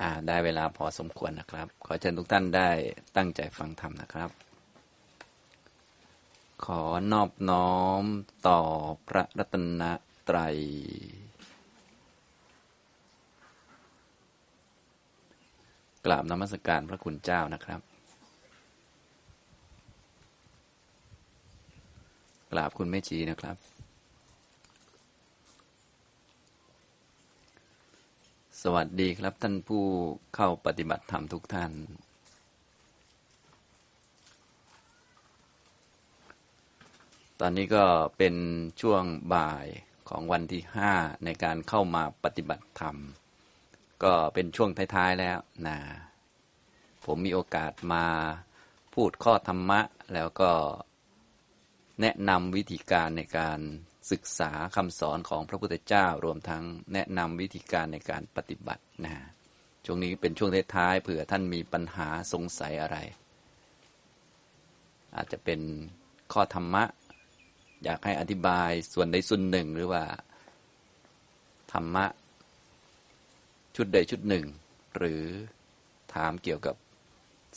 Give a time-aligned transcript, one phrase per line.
[0.00, 2.70] อ่า ได้เวลาพอสมควรนะครับ ขอเชิญทุกท่านได้
[3.16, 4.30] ตั้งใจฟังธรรมนะครับ
[6.64, 6.82] ขอ
[7.12, 8.04] นอบน้อม
[8.48, 8.60] ต่อ
[9.08, 9.82] พระรัตน
[10.28, 10.56] ตรัย
[16.04, 17.80] กราบนมัสการพระคุณเจ้านะครับ
[22.52, 23.56] กราบคุณแม่ชีนะครับ
[28.68, 29.84] สวัสดีครับท่านผู้
[30.34, 31.72] เข้าปฏิบัติธรรมทุกท่าน
[37.40, 37.84] ตอนนี้ก็
[38.18, 38.34] เป็น
[38.80, 39.02] ช่วง
[39.34, 39.66] บ่าย
[40.08, 40.92] ของวันที่ห้า
[41.24, 42.96] ในการเข้ามาปฏิบัติธรรม
[44.04, 45.78] ก็เป็นช่วงท้าย ๆ แล้วนะ
[47.04, 48.04] ผมมีโอกาสมา
[48.94, 49.80] พูดข้อธรรมะ
[50.14, 50.52] แล้วก็
[52.00, 53.60] แนะนำวิธีการในการ
[54.10, 59.14] ศึกษาคำสอนของพระพุทธเจ้ารวมทั้งแนะนำวิธีการในการปฏิบัตินะ
[59.84, 62.96] ช่วงนี้เป็นช่วงท้ายๆเผื่อท่านมีปัญหาสงสัยอะไร
[65.16, 65.60] อาจจะเป็น
[66.32, 66.84] ข้อธรรมะ
[67.84, 70.04] อยากให้อธิบายส่วนใดส่วนหนึ่งหรือว่า
[71.72, 72.06] ธรรมะ
[73.76, 74.46] ชุดใดชุดหนึ่ง
[74.96, 75.24] หรือ
[76.14, 76.76] ถามเกี่ยวกับ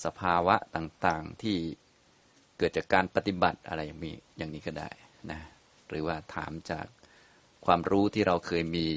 [0.03, 1.57] สภาวะต่างๆที่
[2.57, 4.89] เกิดจากการปฏิบัติอะไรอย่างนี้อย่างนี้ก็ได้
[5.31, 5.39] นะ
[5.89, 6.85] หรือว่าถามจาก
[7.65, 8.87] ความรู้ที่เราเคยมี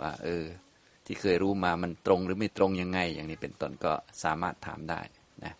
[0.00, 0.44] ว่า เออ
[1.06, 3.92] ที่เคยรู้มามันตรงหรือไม่ตรงยังไง อย่างนี้เป็นต้นก็
[4.24, 5.00] สามารถถามได้
[5.44, 5.54] นะ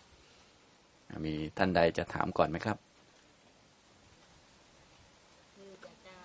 [1.25, 2.77] มีท่านใดจะถามก่อนไหมครับ
[5.55, 6.15] คืออยากจะ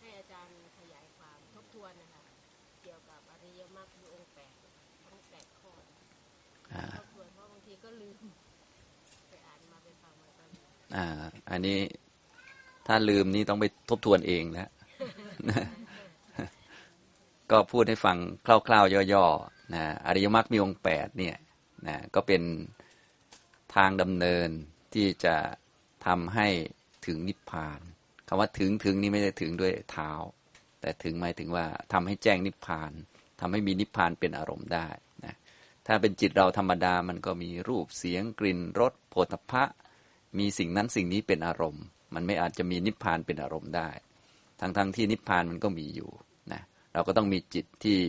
[0.00, 2.02] ให้อาจารย์ขยายความทบทวนน
[12.86, 14.68] ถ้าลืมนี่ต้องไปทบทวนเองแล้ว
[17.50, 21.36] ก็พูดให้ฟังคร่าวๆย่อๆนะอริยมรรคมีองค์แปดเนี่ย
[21.86, 22.42] นะก็เป็น
[23.74, 24.48] ทางดำเนิน
[24.94, 25.36] ที่จะ
[26.06, 26.48] ทำให้
[27.06, 27.80] ถึงนิพพาน
[28.28, 30.10] คำว่าถึงถึงนี่ไม่ได้ถึงด้วยเท้า
[30.80, 32.92] แต่ถึงหมายถึงว่าทำให้แจ้งนิพพาน
[33.40, 34.88] ทำให้มีนิพพานเป็นอารมณ์ได้
[35.24, 35.34] นะ
[35.86, 39.64] ถ้าเป็นจิตเราธรรมดามันก็มีรูปเสียงกลิ่นรสโผฏฐพะ
[40.38, 43.90] มีสิ่งนั้นสิ่งนี้เป็นอารมณ์ มันไม่อาจจะมีนิพพานเป็นอารมณ์ได้
[44.60, 46.10] ทั้งๆทที่นิพพานมันก็มีอยู่
[46.52, 46.62] นะ
[46.92, 48.00] เราก็ต้องมีจิตที่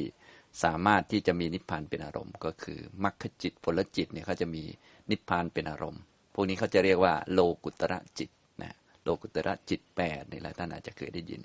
[0.63, 4.63] สามารถที่จะมีนิพพานเป็นอารมณ์ ก็คือมรรคจิตผลจิตเนี่ยเขาจะมี
[5.11, 6.01] นิพพานเป็นอารมณ์
[6.33, 8.29] พวกนี้เขาจะเรียกว่าโลกุตระจิต
[8.61, 11.41] นะโลกุตระจิตแปดนี่แหละท่านอาจจะเคยได้ยิน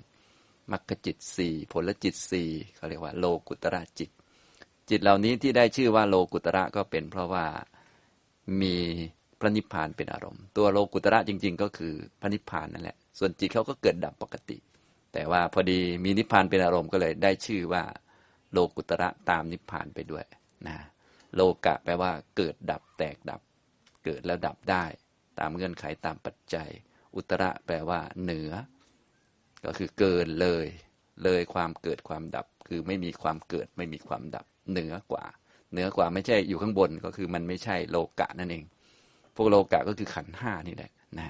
[0.71, 4.09] มรรคจิตสี่ผลจิตสี่เขาเรียกว่าโลกุตระจิต
[4.89, 7.45] จิตเหล่านี้ที่ได้ชื่อว่าโลกุตระก็เป็นเพราะว่า
[8.61, 8.75] มี
[9.43, 14.57] ระนิพพานเป็นอารมณ์ ตัวโลกุตระจริง ๆ ก็คือพระนิพพานนั่นแหละ ส่วนจิตเขาก็เกิดดับปกติ
[15.13, 17.83] แต่ว่าพอดีมีนิพพานเป็นอารมณ์ก็เลยได้ชื่อว่า
[18.51, 20.25] โลกุตระตามนิพพานไปด้วย
[20.67, 20.77] นะ
[21.35, 23.41] โลกะแปลว่าเกิดดับแตกดับ
[24.05, 24.85] เกิดแล้วดับได้
[25.39, 26.69] ตามเงื่อนไขตามปัจจัย
[27.15, 28.51] อุตระแปลว่า เหนือ
[29.65, 30.65] ก็คือเกินเลย
[31.23, 35.25] เลยความเกิดความดับ คือไม่มีความเกิดไม่มีความดับ เหนือกว่า
[35.71, 38.63] เหนือกว่าไม่ใช่อยู่ข้างบนก็คือมันไม่ใช่โลกะนั่นเอง
[39.35, 41.27] พวกโลกะก็คือขันห้านี่แหละนะ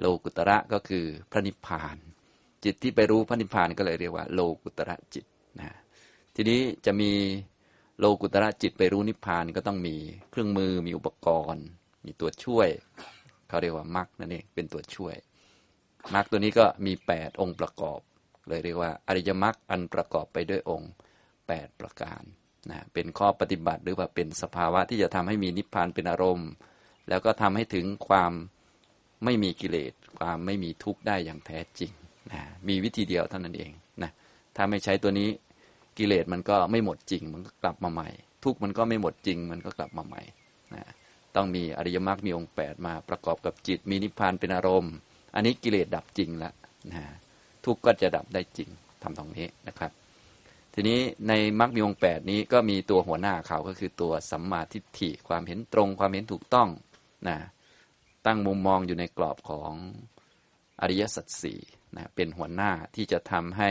[0.00, 1.96] โลกุตระก็คือพระนิพพาน
[2.64, 5.24] จิตที่ไปรู้พระนิพพานก็เลยเรียกว่า โลกุตระจิต
[5.60, 5.70] นะ
[6.34, 7.12] ทีนี้จะมี
[7.98, 9.96] โลกุตระจิตไปรู้นิพพานก็ต้องมี
[10.30, 11.66] เครื่องมือมีอุปกรณ์
[12.04, 12.68] มีตัวช่วย
[13.48, 15.16] เขาเรียกว่ามรรคนั่นเองเป็นตัวช่วย
[16.14, 18.00] มรรคตัวนี้ก็มี 8 องค์ประกอบ
[18.48, 20.92] เลยเรียกว่า อริยมรรคอันประกอบไปด้วยองค์
[21.34, 22.22] 8 ประการ
[22.70, 26.50] นะเป็นข้อปฏิบัติหรือว่าเป็นสภาวะที่จะทำให้มีนิพพานเป็นอารมณ์
[27.08, 28.32] แล้วก็ทำให้ถึงความ
[29.24, 31.92] ไม่มีกิเลส ความไม่มีทุกข์ได้อย่างแท้จริง
[32.32, 33.70] นะมีวิธีเดียวเท่านั้นเอง
[34.02, 34.10] นะ
[34.56, 35.28] ถ้าไม่ใช้ตัวนี้
[35.98, 38.08] กิเลสมันก็ไม่หมดจริง มันก็กลับมาใหม่
[38.44, 40.22] ทุกข์มันก็ไม่หมดจริง มันก็กลับมาใหม่
[40.74, 40.84] นะ
[41.36, 44.94] ต้องมีอริยมรรคมีองค์แปดมาประกอบกับจิต มีนิพพานเป็นอารมณ์
[45.34, 46.52] อันนี้กิเลสดับจริงล้ว
[46.92, 47.04] นะ
[47.64, 48.68] ทุกข์ก็จะดับได้จริง
[49.02, 49.90] ทำตรงนี้นะครับ
[50.74, 56.68] ทีนี้ในมรรคมีองค์แปดนี้ก็มีตัวหัวหน้าเขาก็คือตัวสัมมาทิฏฐิความเห็นตรง ความเห็นถูกต้อง
[57.28, 57.38] นะ
[58.26, 59.72] ตั้งมุมมองอยู่ในกรอบของ
[60.80, 61.60] อริยสัจสี่
[61.96, 63.70] นะเป็นหัวหน้าที่จะทำให้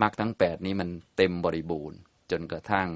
[0.00, 1.98] มรรคทั้งแปดนี้มันเต็มบริบูรณ์
[2.30, 2.88] จนกระทั่ง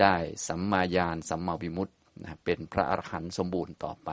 [0.00, 0.16] ได้
[0.48, 4.10] สัมมาญาณสัมมาวิมุตตินะเป็นพระอรหันต์สมบูรณ์ต่อไป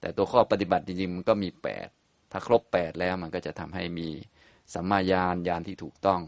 [0.00, 1.88] แต่ตัวข้อปฏิบัติจริงๆมันก็มีแปด
[2.30, 4.08] ถ้าครบแปดแล้วมันก็จะทำให้มี
[4.74, 6.20] สัมมาญาณญาณที่ถูกต้อง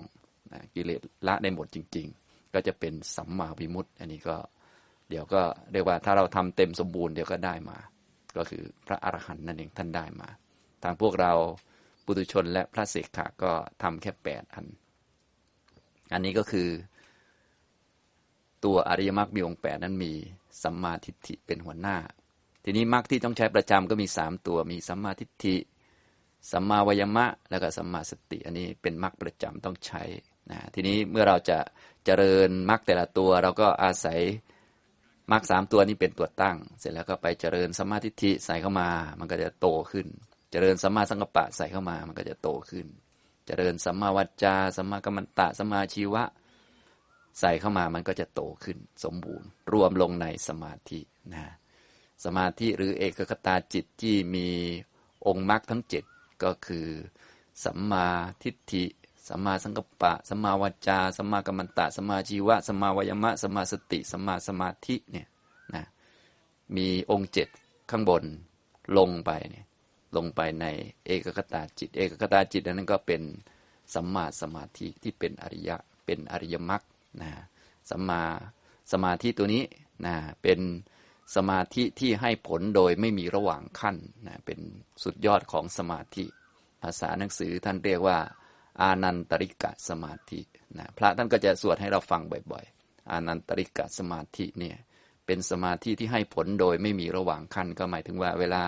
[0.53, 4.37] นะกิเลสละได้หมดจริง ๆ ก็จะเป็นสัมมาวิมุตติ อันนี้ก็
[5.09, 7.79] เดี๋ยวก็เรียกว่าถ้าเราทำเต็มสมบูรณ์เดี๋ยวก็ได้มา
[8.37, 10.29] ก็คือพระอรหันต์นั่นเองท่านได้มา
[10.83, 11.33] ทางพวกเรา
[12.05, 13.53] ปุถุชนและพระเสกขะก็
[13.83, 14.67] ทำแค่แปดอัน
[16.13, 16.69] อันนี้ก็คือ
[18.65, 20.13] ตัวอริยมรรคมีองค์แปดนั้นมี
[20.63, 21.97] สัมมาทิฏฐิเป็นหัวหน้า
[22.65, 25.57] ทีนี้มรรคที่ต้องใช้ประจำก็มีสามตัวมีสัมมาทิฏฐิ
[26.53, 30.03] สัมมาวายมะ แล้วก็สัมมาสติ อันนี้เป็นมรรคประจำต้องใช้
[30.51, 31.59] นะทีนี้เมื่อเราจะ
[32.05, 34.21] เจริญมรรคแต่ละตัว เราก็อาศัย
[35.33, 38.89] มรรคสามตัวนี้เป็นตัวตั้ง เสร็จแล้วก็ไปเจริญสัมมาทิฏฐิใส่เข้ามา
[39.19, 40.07] มันก็จะโตขึ้น
[40.51, 42.87] เจริญสัมมาสังกัปปะใส่เข้ามา มันก็จะโตขึ้น
[43.47, 46.25] เจริญสัมมาวจาสัมมากัมมันตะสัมมาชีวะ
[47.41, 51.01] ใส่เข้ามามันก็จะโตขึ้น สมบูรณ์ รวมลงในสมาธิ
[51.33, 51.55] นะ
[52.25, 54.49] สมาธิหรือเอกคตาจิตที่มี
[55.27, 56.05] องค์มรรคทั้งเจ็ด
[56.45, 56.89] ก็คือ
[57.65, 58.07] สัมมา
[58.43, 58.85] ทิฏฐิ
[59.29, 65.27] สัมมาสังกัปปะสัมมาวจาสัมมากัมมันตะสัมมาชีวะสัมมาวายมะสัมมาสติสัมมาสมาธิเนี่ย
[65.75, 65.85] นะ
[66.77, 67.49] มีองค์เจ็ด
[67.91, 68.25] ข้างบน
[68.99, 69.65] ลงไปเนี่ย
[70.17, 70.67] ลงไปใน
[71.07, 73.23] เอกคตาจิต เอกคตาจิตนั้นก็เป็น
[73.95, 76.83] สัมมาสมาธิที่เป็นอริยะเป็นอริยมรรค
[77.23, 77.31] นะ
[77.91, 78.23] สัมมา
[78.93, 79.65] สมาธิตัวนี้
[80.07, 80.61] นะเป็น
[81.37, 83.97] สมาธิที่ให้ผลโดยไม่มีระหว่างขั้น
[84.27, 84.59] นะเป็น
[85.03, 86.25] สุดยอดของสมาธิ
[86.83, 88.19] ภาษาหนังสือท่านเรียกว่า
[88.83, 90.41] อานันตริกะสมาธิ
[90.79, 92.23] นะพระท่านก็จะสวดให้เราฟัง
[92.53, 94.77] บ่อยๆ อานันตริกะสมาธิเนี่ย
[95.27, 98.65] เป็นสมาธิที่ให้ผลโดยไม่มีระหว่างขั้นก็หมายถึงว่าเวลา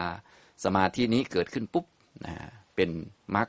[0.65, 1.87] สมาธินี้เกิดขึ้นปุ๊บ
[2.27, 2.35] นะ
[2.77, 2.91] เป็น
[3.37, 3.49] มรรค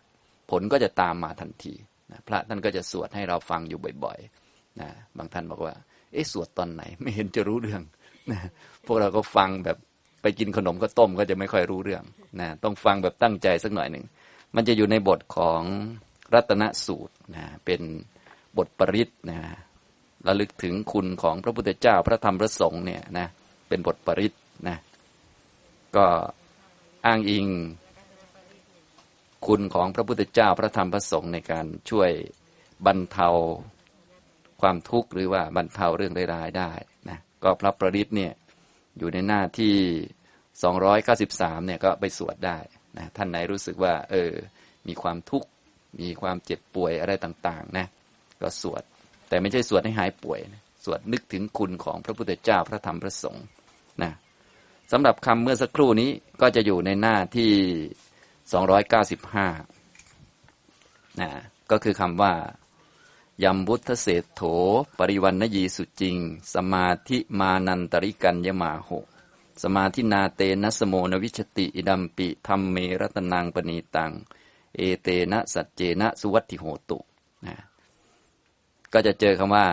[0.52, 1.74] ผลก็จะตามมาทันที
[2.12, 5.75] นะพระท่านก็จะสวดให้เราฟังอยู่บ่อยๆนะบางท่านบอกว่า
[6.13, 7.81] เอ๊ะสวดตอนไหนไม่เห็นจะรู้เรื่อง
[8.31, 8.40] นะ
[8.86, 9.78] พวกเราก็ฟังแบบ
[10.22, 12.04] ไปกินขนมก็ต้มก็จะไม่ค่อยรู้เรื่อง
[12.40, 14.06] นะต้องฟังแบบตั้งใจสักหน่อยหนึ่ง
[14.56, 15.62] มันจะอยู่ในบทของ
[16.33, 17.81] รัตนสูตรนะเป็น
[18.57, 19.39] บทปริศนะ
[20.28, 23.28] ระลึกถึงคุณของพระพุทธเจ้าพระธรรมพระสงฆ์เนี่ยนะ
[23.69, 24.33] เป็นบทปริศ
[24.68, 24.78] นะ
[25.95, 26.07] ก็
[27.06, 27.48] อ้างอิง
[29.48, 32.12] คุณของพระพุทธเจ้าพระธรรมพระสงฆ์ในการช่วย
[32.86, 33.30] บรรเทา
[34.62, 36.72] ความทุกข์หรือว่าบรรเทาเรื่องร้ายได้
[37.10, 38.31] นะก็พระประริศเนี่ย
[38.98, 39.75] อยู่ในหน้าที่
[40.92, 42.57] 293เนี่ยก็ไปสวดได้
[42.98, 44.31] นะท่านไหนรู้สึกว่าเออ
[44.88, 45.48] มีความทุกข์
[45.99, 47.88] มีความเจ็บป่วยอะไรต่างๆนะ
[48.41, 48.83] ก็สวด
[49.27, 53.45] แต่ไม่ใช่สวดให้หายป่วยนะสวดนึกถึงคุณของพระพุทธเจ้าพระธรรมพระสงฆ์
[54.01, 54.11] นะ
[54.91, 56.11] สำหรับคำเมื่อสักครู่นี้
[56.41, 57.53] ก็จะอยู่ในหน้าที่
[60.01, 61.29] 295นะ
[61.71, 62.33] ก็คือคำว่า
[63.43, 64.41] ยัมบุทธเศษโถ
[64.97, 66.17] ปริวันนยีสุจริง
[66.53, 68.89] สมาธิมานันตริกัญยมาโห
[69.63, 74.11] สมาธินาเตนะสโมนวิชติ อิดัมปิธรรมเมรตนังปณีตัง
[74.75, 76.97] เอเตนะสัจเจนะสุวัติโหตุ
[77.45, 77.56] นะ
[78.94, 79.65] ก็จะเจอคำว่า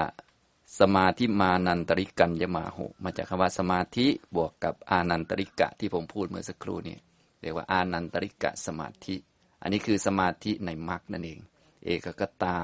[0.80, 4.06] สมาธิมานันตริกัญยมาโหมาจากคำว่าสมาธิ
[4.36, 6.96] บวกกับอานันตริกะที่ผมพูดเมื่อสักครู่นี้
[7.40, 9.16] เรียกว่าอานันตริกะสมาธิ
[9.62, 11.40] อันนี้คือสมาธิในมรรคนั่นเอง
[11.84, 12.56] เอกกตา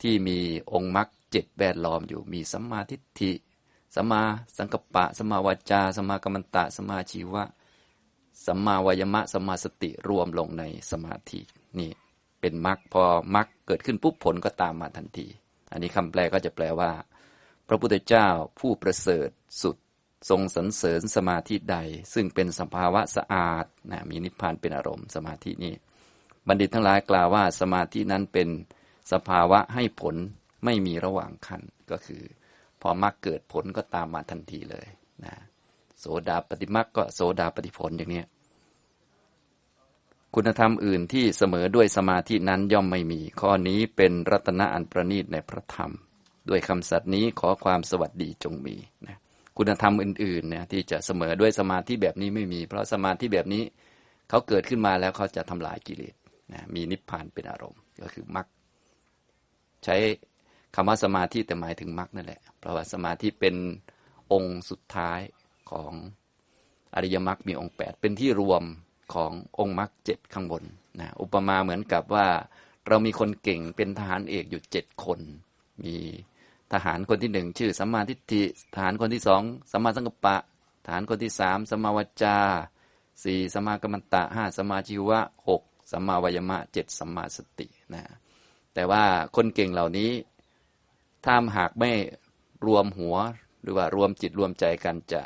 [0.00, 0.38] ที่มี
[0.72, 3.32] องค์มรรคเจ็ดแวดล้อมอยู่มีสัมมาทิฏฐิ
[3.94, 4.22] สัมมา
[4.56, 7.44] สังกัปปะสัมมาวาจาสัมมากัมมันตะสัมมาชีวะ
[8.46, 11.40] สัมมาวายมะสัมมาสติรวมลงในสมาธิ
[11.78, 11.90] นี่
[12.40, 13.04] เป็นมรรคพอ
[13.34, 15.26] มรรคเกิดขึ้นปุ๊บผลก็ตามมาทันที
[15.72, 16.90] อันนี้คำแปลก็จะแปลว่า
[17.68, 18.28] พระพุทธเจ้า
[18.60, 19.28] ผู้ประเสริฐ
[19.62, 19.76] สุด
[20.30, 21.76] ทรงสรรเสริญสมาธิใด
[22.14, 25.74] ซึ่งเป็นสภาวะสะอาดนะมีนิพพานเป็นอารมณ์สมาธินี้
[26.46, 28.48] บัณฑิตทั้งหลายกล่าวว่าสมาธินั้นเป็น
[29.12, 30.14] สภาวะให้ผล
[30.64, 32.22] ไม่มีระหว่างขั้นก็คือ
[32.80, 34.86] พอมรรคเกิดผลก็ตามมาทันทีเลย
[35.24, 35.34] นะ
[36.00, 38.22] โสดาปฏิมรรคก็โสดาปฏิผลอย่างนี้
[40.34, 45.92] คุณธรรมอื่นที่เสมอด้วยสมาธินั้นย่อมไม่มี ข้อนี้เป็นรัตนะอันประณีตในพระธรรม
[46.48, 48.76] ด้วยคำสัตย์นี้ขอความสวัสดีจงมี
[49.06, 49.18] นะ
[49.56, 53.62] คุณธรรมอื่นๆเนี่ยที่จะเสมอด้วยสมาธิแบบนี้ไม่มี เพราะสมาธิแบบนี้
[54.28, 56.14] เขาเกิดขึ้นมาแล้วเขาจะทำลายกิเลส
[56.52, 58.46] นะมีนิพพานเป็นอารมณ์ก็คือมรรค
[59.84, 59.96] ใช้
[60.74, 63.54] คำว่าสมาธิแต่หมายถึงมรรคนั่นแหละ เพราะว่าสมาธิเป็น
[64.32, 65.20] องค์สุดท้าย
[65.70, 65.92] ของ
[66.94, 68.64] อริยมรรคมีองค์ 8 เป็นที่รวม
[69.14, 70.64] ขององค์มรรคเจ็ดข้างบน
[71.00, 72.26] นะอุปมาเหมือนกับว่า
[72.88, 75.20] เรามีคนเก่งเป็นทหารเอกอยู่เจ็ดคน
[75.82, 75.96] มี
[76.72, 78.42] ทหารคนที่หนึ่งชื่อสัมมาทิฏฐิ
[78.74, 79.42] ทหารคนที่สอง
[79.72, 80.36] สัมมาสังกัปปะ
[80.84, 82.36] ทหารคนที่สามสัมมาวจา
[83.24, 88.02] สี่สัมมากัมมันตะห้าสัมมาชีวะหกสัมมาวายมะเจ็ดสัมมาสตินะ
[88.74, 89.04] แต่ว่า
[89.36, 90.10] คนเก่งเหล่านี้
[91.24, 91.90] ถ้าหากไม่
[92.66, 93.16] รวมหัว
[93.62, 95.22] หรือว่ารวมจิตรวมใจกันจะ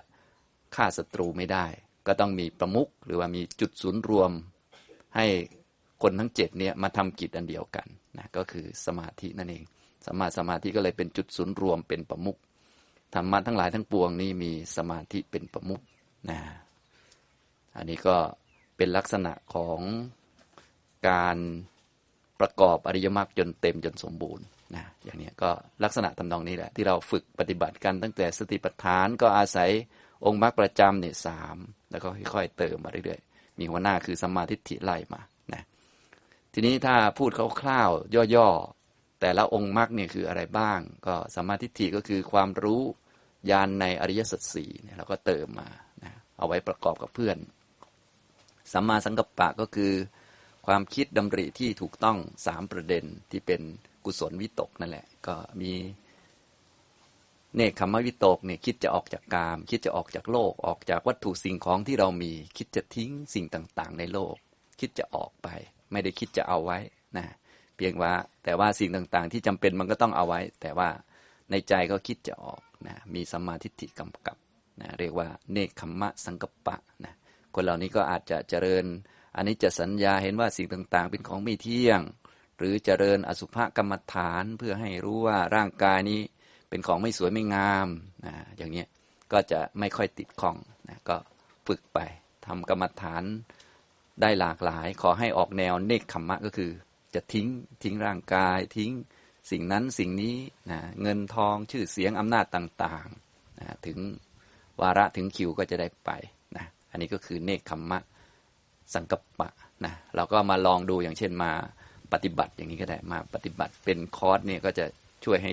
[0.75, 1.66] ฆ่าศัตรูไม่ได้
[2.08, 4.30] ก็ต้องมีประมุขหรือว่ามีจุดศูนย์รวม
[5.16, 5.26] ให้
[6.02, 7.86] คนทั้งเจ็ดเนี่ยมาทำกิจอันเดียวกัน
[8.18, 9.64] นะก็คือสมาธินั่นเอง
[10.06, 12.38] สมาสมาธิก็เลยเป็นจุดศูนย์รวมเป็นประมุข
[13.14, 15.80] ธรรมะทั้งหลายทั้งปวงนี้มีสมาธิเป็นประมุข
[16.30, 16.38] นะ
[17.76, 18.16] อันนี้ก็
[18.76, 19.80] เป็นลักษณะของ
[21.08, 21.36] การ
[22.40, 25.50] ประกอบอริยมรรคจนเต็มจนสมบูรณ์นะอย่างนี้ก็
[25.84, 29.70] ลักษณะทำนองนี้แหละ ที่เราฝึกปฏิบัติกันตั้งแต่สติปัฏฐานก็อาศัย
[30.26, 31.56] องค์มรรคประจำเนี่ยสาม
[31.90, 35.21] แล้วก็ค่อยๆเติมมาเรื่อยๆ มีหัวหน้าคือสัมมาทิฏฐิไล่มา
[35.54, 35.62] นะ
[36.52, 37.30] ทีนี้ถ้าพูด
[37.61, 42.83] คร่าวๆย่อๆ แต่ละองค์มรรคเนี่ยคืออะไรบ้าง ก็สัมมาทิฏฐิก็คือความรู้
[43.50, 45.68] ญาณในอริยสัจสี่เนี่ยเราก็เติมมา
[46.02, 47.37] นะเอาไว้ประกอบกับเพื่อน
[48.73, 49.92] สัมมาสังกัปปะก็คือ
[50.66, 53.61] ความคิดดำริที่ถูกต้องสามประเด็นที่เป็น
[54.04, 55.73] กุศลวิตกนั่นแหละ ก็มี
[57.57, 64.35] เนคขมวิตกเนี่ยคิดจะออกจากกาม คิดจะออกจากโลก ออกจากวัตถุสิ่งของที่เรามี คิดจะทิ้งสิ่งต่างๆ ในโลก
[64.81, 65.49] คิดจะออกไป
[65.93, 66.78] ไม่ได้คิดจะเอาไว้
[67.17, 67.26] นะ
[67.76, 68.12] เพียงว่า
[68.45, 70.88] แต่ว่าสิ่งต่างๆ ที่จำเป็นมันก็ต้องเอาไว้ แต่ว่า
[71.50, 74.37] ในใจก็คิดจะออกนะมีสัมมาทิฏฐิกำกับ
[74.81, 77.14] นะเรียกว่าเนคขมมะสังกปะนะ
[77.55, 78.85] คนเหล่านี้ก็อาจจะเจริญ
[79.37, 82.00] อันนี้จะสัญญาเห็นว่าสิ่งต่างๆ เป็นของไม่เที่ยง
[82.59, 86.21] หรือเจริญอสุภกรรมฐานเพื่อให้รู้ว่าร่างกายนี้
[86.68, 87.88] เป็นของไม่สวยไม่งาม
[88.26, 88.84] นะอย่างนี้
[89.32, 90.56] ก็จะไม่ค่อยติดข้อง
[90.88, 91.16] นะก็
[91.66, 91.98] ฝึกไป
[92.46, 93.25] ทำกรรมฐาน
[94.20, 96.70] ได้หลากหลาย ขอให้ออกแนวเนคขมมะก็คือ
[97.14, 97.48] จะทิ้ง
[97.82, 98.92] ทิ้งร่างกายทิ้ง
[99.50, 100.37] สิ่งนั้นสิ่งนี้
[100.70, 103.98] นะเงินทองชื่อเสียงอำนาจต่างๆนะถึง
[104.80, 106.10] วาระถึงคิวก็จะได้ไป
[106.56, 107.98] นะอันนี้ก็คือเนคขมมะ
[108.94, 109.50] สังกปะ
[109.84, 111.52] นะเราก็มาลองดูอย่างเช่นมา
[112.12, 114.87] ปฏิบัติอย่างนี้ก็ได้มาปฏิบัติเป็นคอร์สเนี่ยก็จะ
[115.25, 115.52] ช่วยให้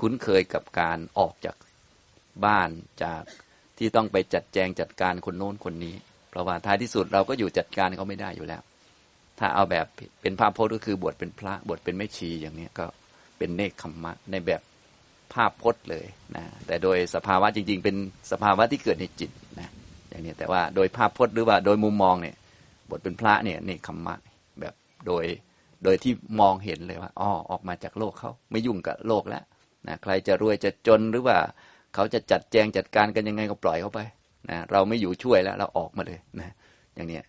[0.00, 1.56] คุ้นเคยกับการออกจาก
[2.44, 2.70] บ้าน
[3.02, 3.22] จาก
[3.78, 5.94] ที่ต้องไปจัดแจงจัดการคนโน้นคนนี้
[6.30, 8.62] เพราะว่าท้ายที่สุดเราก็อยู่จัดการเขาไม่ได้อยู่แล้ว
[9.38, 9.86] ถ้าเอาแบบ
[10.22, 12.86] เป็นภาพพจน์ก็คือบวชเป็นพระบวชเป็นแม่ชีอย่างนี้ก็
[13.38, 14.62] เป็นเนคขมมะในแบบ
[15.32, 17.96] ภาพพจน์เลยนะแต่โดยสภาวะจริง ๆ เป็น
[18.32, 19.68] สภาวะที่เกิดในจิตนะ
[20.08, 22.36] อย่างนี้แต่ว่าโดยภาพพจน์หรือว่าโดยมุมมองเนี่ย
[22.90, 24.14] บทเป็นพระเนี่ยเนคขมมะ
[24.60, 24.74] แบบ
[25.06, 25.24] โดย
[25.84, 29.44] โดยที่มองเห็นเลยว่าอ๋อออกมาจากโลกเขาไม่ยุ่งกับโลกแล้ว
[29.86, 31.38] นะใครจะรวยจะจนหรือว่า
[31.94, 34.00] เขาจะจัดแจงจัดการกันยังไงก็ปล่อยเขาไป
[34.50, 36.50] นะเราไม่อยู่ช่วยแล้ว เราออกมาเลยนะ
[36.94, 37.20] อย่างนี้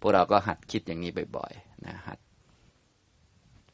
[0.00, 2.18] พวกเราก็หัดคิดอย่างนี้บ่อยๆนะหัด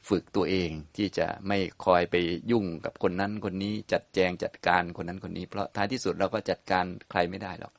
[0.09, 2.15] ฝึกตัวเองที่จะไม่คอยไป
[2.51, 7.73] ยุ่งกับคนนั้นคนนี้จัดแจงจัดการคนนั้นคนนี้ เพราะท้ายที่สุดเราก็จัดการใครไม่ได้หรอก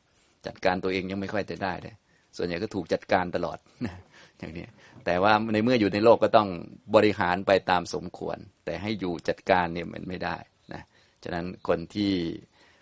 [0.46, 1.94] จัดการตัวเองยังไม่ค่อยจะได้เลย
[2.36, 3.94] ส่วนใหญ่ก็ถูกจัดการตลอดนะ
[4.40, 4.66] อย่างนี้
[5.04, 6.48] แต่ว่าในเมื่ออยู่ในโลกก็ต้อง
[6.94, 10.36] บริหารไปตามสมควร แต่ให้อยู่จัดการเนี่ยมันไม่ได้
[10.72, 10.82] นะ
[11.22, 12.12] ฉะนั้นคนที่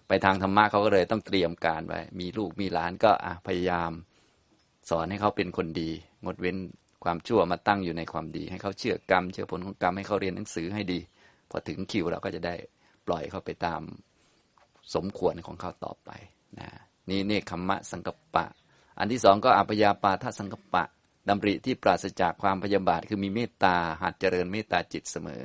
[0.09, 3.11] ไปทางธรรมะเขาก็เลยต้องเตรียมการไว้ มีลูกมีหลานก็
[3.47, 3.91] พยายาม
[4.91, 5.91] สอนให้เขาเป็นคนดี
[6.25, 6.57] งดเว้น
[7.05, 11.01] ความชั่วมาตั้งอยู่ในความดี ให้เขาเชื่อกรรม เชื่อผลของกรรมให้เขาเรียนหนังสือให้ดี
[11.51, 12.55] พอถึงคิวเราก็จะได้
[13.07, 13.81] ปล่อยเขาไปตาม
[14.95, 16.11] สมควรของเขาต่อไป
[16.59, 16.69] นะ
[17.11, 18.47] นี่เนคขมมะสังกปะ
[18.99, 20.85] อันที่สองก็อัปยาปาทสังกปะ
[21.29, 25.45] ดำริที่ปราศจากความพยาบาทคือมีเมตตาหัดเจริญเมตตาจิตเสมอ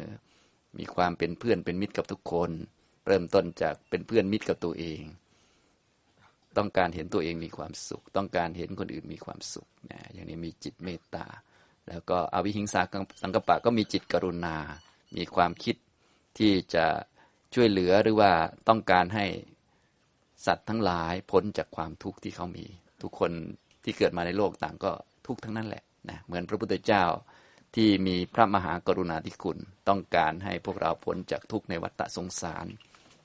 [0.77, 2.51] มีความเป็นเพื่อนเป็นมิตรกับทุกคน
[3.07, 5.01] เริ่มต้นจากเป็นเพื่อนมิตรกับตัวเอง
[6.57, 11.25] ต้องการเห็นตัวเองมีความสุข ต้องการเห็นคนอื่นมีความสุขนะอย่างนี้มีจิตเมตตา
[11.89, 12.81] แล้วก็อวิหิงสา
[13.21, 14.55] สังกปะก็มีจิตกรุณา
[15.17, 15.75] มีความคิด
[16.37, 16.85] ที่จะ
[17.53, 18.31] ช่วยเหลือหรือว่า
[18.67, 19.25] ต้องการให้
[20.45, 22.65] สัตว์ทั้งหลายพ้นจากความทุกข์ที่เขามี
[23.01, 23.31] ทุกคน
[23.83, 24.91] ที่เกิดมาในโลกต่างก็
[25.27, 27.03] ทุกทั้งนั้นแหละนะเหมือนพระพุทธเจ้า
[27.75, 32.65] ที่มีพระมหากรุณาธิคุณ ต้องการให้พวกเราพ้นจากทุกในวัฏสงสาร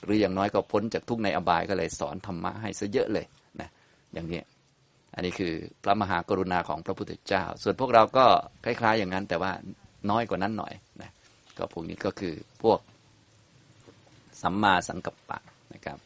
[0.04, 3.26] หรืออย่างน้อยก็พ้นจากทุกในอบายก็เลยสอนธรรมะให้ซะเยอะเลย
[3.60, 3.68] นะ
[4.12, 4.40] อย่างนี้
[5.14, 5.52] อันนี้คือ
[5.82, 8.26] พระมหากรุณาของพระพุทธเจ้า ส่วนพวกเราก็
[8.64, 9.52] คล้าย ๆ อย่างนั้น แต่ว่า
[10.10, 11.10] น้อยกว่านั้นหน่อยนะ
[11.58, 12.78] ก็พวกนี้ก็คือพวก
[14.42, 15.38] สัมมาสังกัปปะ
[15.72, 15.98] นะครับ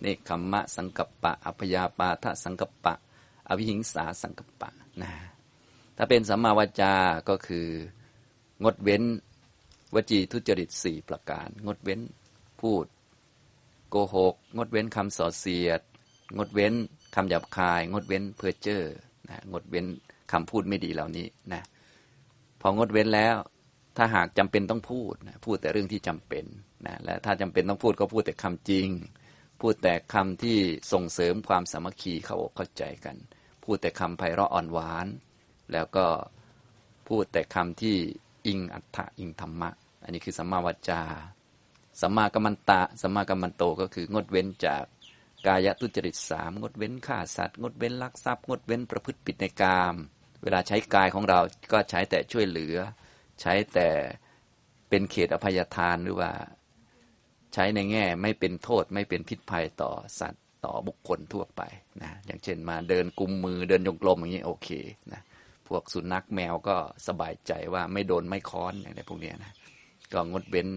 [0.00, 2.94] เนคขมมะสังกัปปะ อัพยาปาทะสังกัปปะ
[3.48, 4.70] อวิหิงสาสังกัปปะ
[5.02, 5.10] นะ
[6.02, 6.94] ถ้าเป็นสัมมาวาจา
[7.28, 7.68] ก็คือ
[8.64, 9.02] งดเว้น
[9.94, 12.00] วจีทุจริตสี่ประการ งดเว้น
[12.60, 12.84] พูด
[13.90, 15.80] โกหก งดเว้นคำส่อเสียด
[16.38, 16.74] งดเว้น
[17.14, 18.82] คำหยาบคาย งดเว้นเพ้อเจ้อ
[19.28, 19.86] นะงดเว้น
[20.32, 21.62] คำพูดไม่ดีเหล่านี้นะ
[22.60, 23.36] พองดเว้นแล้ว
[23.96, 26.44] ถ้าหากจำเป็นต้องพูดนะพูดแต่เรื่องที่จำเป็น
[26.86, 28.88] นะและถ้าจำเป็นต้องพูดก็พูดแต่คำจริง
[29.60, 30.58] พูดแต่คำที่
[30.92, 33.16] ส่งเสริมความสามัคคีเข้าอกเข้าใจกัน
[33.64, 35.08] พูดแต่คำไพเราะอ่อนหวาน
[35.72, 36.06] แล้วก็
[37.08, 37.96] พูดแต่คำที่
[38.46, 39.70] อิงอัฏฐะอิงธรรมะ
[40.02, 41.02] อันนี้คือสัมมาวจา
[42.00, 44.84] สัมมากัมมันตะสัมมากัมมันโตก็คืองดเว้นจาก
[45.46, 49.94] กายทุจริตสามงดเว้นฆ่าสัตว์ งดเว้นลักทรัพย์ งดเว้นประพฤติผิดในกาม
[50.42, 51.40] เวลาใช้กายของเรา
[51.72, 52.76] ก็ใช้แต่ช่วยเหลือ
[53.40, 53.88] ใช้แต่
[54.88, 56.30] เป็นเขตอภัยทานหรือว่า
[57.54, 61.62] ใช้ในแง่ไม่เป็นโทษไม่เป็นพิษภัยต่อสัตว์ต่อบุคคลทั่วไป
[62.02, 64.68] นะอย่างเช่นมาเดินกุมมือเดินยงกลมอย่างนี้โอเค
[65.12, 65.20] นะ
[65.70, 66.76] พวกสุนัขแมวก็
[67.08, 69.52] สบายใจว่าไม่โดนไม่ค้อนอะไรพวกนี้นะ
[70.12, 70.68] ก็งดเว้น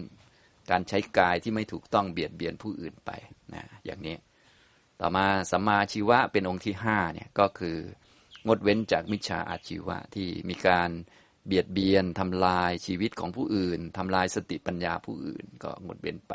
[0.70, 3.10] การใช้กายที่ไม่ถูกต้องเบียดเบียนผู้อื่นไป
[3.54, 4.16] นะอย่างนี้
[5.00, 7.76] ต่อมาสัมมาชีวะเป็นองค์ที่ห้าเนี่ยก็คือ
[8.48, 10.90] งดเว้นจากมิจฉาอาชีวะที่มีการ
[11.46, 16.34] เบียดเบียนทำลายชีวิตของผู้อื่นทำลายสติปัญญาผู้อื่น ก็งดเว้นไป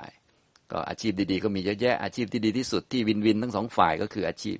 [0.72, 4.58] ก็อาชีพดีๆ ก็มีเยอะแยะอาชีพที่ดีที่สุดที่วินวินทั้งสองฝ่ายก็คืออาชีพ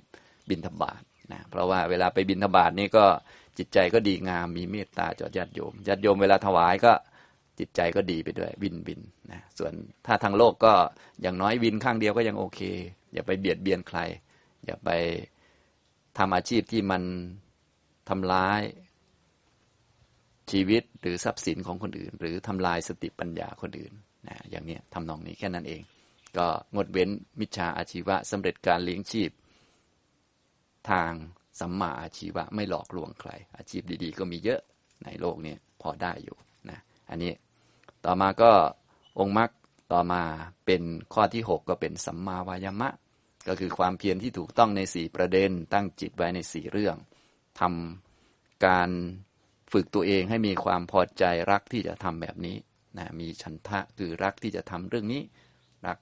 [0.50, 1.02] บินทบาท
[1.32, 3.06] นะเพราะว่าเวลาไปบินทบาทนี่ก็
[3.60, 6.92] จิตใจก็ดีงามมีเมตตาจอดญาติโยมญาติโยมเวลาถวายก็
[7.58, 9.00] จิตใจก็ดีไปด้วยวินวิน
[9.30, 9.72] นะส่วน
[10.06, 10.72] ถ้าทางโลกก็
[11.22, 12.60] อย่างน้อยวินข้างเดียวก็ยังโอเค
[13.12, 13.98] อย่าไปเบียดเบียนใคร
[14.64, 14.90] อย่าไป
[16.18, 17.02] ทำอาชีพที่มัน
[18.08, 18.62] ทำร้าย
[20.50, 23.92] ชีวิตหรือทรัพย์สินของคนอื่น หรือทำลายสติปัญญาคนอื่น
[24.28, 25.82] นะอย่างนี้ทำนองนี้แค่นั้นเอง
[26.36, 29.30] ก็งดเว้นมิจฉาอาชีวะสำเร็จการเลี้ยงชีพ
[30.90, 31.12] ทาง
[31.60, 34.60] สัมมาอาชีวะไม่หลอกลวงใคร อาชีพดีๆ ก็มีเยอะ
[35.04, 36.36] ในโลกนี้พอได้อยู่
[36.70, 36.78] นะ
[37.10, 37.32] อันนี้
[38.04, 38.50] ต่อมาก็
[39.18, 39.50] องค์มรรค
[39.92, 40.22] ต่อมา
[40.66, 40.82] เป็น
[41.14, 42.90] ข้อที่ 6 ก็เป็นสัมมาวายามะ
[43.48, 46.96] ก็คือความเพียรที่ถูกต้องในสี่ประเด็น ตั้งจิตไว้ในสี่เรื่อง
[47.60, 48.90] ทำการ
[49.72, 52.56] ฝึกตัวเองให้มีความพอใจรักที่จะทำแบบนี้
[52.98, 55.22] นะมีฉันทะคือรักที่จะทำเรื่องนี้
[55.86, 55.98] รัก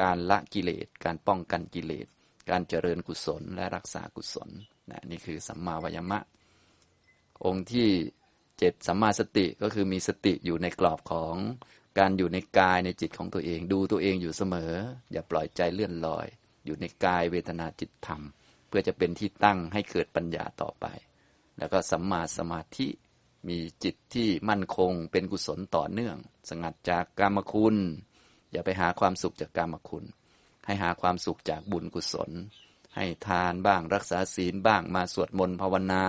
[0.00, 2.06] การละกิเลสการป้องกันกิเลส
[2.50, 4.50] การเจริญกุศลและรักษากุศล
[4.90, 6.18] นะนี่คือสัมมาวายมะ
[7.44, 7.88] องค์ที่
[8.58, 11.36] เจ็ดสัมมาสติก็คือมีสติอยู่ในกรอบของ
[11.98, 14.72] การอยู่ในกายในจิตของตัวเอง ดูตัวเองอยู่เสมอ
[15.12, 16.26] อย่าปล่อยใจเลื่อนลอย
[16.64, 18.22] อยู่ในกายเวทนาจิตธรรม
[18.68, 20.86] เพื่อจะเป็นที่ตั้งให้เกิดปัญญาต่อไป
[21.58, 22.88] แล้วก็สัมมาสมาธิ
[23.48, 26.16] มีจิตที่มั่นคงเป็นกุศลต่อเนื่อง
[26.48, 27.76] สงัดจากกามคุณ
[28.52, 30.04] อย่าไปหาความสุขจากกามคุณ
[30.66, 32.30] ให้หาความสุขจากบุญกุศล
[32.96, 36.02] ให้ทานบ้างรักษาศีลบ้างมาสวดมนต์ภาวนา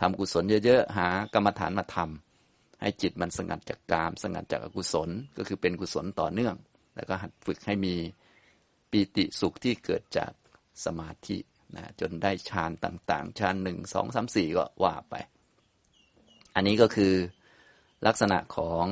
[0.00, 6.54] ทำกุศลเยอะๆ หากรรมฐานมาทำให้จิตมันสงัดจากกาม สงัดจากอกุศลก็คือเป็นกุศลต่อเนื่อง
[6.96, 7.94] แล้วก็หัดฝึกให้มี
[8.90, 10.32] ปีติสุขที่เกิดจาก
[10.84, 11.38] สมาธิ
[11.76, 15.14] นะจนได้ฌานต่างๆฌานหนึ่งสองสามสี่ก็ว่าไป
[16.54, 17.14] อันนี้ก็คือ
[18.06, 18.84] ลักษณะของ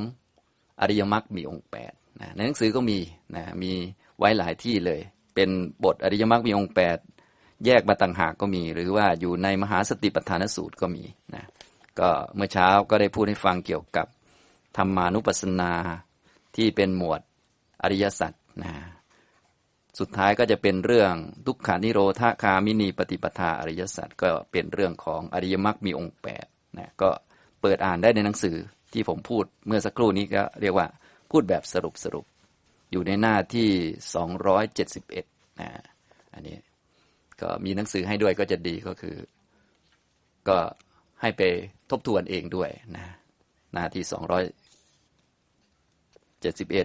[0.81, 2.99] อริยมรรคมีองค์แปดนะในหนังสือก็มี
[3.37, 3.73] นะมี
[4.19, 5.01] ไว้หลายที่เลย
[5.35, 5.51] เป็น
[5.85, 6.99] บทอริยมรรคมีองค์แปด
[7.67, 11.45] แยกมาต่างหากก็มี หรือว่าอยู่ในมหาสติปัฏฐานสูตรก็มีนะ
[12.01, 14.07] ก็เมื่อเช้าก็ได้พูดให้ฟังเกี่ยวกับ
[14.77, 15.73] ธรรมานุปัสสนา
[16.57, 17.21] ที่เป็นหมวด
[17.83, 18.73] อริยสัจนะ
[19.99, 21.15] สุดท้ายก็จะเป็นเรื่อง
[21.47, 26.47] ทุกขานิโรธาคามินีปฏิปทาอริยสัจก็เป็นเรื่องของอริยมรรคมีองค์แปด
[26.79, 27.11] นะก็
[27.61, 28.57] เปิดอ่านได้ในหนังสือ
[28.93, 30.87] ที่ผมพูดเมื่อสักครู่นี้ก็เรียกว่า
[31.31, 32.25] พูดแบบสรุปสรุป
[32.95, 33.69] อยู่ในหน้าที่
[34.85, 35.71] 271นะ
[36.35, 36.57] อันนี้
[37.41, 39.17] ก็มีหนังสือให้ด้วยก็จะดีก็คือ
[40.49, 40.59] ก็
[41.21, 41.43] ให้ไป
[41.91, 43.05] ทบทวนเองด้วยนะ
[43.75, 44.05] หน้าที่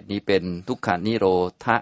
[0.06, 1.26] 271 นี้เป็นทุกขานิโร
[1.64, 1.76] ธะ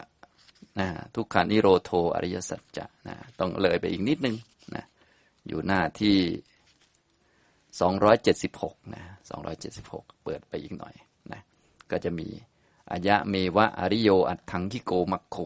[0.80, 4.36] นะทุกขานิโรโทอริยสัจจะนะต้องเลยไปอีกนิดนึง
[4.74, 4.84] นะ
[5.48, 6.18] อยู่หน้าที่
[8.18, 9.02] 276นะ
[9.64, 10.94] 276 เปิดไปอีกหน่อย
[11.32, 11.40] นะ
[11.90, 12.28] ก็จะมี
[12.92, 15.37] อายะเมวะอริโยอัตถังคิโกมัคโค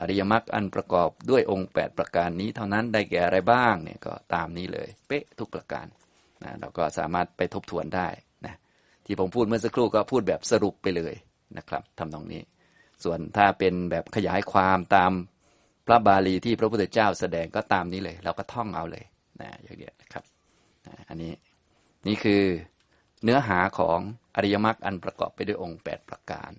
[0.00, 5.86] อริยมรรคอันประกอบด้วยองค์ 8 ประการนี้เท่านั้นได้แก่อะไรบ้างเนี่ยก็ตามนี้เลย เป๊ะทุกประการ
[6.42, 8.08] นะเราก็สามารถไปทบทวนได้
[8.46, 8.54] นะ
[9.04, 11.14] ที่ผมพูดเมื่อสักครู่ก็พูดแบบสรุปไปเลย
[11.56, 12.42] นะครับทำตรงนี้
[13.04, 15.12] ส่วนถ้าเป็นแบบขยายความตาม
[15.86, 19.04] พระบาลีที่พระพุทธเจ้าแสดงก็ตามนี้เลย เราก็ท่องเอาเลย
[19.40, 20.24] นะอย่างเดียวนะครับ
[21.08, 21.32] อันนี้
[22.06, 22.42] นี่คือ
[23.24, 24.00] เนื้อหาของ
[24.36, 26.50] อริยมรรคอันประกอบไปด้วยองค์ 8 ประการ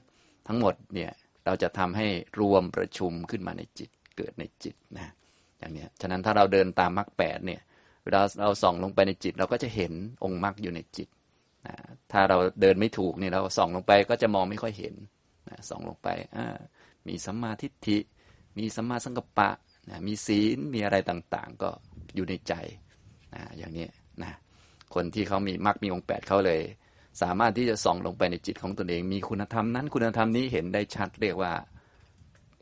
[0.48, 1.12] ทั้งหมดเนี่ย
[1.46, 2.08] เราจะทำให้
[2.40, 5.14] รวมประชุมขึ้นมาในจิตเกิดในจิตนะ
[5.60, 7.62] อย่างนี้ฉะนั้นถ้าเราเดินตามมรรคแปดเนี่ย
[8.04, 11.08] เวลาเราส่องลงไปในจิต เราก็จะเห็นองค์มรรคอยู่ในจิต
[11.68, 11.76] นะ
[12.12, 14.96] ถ้าเราเดินไม่ถูกเนี่ยเราส่องลงไปก็จะมองไม่ค่อยเห็น
[15.50, 16.10] นะส่องลงไป
[17.08, 17.98] มีสัมมาทิฏฐิ
[18.58, 19.50] มีสัมมาสังกัปปะ
[19.90, 21.70] นะมีศีลมีอะไรต่างๆ ก็
[22.16, 22.54] อยู่ในใจ
[23.36, 23.88] นะอย่างนี้
[24.22, 24.32] นะ
[24.94, 26.62] คนที่เขามีมรรคมีองค์แปดเขาเลย
[27.22, 31.54] สามารถที่จะส่องลงไปในจิตของตนเอง มีคุณธรรมนั้น คุณธรรมนี้เห็นได้ชัดเรียกว่า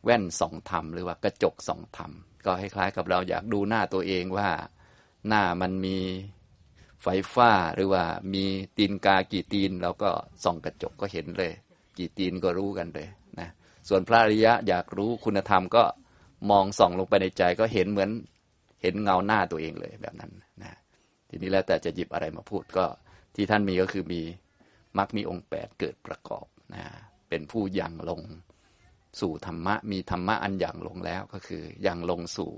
[0.04, 2.12] แว่นส่องธรรมหรือว่ากระจกส่องธรรม
[2.46, 4.50] ก็คล้ายๆกับเราอยากดูหน้าตัวเองว่า
[5.28, 5.98] หน้ามันมี
[7.04, 8.46] ไฟฟ้าหรือว่ามี
[8.78, 10.10] ตีนกากี่ตีนเราก็
[10.44, 11.52] ส่องกระจกก็เห็นเลย
[11.98, 13.08] กี่ตีนก็รู้กันเลย
[13.40, 13.50] นะ
[13.90, 15.84] ส่วนพระอริยะอยากรู้คุณธรรมก็
[16.50, 18.10] มองส่องลงไปในใจก็เห็นเหมือน
[18.82, 20.32] เห็นเงาหน้าตัวเองเลยแบบนั้น
[20.64, 20.74] นะ
[21.30, 22.86] ทีนี้แล้วแต่จะหยิบอะไรมาพูดก็
[23.40, 24.22] ที่ท่านมีก็คือมี
[24.98, 26.84] มรรคมีองค์แปดเกิดประกอบนะ
[27.30, 28.22] เป็นผู้ยังลง
[29.22, 32.52] สู่ธรรมะ มีธรรมะอันยังลงแล้วก็คือยังลงสู่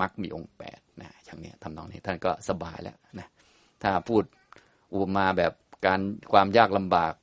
[0.00, 3.28] มรรคมีองค์แปดนะอย่างนี้ทำนองนี้ท่านก็สบายแล้วนะ
[3.82, 4.22] ถ้าพูด
[4.92, 5.52] อุปมาแบบ
[5.86, 6.00] การ
[6.32, 7.14] ความยากลำบาก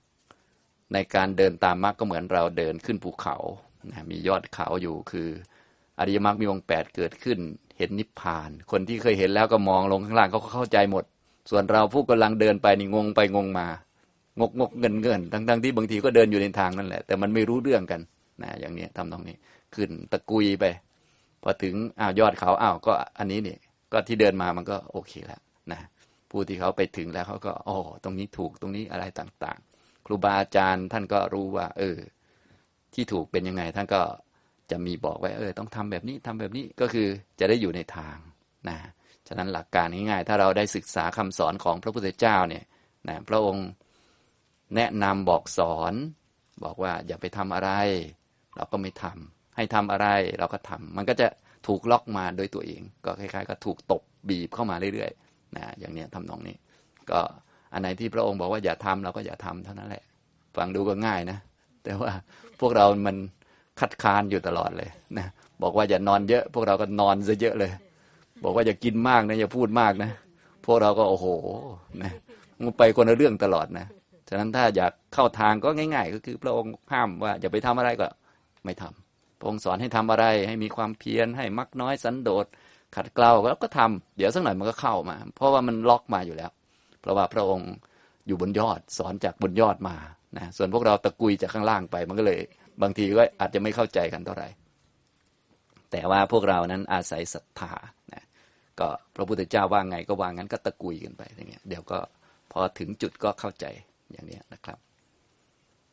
[0.93, 3.37] ในการเดินตามมรรคก็เหมือนเราเดินขึ้นภูเขา
[3.91, 5.29] นะมียอดเขาอยู่คือ
[5.99, 7.39] อริยมรรคมีองค์แปดเกิดขึ้น
[7.77, 11.03] เห็นนิพพาน คนที่เคยเห็นแล้วก็มองลงข้างล่างเขาก็เข้าใจหมด
[11.49, 13.67] ส่วนเราผู้กำลังเดินไปนี่งงไปงงมา
[14.39, 18.01] งกงกเงินเงินทั้งทั้งที่บางทีก็เดินอยู่ในทางนั่นแหละ แต่มันไม่รู้เรื่องกัน
[18.43, 19.35] นะอย่างนี้ทำตรงนี้
[19.75, 20.65] ขึ้นตะกุยไป
[21.43, 23.57] พอถึงอ้าวยอดเขาอ้าวก็อันนี้นี่
[23.91, 25.79] ก็ที่เดินมามันก็โอเคแล้วนะ
[26.29, 31.97] ผู้ที่เขาไปถึงแล้วเขาก็อ๋อตรงนี้ถูกตรงนี้อะไรต่างๆ ครูบาอาจารย์ท่านก็รู้ว่า เออ
[32.93, 34.01] ที่ถูกเป็นยังไง ท่านก็
[34.71, 37.07] จะมีบอกไว้ เออ ต้องทำแบบนี้ทำแบบนี้ก็คือ
[37.39, 38.17] จะได้อยู่ในทาง
[38.69, 38.77] นะ
[39.31, 42.63] ฉะนั้นหลักการง่ายๆ ถ้าเราได้ศึกษาคำสอนของพระพุทธเจ้าเนี่ย
[43.09, 43.67] นะพระองค์
[44.75, 45.93] แนะนำบอกสอน
[46.63, 47.71] บอกว่าอย่าไปทำอะไร
[48.55, 50.07] เราก็ไม่ทำให้ทำอะไร
[50.39, 51.27] เราก็ทำมันก็จะ
[51.67, 56.55] ถูกล็อกมาโดยตัวเอง ก็คล้ายๆ ก็ถูกตบบีบเข้ามาเรื่อยๆนะอย่างเนี้ยทำนองนี้
[57.11, 57.19] ก็
[57.73, 60.03] อันไหนที่พระองค์บอกว่าอย่าทำเราก็อย่าทำเท่านั้นแหละ
[60.55, 61.37] ฟังดูก็ง่ายนะ
[61.83, 62.11] แต่ว่า
[62.59, 63.17] พวกเรามัน
[63.79, 65.27] คัดค้านอยู่ตลอดเลยนะ
[65.61, 67.71] บอกว่าอย่านอนเยอะ พวกเราก็นอนซะเยอะเลย
[68.43, 70.11] บอกว่าอย่ากินมากนะอย่าพูดมากนะ
[70.65, 71.27] พวกเราก็โอ้โห
[72.03, 72.11] นะ
[72.63, 73.85] มันไปคนละเรื่องตลอดนะ
[74.29, 78.07] ฉะนั้นถ้าอยากเข้าทางก็ง่าย ๆ ก็คือพระองค์ห้ามว่าอย่าไปทำอะไรก็
[78.65, 82.45] ไม่ทำพระองค์สอนให้ทำอะไรให้มีความเพียรให้มักน้อยสันโดษ
[82.95, 86.51] ขัดเกลาแล้วก็ทำเดี๋ยวสักหน่อยมันก็เข้ามา เพราะว่ามันล็อกมาอยู่แล้ว
[87.01, 87.71] เพราะว่าพระองค์
[88.27, 89.95] อยู่บนยอดสอนจากบนยอดมา
[90.37, 92.39] นะส่วนพวกเราตะกุยจากข้างล่างไปมันก็เลย
[92.81, 94.47] บางทีก็อาจจะไม่เข้าใจกันเท่าไหร่
[95.91, 97.73] แต่ว่าพวกเรานั้นอาศัยศรัทธา
[98.13, 98.23] นะ
[98.81, 101.99] ก็พระพุทธเจ้าว่าไงก็ว่างั้นก็ตะกุยกันไปอย่างเงี้ยเดี๋ยวก็
[102.51, 103.65] พอถึงจุดก็เข้าใจ
[104.11, 104.77] อย่างเนี้ยนะครับ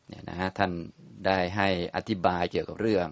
[0.09, 0.73] เนี่ยนะฮะท่าน
[1.27, 3.09] ได้ให้อธิบายเกี่ยวกับเรื่อง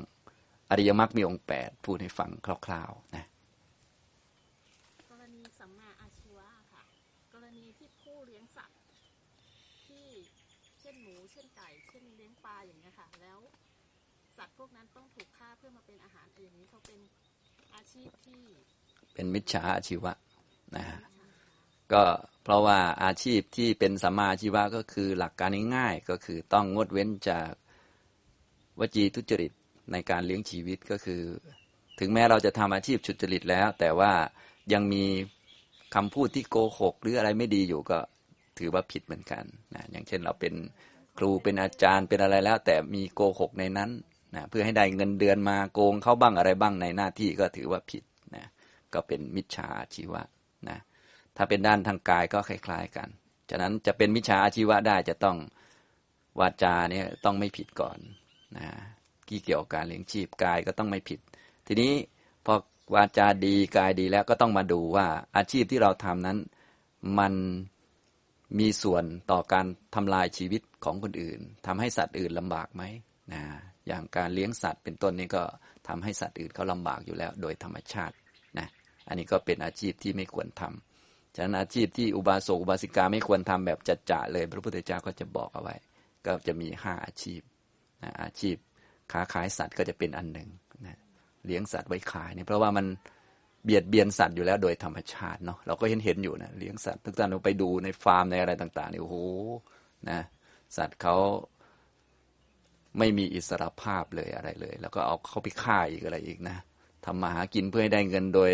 [0.70, 2.30] อริยมรรคมีองค์แปดพูดให้ฟัง
[2.66, 3.24] คร่าวๆนะ
[5.10, 6.82] กรณีสัมมาอาชีวะค่ะ
[7.34, 8.78] กรณีที่ผู้เลี้ยงสัตว์
[9.88, 10.06] ที่
[10.80, 13.38] เช่นหมู เช่นไก่ เช่นเลี้ยงปลาอย่างนี้ยค่ะ แล้ว
[14.36, 17.00] สัตว์พวกนั้นต้องถูกฆ่าเพื่อมาเป็นอาหารอย่างนี้เขาเป็น
[17.74, 18.44] อาชีพที่
[19.16, 20.12] เป็นมิจฉาอาชีวะ
[20.76, 21.00] นะฮะ
[21.92, 22.02] ก็
[22.44, 27.50] เพราะว่าอาชีพที่เป็นสัมมาอาชีวะก็คือหลักการง่ายๆก็คือต้องงดเว้นจาก
[28.80, 29.52] วจีทุจริต
[29.92, 31.22] ในการเลี้ยงชีวิตก็คือ
[32.00, 34.12] ถึงแม้เราจะทำอาชีพสุจริตแล้ว แต่ว่า
[34.72, 35.04] ยังมี
[35.94, 37.98] คำพูดที่โกหก หรืออะไรไม่ดีอยู่ก็
[38.58, 40.54] ถือว่าผิดเหมือนกันนะอย่างเช่นเราเป็น
[41.18, 43.90] ครูเป็นอาจารย์เป็นอะไรแล้ว แต่มีโกหกในนั้น
[44.34, 48.02] นะเพื่อให้ได้เงินเดือนมาโกงเขาบ้างอะไรบ้างในหน้าที่ก็ถือว่าผิด
[48.96, 50.22] ก็เป็นมิจฉาอาชีวะ
[50.68, 50.78] นะ
[51.36, 53.08] ถ้าเป็นด้านทางกายก็คล้าย ๆ กัน
[53.50, 55.36] ฉะนั้นจะเป็นมิจฉาอาชีวะได้จะต้อง
[56.40, 57.98] วาจาเนี่ยต้องไม่ผิดก่อน
[58.58, 58.68] นะ
[59.28, 61.20] ที่เกี่ยวกับการเลี้ยงชีพกายก็ต้องไม่ผิด
[61.66, 61.92] ทีนี้
[62.46, 62.54] พอ
[62.94, 65.06] วาจาดีกายดีแล้วก็ต้องมาดูว่า
[65.36, 66.38] อาชีพที่เราทำนั้น
[67.18, 67.34] มัน
[68.58, 72.82] มีส่วนต่อการทำลายชีวิตของคนอื่นทำให้สัตว์อื่นลำบากไหม
[73.32, 73.42] นะ
[73.86, 75.42] อย่างการเลี้ยงสัตว์เป็นต้นนี่ก็
[75.88, 78.14] ทำให้สัตว์อื่นเขาลำบากอยู่แล้ว โดยธรรมชาติ
[79.08, 85.76] อันนี้ก็เป็นอาชีพที่ไม่ควรทำฉะนั้นอาชีพที่อุบาสกอุบาสิกาไม่ควรทำแบบจัดจ่าเลย พระพุทธเจ้าก็จะบอกเอาไว้
[86.26, 87.40] ก็จะมีห้าอาชีพ
[88.02, 88.56] นะอาชีพ
[89.12, 90.48] ค้าขายสัตว์ก็จะเป็นอันหนึ่ง
[90.86, 90.98] นะ
[91.46, 92.86] เลี้ยงสัตว์ไว้ขายเนี่ยเพราะว่ามัน
[93.64, 99.16] เบียดเบียนสัตว์อยู่แล้วโดยธรรมชาติเนาะเราก็เห็นเห็นอยู่นะเลี้ยงสัตว์ทุกท่านเราไปดูในฟาร์มในอะไรต่างๆเนี่ยโอ้โห
[100.10, 100.20] นะ
[100.76, 101.16] สัตว์เขา
[102.98, 106.56] ไม่มีอิสรภาพเลยอะไรเลย แล้วก็เอาเขาไปฆ่าอีกอะไรอีกนะ
[107.04, 108.52] ทำมาหากินเพื่อให้ได้เงินโดย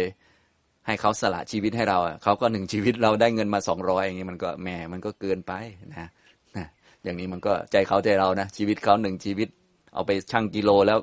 [0.87, 5.53] ให้เขาสละชีวิตให้เราเขาก็หนึ่งชีวิตเราได้เงินมาสองร้อยอย่างนี้มันก็แหมมันก็เกินไป
[5.91, 6.09] นะ
[6.57, 6.67] นะ
[7.05, 9.49] อย่างนี้มันก็ใจเขาใจเรานะชีวิตเขาหนึ่งชีวิต
[9.95, 10.99] เอาไปชั่งกิโลแล้ว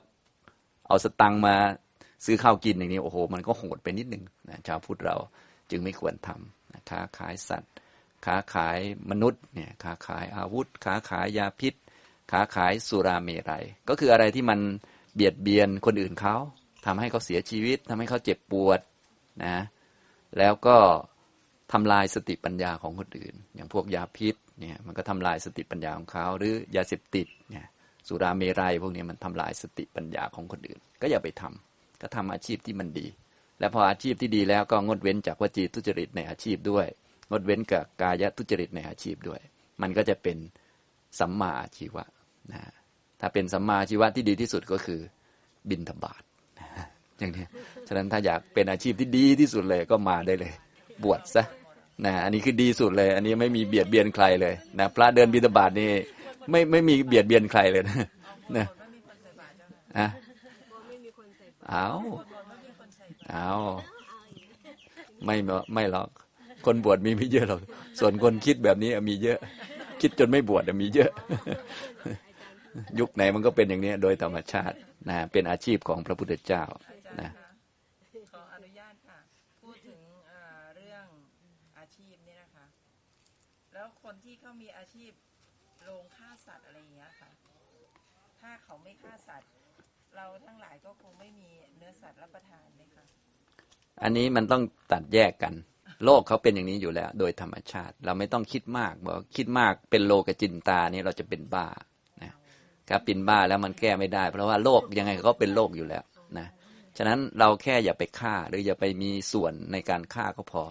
[0.88, 1.56] เอาสตังมา
[2.26, 5.16] ซื้อข้าวกินอย่างนี้โอ้โห มันก็โหดไปนิดหนึ่งนะชาวพุทธเรา
[5.72, 7.72] จึงไม่ควรทำนะค้าขายสัตว์
[8.26, 8.80] ค้าขาย
[9.12, 11.74] มนุษย์เนี่ยค้าขายอาวุธ ค้าขายยาพิษ
[12.32, 14.60] ค้าขายสุราเมรัย ก็คืออะไรที่มัน
[15.14, 16.36] เบียดเบียนคนอื่นเขา
[16.86, 18.80] ทำให้เขาเสียชีวิตทำให้เขาเจ็บปวด
[19.46, 19.58] นะ
[20.38, 20.78] แล้วก็
[21.72, 27.68] ทำลายสติปัญญาของคนอื่น อย่างพวกยาพิษเนี่ยมันก็ทำลายสติปัญญาของเขาหรือยาเสพติดเนี่ย
[28.08, 33.08] สุราเมรัยพวกนี้มันทำลายสติปัญญาของคนอื่น ก็อย่าไปทำก็ทำอาชีพที่มันดี
[33.60, 36.88] และพออาชีพที่ดีแล้วก็งดเว้นจากวจีทุจริตในอาชีพด้วย
[37.32, 39.42] งดเว้นกับกายทุจริตในอาชีพด้วย
[39.82, 40.38] มันก็จะเป็น
[41.20, 42.04] สัมมาอาชีวะ
[42.52, 42.62] นะ
[43.20, 45.02] ถ้าเป็นสัมมาอาชีวะที่ดีที่สุดก็คือ
[45.70, 46.22] บินทบาท
[47.20, 47.46] อย่างนี้
[47.88, 50.54] ฉะนั้นถ้าอยากเป็นอาชีพที่ดีที่สุดเลยก็มาได้เลย
[51.04, 51.44] บวชซะ
[52.06, 55.90] นะอันนี้คือดีสุดเลย อันนี้ไม่มีเบียดเบียนใครเลยนะพระเดินบิณฑบาตนี่
[56.50, 58.00] ไม่ไม่มีเบียดเบียนใครเลยนะ
[58.58, 58.66] นะ
[59.98, 60.08] อะ
[60.88, 61.88] ไม่มีคนใส่บาตรเอา
[63.30, 63.52] เอา
[65.26, 66.10] ไม่หรอไม่หรอก
[66.66, 67.62] คนบวชมีไม่เยอะหรอก
[68.00, 69.40] ส่วนคนคิดแบบนี้มีเยอะ
[70.02, 71.12] คิดจนไม่บวชมีเยอะ
[73.00, 74.76] ยุคไหนมันก็เป็นอย่างนี้โดยธรรมชาติ
[75.10, 76.64] นะเป็นอาชีพของพระพุทธเจ้า
[77.22, 77.50] นะย์คะ
[78.32, 79.20] ขออนุญาตค่ะ
[79.62, 81.06] พูดถึงเอ่อเรื่อง
[81.78, 82.66] อาชีพนี่นะคะ
[83.74, 85.12] แล้วคนที่เขามีอาชีพ
[85.84, 87.30] โรงฆ่าสัตว์อะไรอย่างเงี้ยค่ะ
[88.40, 89.50] ถ้าเขาไม่ฆ่าสัตว์
[90.16, 93.06] เราทั้งหลายก็คงไม่มีเนื้อสัตว์รับประทานไหมคะ
[94.02, 95.54] อันนี้มันต้องตัดแยกกัน
[96.06, 101.68] โลกเขาเป็นอย่างนี้อยู่แล้ว โดยธรรมชาติ เราไม่ต้องคิดมากบอกคิดมากเป็นโลกจินตานี่เราจะเป็นบ้า
[102.24, 102.32] นะ
[102.90, 106.04] ครับเป็นบ้าแล้วมันแก้ไม่ได้ เพราะว่าโลกยังไงเขาเป็นโลกอยู่แล้ว
[106.40, 106.48] นะ
[107.02, 110.64] ฉะนั้นเราแค่อย่าไปฆ่าหรืออย่าไปมีส่วนในการฆ่าก็พอ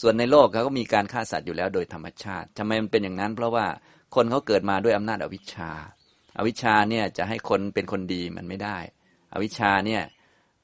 [0.00, 3.66] ส่วนในโลกเขาก็มีการฆ่าสัตว์อยู่แล้วโดยธรรมชาติทำไมมันเป็นอย่างนั้น เพราะว่า
[4.14, 5.72] คนเขาเกิดมาด้วยอำนาจอวิชชา
[6.38, 8.78] อวิชชาเนี่ยจะให้คนเป็นคนดีมันไม่ได้
[9.34, 10.02] อวิชชาเนี่ย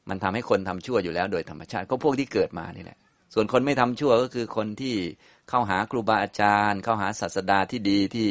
[0.09, 2.99] มันทำให้คนทำชั่วอยู่แล้วโดยธรรมชาติก็พวกที่เกิดมานี่แหละ
[3.35, 4.97] ส่วนคนไม่ทำชั่วก็คือคนที่
[5.49, 8.29] เข้าหาครูบาอาจารย์ เข้าหาศาสดาที่ดีที่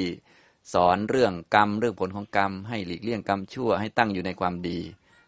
[0.73, 4.79] สอนเรื่องกรรมเรื่องผลของกรรม ให้หลีกเลี่ยงกรรมชั่วให้ตั้งอยู่ในความดี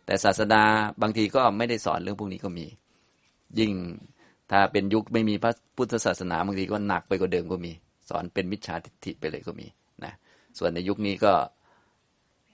[0.08, 0.63] แต่ศาสดา
[1.02, 2.67] บางทีก็ไม่ได้สอนเรื่องพวกนี้ก็มี
[3.60, 3.72] ยิ่ง
[4.52, 7.72] ถ้าเป็นยุคไม่มีพระพุทธศาสนาบางทีก็หนักไปกว่าเดิมก็มี
[8.10, 9.67] สอนเป็นมิจฉาทิฏฐิไปเลยก็มี
[10.04, 10.13] นะ
[10.58, 11.34] ส่วนในยุคนี้ก็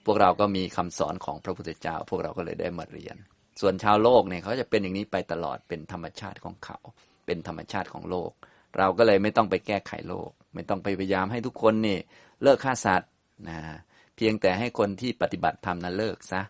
[0.06, 3.16] พวกเราก็มีคำสอนของพระพุทธเจ้า พวกเราก็เลยได้มาเรียน
[3.60, 6.78] ส่วนชาวโลกเนี่ยเขาจะเป็นอย่างนี้ไปตลอดเป็นธรรมชาติของเขา
[7.26, 8.30] เป็นธรรมชาติของโลก
[8.78, 11.98] เราก็เลยไม่ต้องไปแก้ไขโลก ไม่ต้องไปพยายามให้ทุกคนนี่
[12.42, 13.10] เลิกฆ่าสัตว์
[13.48, 13.58] นะ
[14.16, 16.42] เพียงแต่ให้คนที่ปฏิบัติธรรมนั้นเลิกซะ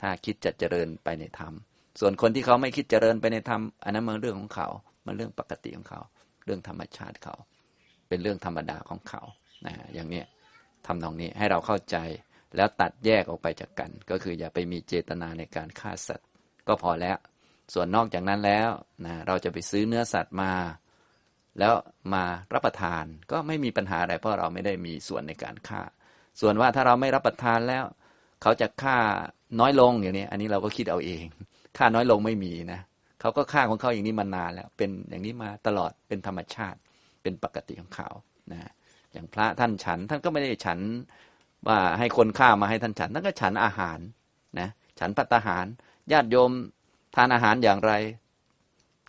[0.00, 1.52] ถ้าคิดจะเจริญไปในธรรม
[2.00, 4.68] ส่วนคนที่เขาไม่คิดเจริญไปในธรรม อันนั้นมันเรื่องของเขา
[5.06, 6.00] มันเรื่องปกติของเขา
[6.44, 7.34] เรื่องธรรมชาติเขา
[8.08, 9.22] เป็นเรื่องธรรมดาของเขา
[9.66, 10.26] นะอย่างเนี้ย
[10.86, 11.96] ทำตรงนี้ให้เราเข้าใจ
[12.56, 16.28] แล้วตัดแยกออกไปจากกัน ก็คืออย่าไปมีเจตนาในการฆ่าสัตว์
[16.68, 17.16] ก็พอแล้ว
[17.74, 18.70] ส่วนนอกจากนั้นแล้ว
[19.06, 20.52] นะเราจะไปซื้อเนื้อสัตว์มา
[21.58, 21.74] แล้ว
[22.14, 25.82] มารับประทานก็ไม่มีปัญหาอะไรเพราะเราไม่ได้มีส่วนในการฆ่า
[26.40, 27.84] ส่วนว่าถ้าเราไม่รับประทานแล้ว
[28.42, 28.98] เขาจะฆ่า
[29.60, 31.24] น้อยลงอย่างนี้อันนี้เราก็คิดเอาเอง
[31.76, 32.80] ฆ่าน้อยลงไม่มีนะ
[33.20, 36.78] เขาก็ฆ่าของเขาอย่างนี้มานานแล้ว เป็นอย่างนี้มาตลอดเป็นธรรมชาติ
[37.22, 38.08] เป็นปกติของเขา
[38.52, 38.70] นะ
[39.12, 40.78] อย่างพระท่านฉันท่านก็ไม่ได้ฉัน
[41.68, 43.98] ว่าให้คนฆ่ามาให้ท่านฉันท่านก็ฉันอาหาร
[44.58, 45.66] นะฉันพัตหาร
[46.12, 46.50] ญาติโยม
[47.14, 47.92] ทานอาหารอย่างไร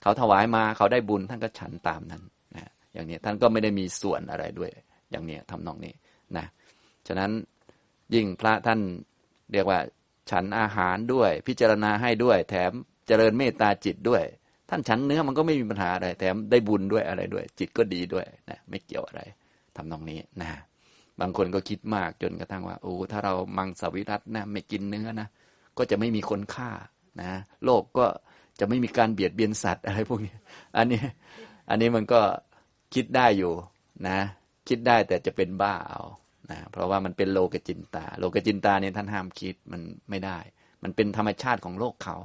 [0.02, 2.24] เขาถวายมาเขาได้บุญท่านก็ฉันตามนั้น
[2.56, 4.72] นะอย่างนี้ท่านก็ไม่ได้มีส่วนอะไรด้วย
[5.12, 5.94] อย่างนี้ทำนองนี้
[6.38, 6.46] นะ
[7.08, 7.32] ฉะนั้น
[8.14, 8.80] ยิ่งพระท่าน
[9.54, 9.80] เรียกว่า
[10.32, 12.72] ฉันอาหารด้วย พิจารณาให้ด้วย แถม
[13.08, 14.24] เจริญเมตตาจิตด้วย
[14.70, 19.22] ท่านฉันเนื้อมันก็ไม่มีปัญหาอะไรแถมได้บุญด้วยอะไรด้วย จิตก็ดีด้วยนะไม่เกี่ยวอะไร
[19.76, 20.50] ทำนองนี้นะ
[21.20, 25.28] บางคนก็คิดมากจนกระทั่งว่าโอ้ถ้าเรามังสวิรัตนะไม่กินเนื้อนะ
[25.78, 26.70] ก็จะไม่มีคนฆ่า
[27.22, 27.32] นะ
[27.66, 28.06] โลกก็
[28.60, 30.36] จะไม่มีการเบียดเบียนสัตว์อะไรพวกนี้
[30.78, 31.02] อันนี้
[31.70, 32.22] อันนี้มันก็
[32.94, 33.54] คิดได้อยู่
[34.08, 34.20] นะ
[34.68, 36.02] คิดได้แต่จะเป็นบ้าเอา
[36.52, 40.38] นะเพราะว่ามันเป็นโลกจินตา โลกจินตาเนี่ยท่านห้ามคิดมันไม่ได้
[40.84, 42.16] มันเป็นธรรมชาติของโลกเขา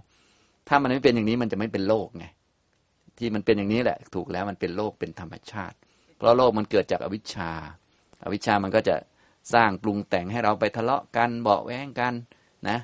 [0.68, 2.26] ถ้ามันไม่เป็นอย่างนี้มันจะไม่เป็นโลกไง
[3.18, 5.76] ที่มันเป็นอย่างนี้แหละ ถูกแล้วมันเป็นโลกเป็นธรรมชาติ
[6.16, 7.52] เพราะโลกมันเกิดจากอวิชชา
[8.24, 8.94] อวิชชามันก็จะ
[9.54, 12.14] สร้างปรุงแต่งให้เราไปทะเลาะกันเบาแว้งกัน
[12.68, 12.78] นะ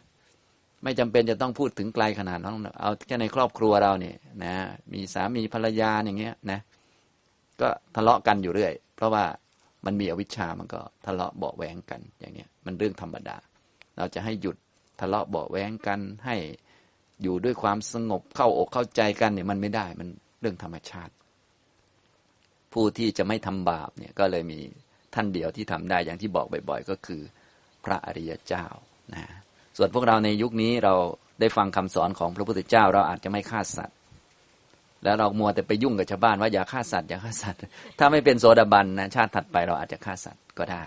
[0.83, 4.55] ไม่จำเป็นจะต้องพูดถึงไกลขนาดนั้นเอาแค่ในครอบครัวเราเนี่ยนะ
[4.93, 6.61] มีสามีภรรยาอย่างเงี้ยนะ
[7.61, 9.25] ก็ทะเลาะกันอยู่เรื่อย เพราะว่า
[9.89, 13.37] มันมีอวิชชามันก็ทะเลาะเบาแหวงกันอย่างเนี้ยมันเรื่องธรรมดา
[13.97, 14.57] เราจะให้หยุด
[15.01, 16.37] ทะเลาะเบาแหวงกันให้
[17.23, 20.09] อยู่ด้วยความสงบเข้าอกเข้าใจกันเนี่ยมันไม่ได้มัน
[20.41, 21.13] เรื่องธรรมชาติ
[22.73, 24.59] ผู้ที่จะไม่ทำบาปเนี่ยก็เลยมี
[25.15, 27.23] ท่านเดียวที่ทำได้อย่างที่บอกบ่อย ๆ ก็คือ
[27.85, 28.67] พระอริยเจ้า
[29.15, 29.25] นะ
[29.77, 30.95] ส่วนพวกเราในยุคนี้เรา
[31.41, 33.95] ได้ฟังคำสอนของพระพุทธเจ้า เราอาจจะไม่ฆ่าสัตว
[35.05, 37.61] แล้วเรามัวแต่ไปยุ่งกับชาวบ้านว่าอย่าฆ่าสัตว์อย่าฆ่าสัตว์
[37.99, 40.85] ถ้าไม่เป็นโสดาบันนะชาติถัดไปเราอาจจะฆ่าสัตว์ก็ได้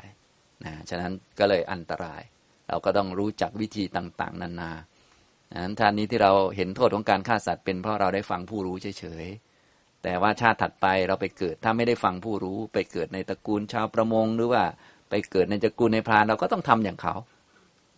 [0.66, 2.22] นะฉะนั้นก็เลยอันตราย
[2.68, 4.72] เราก็ต้องรู้จักวิธีต่างๆ นานา
[5.52, 14.64] ดังนั้นท่านนี้ที่เราเห็นโทษของการฆ่าสัตว์เป็นเพราะเราได้ฟังผู้รู้เฉยๆแต่ว่าชาติถัดไปเราไปเกิดถ้าไม่ได้ฟังผู้รู้ ไปเกิดในตระกูลชาวประมงหรือว่า
[15.10, 17.16] ไปเกิดในตระกูลในพรานเราก็ต้องทำอย่างเขา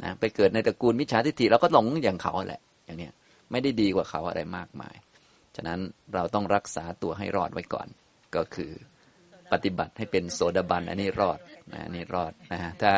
[0.04, 3.14] นะไปเกิดในตระกูลมิจฉาทิฏฐิเราก็หลงอย่างเขาแหละ อย่างเนี้ย
[3.52, 4.96] ไม่ได้ดีกว่าเขาอะไรมากมาย
[5.56, 5.80] ฉะนั้น
[6.14, 7.88] เราต้องรักษาตัวให้รอดไว้ก่อน
[8.36, 8.72] ก็คือ
[9.52, 11.40] ปฏิบัติให้เป็นโสดาบันอันนี้รอด
[11.72, 12.92] นะอันนี้รอดนะฮะถ้า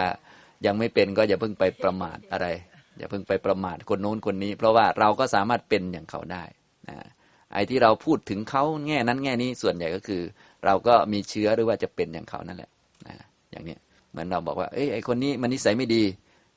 [0.65, 2.47] ยังไม่เป็นก็อย่าเพิ่งไปประมาทอะไร
[2.97, 6.43] อย่าเพิ่งไปประมาทคนโน้นคนนี้ เพราะว่าเราก็สามารถเป็นอย่างเขาได้
[6.89, 6.95] นะ
[7.53, 10.21] ไอ้ที่เราพูดถึงเขาแง่นั้นแง่นี้ส่วนใหญ่ก็คือ
[10.65, 12.69] เราก็มีเชื้อหรือว่าจะเป็นอย่างเขานั่นแหละ
[13.07, 13.15] นะ
[13.51, 13.75] อย่างนี้
[14.11, 16.03] เหมือนเราบอกว่าเอ้ยไอ้คนนี้มันนิสัยไม่ดี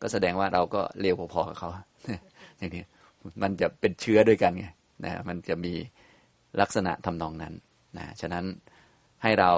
[0.03, 1.69] ก็แสดงว่าเราก็เลวพอๆกับเขา
[2.59, 2.85] อย่างนี้
[3.43, 4.67] มันจะเป็นเชื้อด้วยกันไง
[5.05, 5.75] นะมันจะมี
[6.61, 7.55] ลักษณะทำนองนั้น
[7.99, 8.45] นะฉะนั้น
[9.23, 9.51] ให้เรา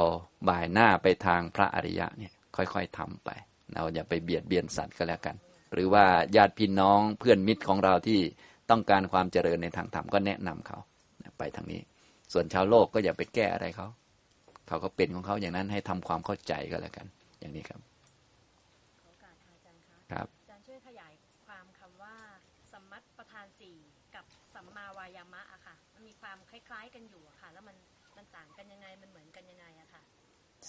[0.48, 3.30] บ่ายหน้าไปทางพระอริยะเนี่ยค่อยๆทำไป
[3.74, 5.36] เราอย่าไปเบียดเบียนสัตว์ก็แล้วกัน
[5.72, 6.04] หรือว่า
[6.36, 8.20] ญาติพี่น้องเพื่อนมิตรของเราที่
[8.70, 10.78] ต้องการความเจริญในทางธรรมก็แนะนำเขา
[11.38, 11.80] ไปทางนี้
[12.32, 13.88] ส่วนชาวโลกก็อย่าไปแก้อะไรเขา
[14.68, 17.06] เขาก็เป็นของเขาอย่างนั้นให้ทำความเข้าใจก็แล้วกัน
[17.40, 17.80] อย่างนี้ครับ
[19.02, 20.39] ขอโอกาสค่ะอาจารย์คะครับ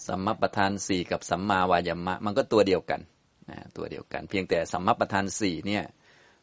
[0.08, 3.02] สัมมาประธานสี่กับสัมมาวายามะ มันก็ตัวเดียวกัน
[3.50, 5.84] นะตัวเดียวกัน เพียงแต่สัมมาประธานสี่เนี่ย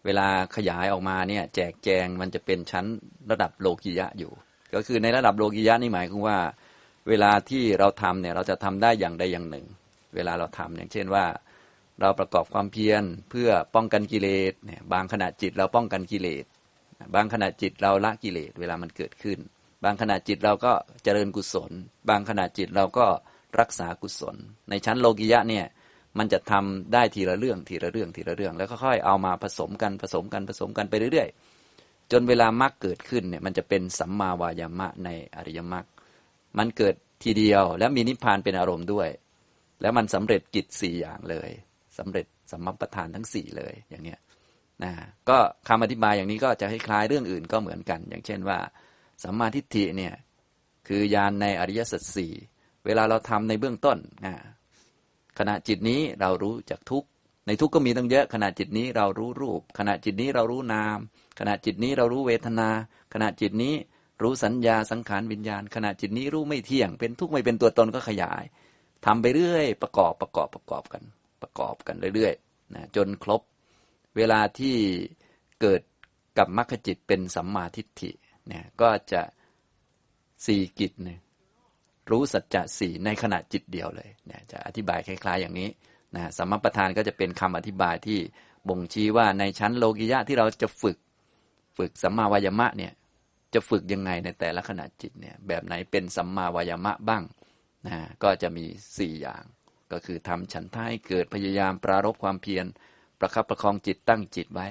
[0.04, 2.86] เวลาขยายออกมาเนี่ยแจกแจงมันจะเป็นชั้น
[3.30, 4.32] ระดับโลกิยะอยู่
[4.74, 6.38] ก็คือในระดับโลกิยะนี่หมายความว่า
[7.08, 9.66] เวลาที่เราทำเนี่ยเราจะทำได้อย่างใดอย่างหนึ่ง
[10.14, 11.24] เวลาเราทำอย่างเช่นว่า
[12.00, 16.44] เราประกอบความเพียรเพื่อป้องกันกิเลสเนี่ยบางขณะจิตเราป้องกันกิเลส
[17.14, 19.38] บางขณะจิตเราละกิเลสเวลามันเกิดขึ้น
[19.84, 20.72] บางขณะจิตเราก็
[21.04, 21.72] เจริญกุศล
[22.08, 23.06] บางขณะจิตเราก็
[23.60, 24.36] รักษากุศล
[24.70, 25.64] ในชั้นโลกิยะเนี่ย
[26.18, 35.86] มันจะทำได้ทีละเรื่องทีละเรื่องทีละเรื่อง แล้วค่อยๆเอามาผสมกันผสมกันผสมกันไปเรื่อยๆ จนเวลามรรคเกิดขึ้นเนี่ยมันจะเป็นสัมมาวายามะในอริยมรรค
[36.58, 39.08] มันเกิดทีเดียว แล้วมีนิพพานเป็นอารมณ์ด้วย
[39.80, 41.50] แล้วมันสำเร็จกิจสี่อย่างเลย
[41.98, 44.18] สำเร็จสัมมัปทานทั้งสี่เลยอย่างเนี้ย
[44.82, 44.92] นะ
[45.28, 48.58] ก็คำอธิบายอย่างนี้ก็จะคล้ายๆเรื่องอื่นก็เหมือนกัน อย่างเช่นว่า
[49.24, 50.14] สัมมาทิฏฐิเนี่ย
[50.88, 52.32] คือญาณในอริยสัจสี่
[52.88, 53.98] เวลาเราทำในเบื้องต้น
[55.38, 57.04] ขณะจิตนี้เรารู้จากทุก
[57.46, 60.98] ในทุกก็มีตั้งเยอะ ขณะจิตนี้เรารู้รูป ขณะจิตนี้เรารู้นาม
[61.38, 62.68] ขณะจิตนี้เรารู้เวทนา
[63.12, 63.74] ขณะจิตนี้
[64.22, 68.42] รู้สัญญาสังขารวิญญาณ ขณะจิตนี้รู้ไม่เที่ยง เป็นทุกข์ไม่เป็นตัวตนก็ขยาย
[69.04, 71.02] ทำไปเรื่อย ประกอบประกอบประกอบกัน
[71.42, 73.42] ประกอบกันเรื่อยๆนะจนครบ
[74.16, 74.76] เวลาที่
[75.60, 75.80] เกิด
[76.38, 78.10] กับมรรคจิตเป็นสัมมาทิฏฐิ
[78.46, 79.22] เนี่ยก็จะ
[80.46, 81.20] สี่กิจเนี่ย
[82.10, 85.68] รู้สัจจะสี่ในขณะจิตเดียวเลยเนี่ยจะอธิบายคล้าย ๆ อย่างนี้
[86.14, 88.18] นะสัมมาประธานก็จะเป็นคำอธิบายที่
[88.68, 90.98] บ่งชี้ว่าในชั้นโลกิยะที่เราจะฝึก
[91.78, 92.92] ฝึกสัมมาวายมะเนี่ย
[93.54, 97.22] จะฝึกยังไงในแต่ละขณะจิตเนี่ยแบบไหนเป็นสัมมาวายมะบ้าง
[97.86, 98.64] นะก็จะมี
[98.98, 99.44] สี่อย่าง
[99.92, 102.66] ก็คือทำฉันท่าให้เกิดพยายามปรารบความเพียร
[103.20, 104.66] ประคับประคองจิตตั้งจิตไว้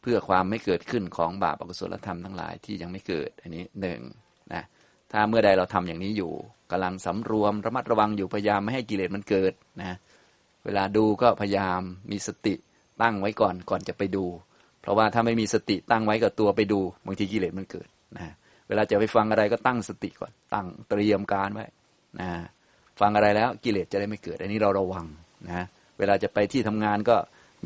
[0.00, 4.00] เพื่อความไม่เกิดขึ้นของบาปอกุศลธรรมทั้งหลายที่ยังไม่เกิด อันนี้หนึ่ง
[5.12, 6.32] ถ้าเมื่อใดเราทำอย่างนี้อยู่
[6.70, 9.96] กำลังสำรวมระมัดระวังอยู่พยายามไม่ให้กิเลสมันเกิดนะ
[10.64, 12.54] เวลาดูก็พยายามมีสติ
[13.02, 14.24] ตั้งไว้ก่อนก่อนจะไปดู
[14.80, 18.32] เพราะว่าถ้าไม่มีสติตั้งไว้กับตัวไปดูบางทีกิเลสมันเกิดนะ
[18.68, 21.66] เวลาจะไปฟังอะไรก็ตั้งสติก่อน ตั้งเตรียมการไว้
[22.20, 22.30] นะ
[23.00, 25.06] ฟังอะไรแล้วกิเลสจะได้ไม่เกิด อันนี้เราระวัง
[25.48, 25.64] นะ
[25.98, 27.16] เวลาจะไปที่ทำงานก็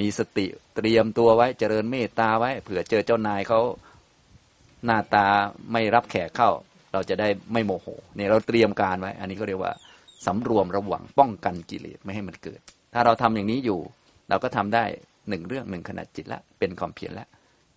[0.01, 3.61] มีสติเตรียมตัวไว้เจริญเมตตาไว้เผื่อเจอเจ้านายเขา
[4.85, 5.27] หน้าตา
[5.73, 6.51] ไม่รับแขกเข้า
[6.95, 9.73] เราจะได้ไม่โมโหเนี่ยเราเตรียมการไว้ อันนี้ก็เรียกว่า
[10.27, 12.61] สำรวมระวังป้องกันกิเลสไม่ให้มันเกิด
[12.95, 13.81] ถ้าเราทำอย่างนี้อยู่
[14.29, 14.85] เราก็ทำได้
[15.29, 17.27] หนึ่งเรื่องหนึ่งขณะจิตละเป็นความเพียรละ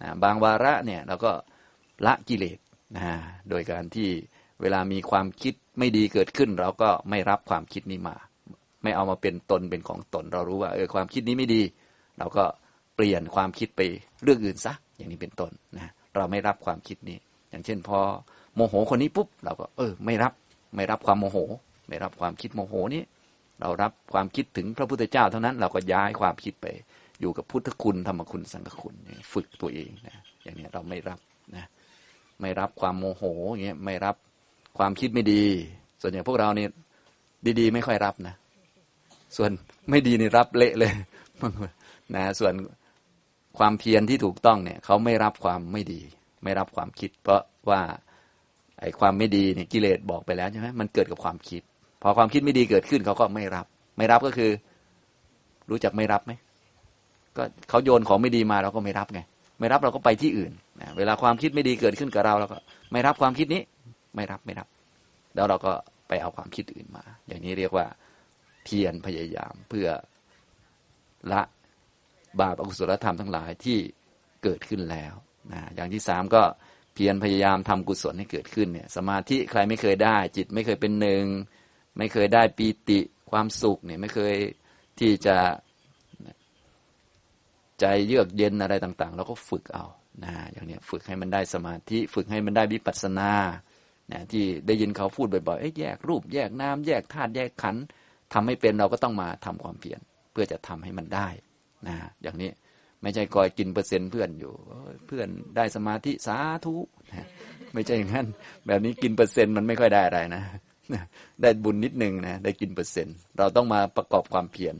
[0.02, 1.32] นะบางวาระเนี่ยเราก็
[2.06, 2.60] ละกิเลส
[2.96, 3.04] นะ
[3.50, 4.10] โดยการที่
[4.62, 8.16] เวลามีความคิดไม่ดีเกิดขึ้น เราก็ไม่รับความคิดนี้มา
[8.84, 11.62] ไม่เอามาเป็นตนเป็นของตน เรารู้ว่าเออความคิดนี้ไม่ดี
[12.20, 12.44] เราก็
[12.96, 13.82] เปลี่ยนความคิดไป
[14.24, 17.18] เรื่องอื่นซะอย่างนี้เป็นต้นนะเราไม่รับความคิดนี้
[17.50, 18.00] อย่างเช่นพอ
[18.58, 20.34] โมโหคนนี้ปุ๊บเราก็ เออ ไม่รับ
[20.76, 21.38] ไม่รับความโมโห
[21.88, 23.04] ไม่รับความคิดโมโหนี้
[23.60, 26.68] เรารับความคิดถึงพระพุทธเจ้าเท่านั้น เราก็ย้ายความคิดไป
[27.22, 28.96] อยู่กับพุทธคุณธรรมคุณสังฆคุณ
[29.34, 31.20] ฝึกตัวเองนะอย่างนี้เราไม่รับ
[31.56, 31.66] นะ
[32.42, 34.16] ไม่รับความโมโหอย่างเงี้ยไม่รับ
[34.78, 35.44] ความคิดไม่ดี
[36.02, 36.70] ส่วนอย่างพวกเราเนี่ย
[37.60, 38.36] ดีๆ ไม่ค่อยรับนะ
[39.38, 39.52] ส่วน
[39.90, 40.94] ไม่ดีนี่รับเละเลย
[42.16, 42.54] นะส่วน
[43.58, 46.02] ความเพียรที่ถูกต้องเนี่ย เขาไม่รับความไม่ดี
[46.44, 47.82] ไม่รับความคิด เพราะว่า
[48.82, 51.62] ไอ้ความไม่ดีเนี่ยกิเลสบอกไปแล้วใช่ไหมมันเกิดกับความคิด
[52.02, 53.66] พอความคิดไม่ดีเกิดขึ้นเขาก็ไม่รับ
[53.98, 54.52] ไม่รับก็คือ
[55.70, 56.32] รู้จักไม่รับไหม
[57.38, 59.20] ก็เขาโยนของไม่ดีมาเราก็ไม่รับไง
[59.60, 62.58] ไม่รับเราก็ไปที่อื่นนะเวลาความคิดไม่ดีเกิดขึ้นกับเราเราก็
[62.92, 63.62] ไม่รับความคิดนี้
[64.16, 64.68] ไม่รับไม่รับ
[65.36, 65.72] แล้วเราก็
[66.08, 67.86] ไปเอาความคิดอื่นมา อย่างนี้เรียกว่า
[68.64, 69.88] เพียรพยายามเพื่อ
[71.32, 71.42] ละ
[72.40, 73.78] บาปอกุศลธรรมทั้งหลายที่
[74.44, 75.14] เกิดขึ้นแล้ว
[75.54, 76.42] นะอย่างที่สามก็
[76.98, 81.24] เพียรพยายามทำกุศลให้เกิดขึ้นเนี่ยสมาธิใครไม่เคยได้ จิตไม่เคยเป็นหนึ่ง
[81.98, 83.00] ไม่เคยได้ปีติ
[83.32, 84.36] ความสุขเนี่ยไม่เคย
[85.00, 85.38] ที่จะ
[87.80, 89.86] ใจเยือกเย็นอะไรต่าง ๆ เราก็ฝึกเอา
[90.24, 93.32] นะอย่างนี้ฝึกให้มันได้สมาธิฝึกให้มันได้วิปัสสนา
[94.12, 97.84] นะที่ได้ยินเขาพูดบ่อยๆแยกรูป แยกน้ำแยกธาตุแยกขันธ์
[98.34, 100.00] ทำให้เป็นเราก็ต้องมาทำความเพียร
[100.32, 101.28] เพื่อจะทำให้มันได้
[101.88, 102.52] นะอย่างนี้
[103.02, 104.54] ไม่ใช่คอยกินเปอร์เซ็นต์เพื่อนอยู่
[105.08, 106.76] เพื่อนได้สมาธิสาธุ
[107.74, 108.28] ไม่ใช่อย่างนั้น
[108.68, 110.44] แบบนี้กินเปอร์เซ็นต์มันไม่ค่อยได้อะไรนะ
[111.42, 114.76] ได้บุญนิดนึงนะได้กินเปอร์เซ็นต์ เราต้องมาประกอบความเพียร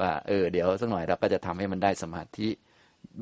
[0.00, 2.48] ว่าเออเดี๋ยวสักหน่อยเราก็จะทำให้มันได้สมาธิ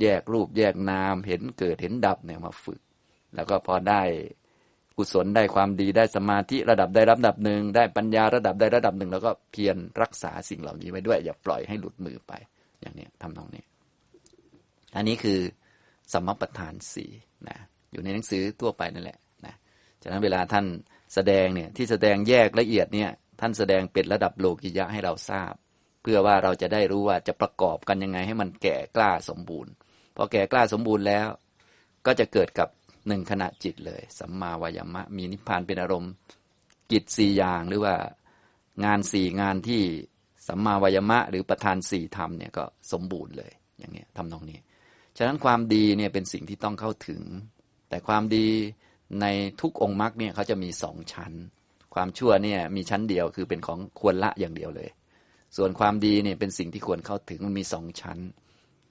[0.00, 2.80] แยกรูปแยกนามเห็นเกิดเห็นดับเนี่ยมาฝึก
[3.34, 4.02] แล้วก็พอได้
[4.96, 12.32] กุศลได้ความดีได้สมาธิระดับได้ระดับหนึ่งได้ปัญญาระดับได้ระดับหนึ่งแล้วก็เพียรรักษาสิ่งเหล่านี้ไว้ด้วย อย่าปล่อยให้หลุดมือไป
[12.80, 13.64] อย่างนี้ทำตรงนี้
[14.98, 15.40] อันนี้คือ
[16.12, 17.10] สมประทานสี่
[17.48, 17.58] นะ
[17.92, 19.54] อยู่ในหนังสือทั่วไปนั่นแหละนะ
[20.02, 20.66] ฉะนั้นเวลาท่าน
[21.14, 25.52] แสดงเนี่ยที่แสดงแยกละเอียดเนี่ยท่านแสดงเป็นระดับโลกิยะให้เราทราบ
[26.02, 29.72] เพื่อว่าเราจะได้รู้ว่าจะประกอบกันยังไงให้มันแก่กล้าสมบูรณ์
[30.16, 31.28] พอแก่กล้าสมบูรณ์แล้ว
[32.06, 32.68] ก็จะเกิดกับ
[33.08, 36.12] หนึ่งขณะจิตเลย สัมมาวายามะ มีนิพพานเป็นอารมณ์
[36.90, 37.96] กิจสี่อย่างหรือว่า
[38.84, 39.82] งานสี่งานที่
[40.48, 44.58] สัมมาวายามะ หรือประธานสี่ธรรมเนี่ยก็สมบูรณ์เลยอย่างเนี้ยทำตรงนี้
[45.20, 47.22] ฉะนั้นความดีเนี่ยเป็นสิ่งที่ต้องเข้าถึง
[47.88, 48.46] แต่ความดี
[49.20, 49.26] ใน
[49.60, 51.32] ทุกองค์มรรคเนี่ยเขาจะมีสองชั้น
[51.94, 54.88] ความชั่วเนี่ยมีชั้นเดียวคือเป็นของควรละอย่างเดียวเลย
[55.56, 58.18] ส่วนความดีเนี่ยเป็นสิ่งที่ควรเข้าถึงมันมีสองชั้น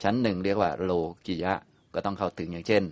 [0.03, 0.91] ชั้นหนึ่งเรียกว่าโล
[1.25, 1.53] กิยะ
[1.93, 2.83] ก็ต้องเข้าถึงอย่างเช่น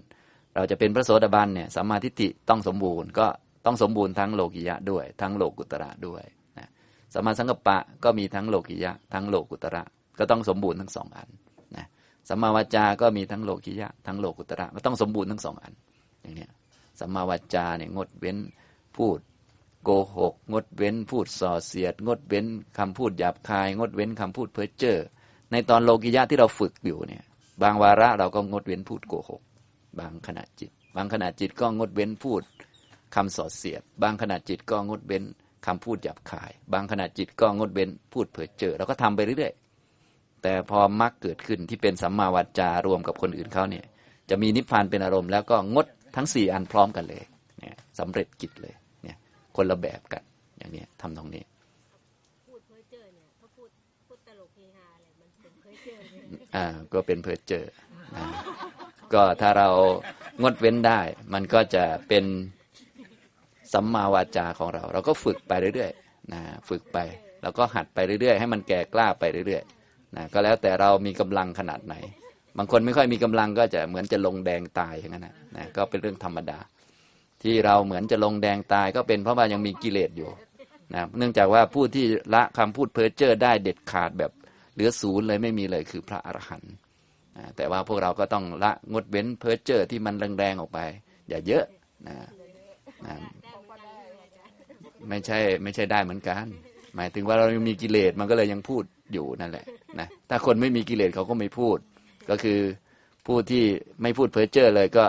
[0.55, 3.27] เราจะเป็นพระโสดาบันเนี่ยสัมมาทิฏฐิต้องสมบูรณ์ก็
[3.65, 6.23] ต้องสมบูรณ์ทั้งโลกิยะด้วย ทั้งโลกุตระด้วย
[6.57, 6.69] นะ
[7.13, 9.83] สัมมาสังกัปปะก็มีทั้งโลกิยะ ทั้งโลกุตระ
[10.19, 11.29] ก็ต้องสมบูรณ์ทั้งสองอัน
[12.29, 15.73] สัมมาวาจาก็มีทั้งโลกิยะ ทั้งโลกุตระก็ต้องสมบูรณ์ทั้งสองอัน
[16.21, 16.51] อย่างเนี้ย
[16.99, 18.37] สัมมาวาจาเนี่ยงดเว้น
[18.97, 19.19] พูด
[19.83, 22.45] โกหก งดเว้นพูดส่อเสียด งดเว้น
[22.77, 24.97] คำพูดหยาบคาย งดเว้นคำพูดเพ้อเจ้อ
[25.51, 27.23] ในตอนโลกิยะที่เราฝึกอยู่เนี่ย
[27.61, 29.41] บางวาระเราก็งดเว้นพูดโกหก
[29.99, 32.41] บางขณะจิต บางขณะจิตก็งดเว้นพูด
[33.15, 35.23] คำส่อเสียด บางขณะจิตก็งดเว้น
[35.65, 39.64] คำพูดหยาบคาย บางขณะจิตก็งดเว้นพูดเพ้อเจ้อเราก็ทำไปเรื่อยๆ
[40.43, 43.85] แต่พอมรรคเกิดขึ้นที่เป็นสัมมาวาจารวมกับคนอื่นเขาเนี่ย
[44.29, 47.23] จะมีนิพพานเป็นอารมณ์แล้วก็งดทั้งสี่อันพร้อมกันเลย
[47.59, 48.73] เนี่ยสำเร็จกิจเลย
[49.03, 49.17] เนี่ย
[49.55, 50.23] คนละแบบกัน
[50.57, 51.43] อย่างนี้ทำตรงนี้
[52.47, 53.69] พูดเพ้อเจ้อเนี่ยเขาพูด
[54.07, 56.21] พูดตลกเฮฮาอะไรมันเป็นเพ้อเจ้อเลย
[56.55, 57.65] อ่าก็เป็นเพ้อเจอ
[58.17, 58.25] นะ
[59.13, 59.69] ก็ถ้าเรา
[60.41, 60.99] งดเว้นได้
[61.33, 62.25] มันก็จะเป็น
[63.73, 66.97] สัมมาวาจาของเรา เราก็ฝึกไปเรื่อยๆนะฝึกไป
[67.41, 69.84] เราก็หัดไปเรื่อยๆ ให้มันแก่กล้าไปเรื่อยๆ
[70.15, 71.95] นะก็แล้วแต่เรามีกำลังขนาดไหน
[72.57, 76.59] บางคนไม่ค่อยมีกำลังก็จะเหมือนจะลงแดงตายอย่างนั้นนะนะก็เป็นเรื่องธรรมดา
[77.43, 80.29] ที่เราเหมือนจะลงแดงตายก็เป็นเพราะว่ายังมีกิเลสอยู่
[80.93, 84.31] นะเนื่องจากว่าผู้ที่ละคำพูดเพ้อเจ้อได้เด็ดขาดแบบ
[84.73, 86.73] เหลือศูนย์เลยไม่มีเลยคือพระอรหันต์
[87.37, 90.79] นะแต่ว่าพวกเราก็ต้องละงดเว้นเพ้อเจ้อที่มันแรงๆออกไป
[91.29, 91.65] อย่าเยอะ
[92.07, 92.15] นะ
[93.05, 93.15] นะ
[95.09, 96.45] ไม่ใช่ไม่ใช่ได้เหมือนกัน
[96.95, 98.83] หมายถึงว่าเรายังมีกิเลสมันก็เลยยังพูด
[99.13, 99.65] อยู่นั่นแหละ
[99.99, 101.77] นะถ้าคนไม่มีกิเลสเขาก็ไม่พูด
[102.29, 102.59] ก็คือ
[103.25, 103.63] ผู้ที่
[104.01, 105.05] ไม่พูดเพ้อเจ้อเลยก็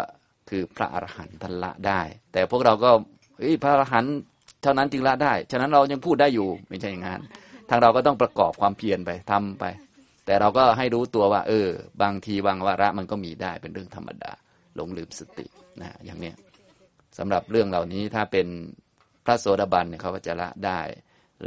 [0.50, 2.00] คือพระอรหันต์ท่านละได้
[2.32, 2.90] แต่พวกเราก็
[3.62, 4.14] พระอรหันต์
[4.62, 7.20] เท่านั้นจึงละได้ ฉะนั้นเรายังพูดได้อยู่ไม่ใช่อย่างนั้น
[7.68, 9.64] ทางเราก็ต้องประกอบความเพียรไปทำไป
[10.26, 11.68] แต่เราก็ให้รู้ตัวว่า เออ
[12.02, 14.32] บางทีบางวาระมันก็มีได้เป็นเรื่องธรรมดา
[14.76, 15.46] หลงลืมสติ
[15.80, 16.34] นะอย่างเนี้ย
[17.18, 18.46] สำหรับเรื่องเหล่านี้ถ้าเป็น
[19.24, 20.80] พระโสดาบันเนี่ยเขาก็จะละได้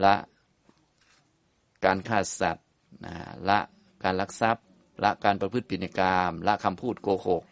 [0.03, 0.15] ละ
[1.85, 2.65] การฆ่าสัตว์
[3.05, 3.13] นะ
[3.49, 3.59] ละ
[4.03, 4.65] การลักทรัพย์
[5.03, 7.43] ละการประพฤติผิดในกามละคำพูดโกหก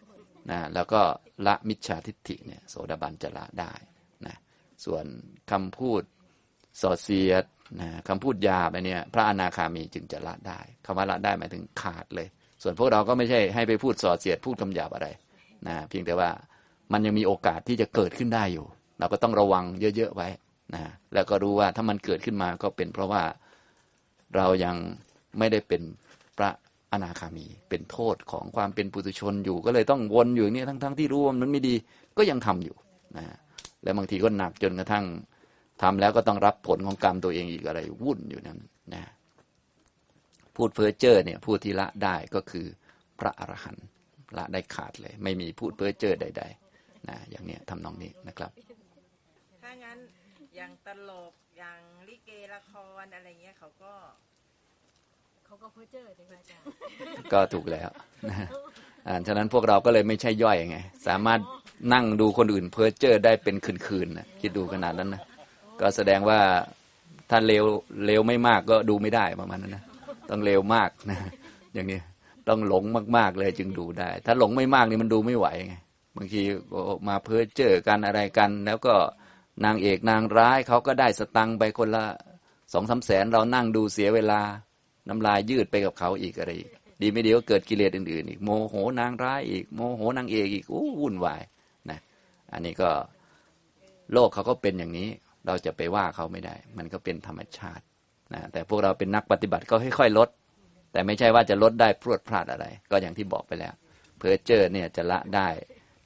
[0.51, 1.01] นะแล้วก็
[1.47, 3.73] ละมิจฉาทิฏฐิเนี่ยโสดาบันจะละได้
[4.25, 4.35] นะ
[4.85, 5.05] ส่วน
[5.51, 6.01] คำพูด
[6.81, 7.43] ส่อเสียด
[7.81, 12.27] นะคำพูดหยาบอะไรเนี่ยพระอนาคามีจึงจะละได้คำว่าละได้หมายถึงขาดเลย
[12.63, 15.07] ส่วนพวกเราก็ไม่ใช่ให้ไปพูดส่อเสียดพูดคำหยาบอะไร
[15.67, 16.29] นะเพียงแต่ว่า
[16.91, 18.65] มันยังมีโอกาสที่จะเกิดขึ้นได้อยู่
[18.99, 19.63] เราก็ต้องระวัง
[19.97, 20.29] เยอะๆไว้
[20.73, 20.81] นะ
[21.13, 23.21] แล้วก็รู้ว่าถ้ามันเกิดขึ้นมาก็เป็นเพราะว่า
[24.35, 24.75] เรายัง
[25.37, 25.81] ไม่ได้เป็น
[26.37, 26.49] พระ
[26.91, 31.75] อนาคามี เป็นโทษของความเป็นปุถุชนอยู่ก็เลยต้องวนอยู่อย่างนี้ทั้งๆที่รู้ว่ามันไม่ดี
[32.17, 32.75] ก็ยังทำอยู่
[33.17, 33.25] นะ
[33.83, 35.05] แล้วบางทีก็หนักจนกระทั่ง
[35.81, 38.59] ทำแล้วก็ต้องรับผลของกรรมตัวเองอีกอะไรวุ่นอยู่นั้น
[38.93, 39.03] นะ
[40.55, 42.65] พูดเพ้อเจ้อเนี่ยพูดที่ละได้ก็คือ
[43.19, 43.85] พระอรหันต์
[44.37, 46.43] ละได้ขาดเลย ไม่มีพูดเพ้อเจ้อใด
[46.75, 48.51] ๆนะอย่างเนี้ยทำนองนี้นะครับ
[49.61, 49.97] ถ้างั้น
[50.55, 51.33] อย่างตลก
[52.47, 53.93] ลิเกละครอะไรเงี้ยเขาก็
[55.45, 57.89] เขาก็เพ้อเจ้อใช่ไหมอาจารย์ก็ถูกแล้ว
[58.29, 58.35] นะ
[59.07, 60.77] อ่าฉะนั้นพวกเราก็เลยไม่ใช่ย่อยไง
[61.07, 61.39] สามารถ
[61.93, 63.55] นั่งดูคนอื่นเพ้อเจ้อได้เป็น
[63.87, 65.21] คืนๆนะคิดดูขนาดนั้นนะ
[65.79, 66.39] ก็แสดงว่า
[67.29, 67.63] ถ้าเลว
[68.05, 69.83] เลวไม่มากก็ดูไม่ได้ประมาณนั้นนะ
[70.29, 71.17] ต้องเลวมากนะ
[71.73, 71.99] อย่างนี้
[72.47, 72.83] ต้องหลง
[73.17, 75.75] มากๆเลยจึงดูได้ ถ้าหลงไม่มากนี่มันดูไม่ไหวไง
[76.17, 76.41] บางที
[76.71, 76.79] ก็
[77.09, 78.95] มาเพ้อเจอกันอะไรกัน แล้วก็
[79.65, 82.05] นางเอกนางร้ายเขาก็ได้สตังค์ไปคนละ
[82.73, 84.41] สองสามแสนเรานั่งดูเสียเวลา
[85.09, 86.69] น้ำลายยืดไปกับเขาอีกอะไรอีก
[87.01, 91.41] ดีไม่ดีก็เกิดกิเลสอื่นๆอีกโมโหนางร้ายอีกโมโหนางเอกอีกโอ้วุ่นวาย
[91.89, 91.99] นะ
[92.53, 92.89] อันนี้ก็
[94.13, 95.09] โลกเขาก็เป็นอย่างนี้
[95.45, 97.83] เราจะไปว่าเขาไม่ได้ มันก็เป็นธรรมชาติ
[98.33, 100.29] นะแต่พวกเราเป็นนักปฏิบัติก็ค่อยๆลด
[100.91, 103.73] แต่ไม่ใช่ว่าจะลดได้พรวดพลาดอะไร ก็อย่างที่บอกไปแล้ว
[104.17, 105.47] เพอเจอร์เนี่ยจะละได้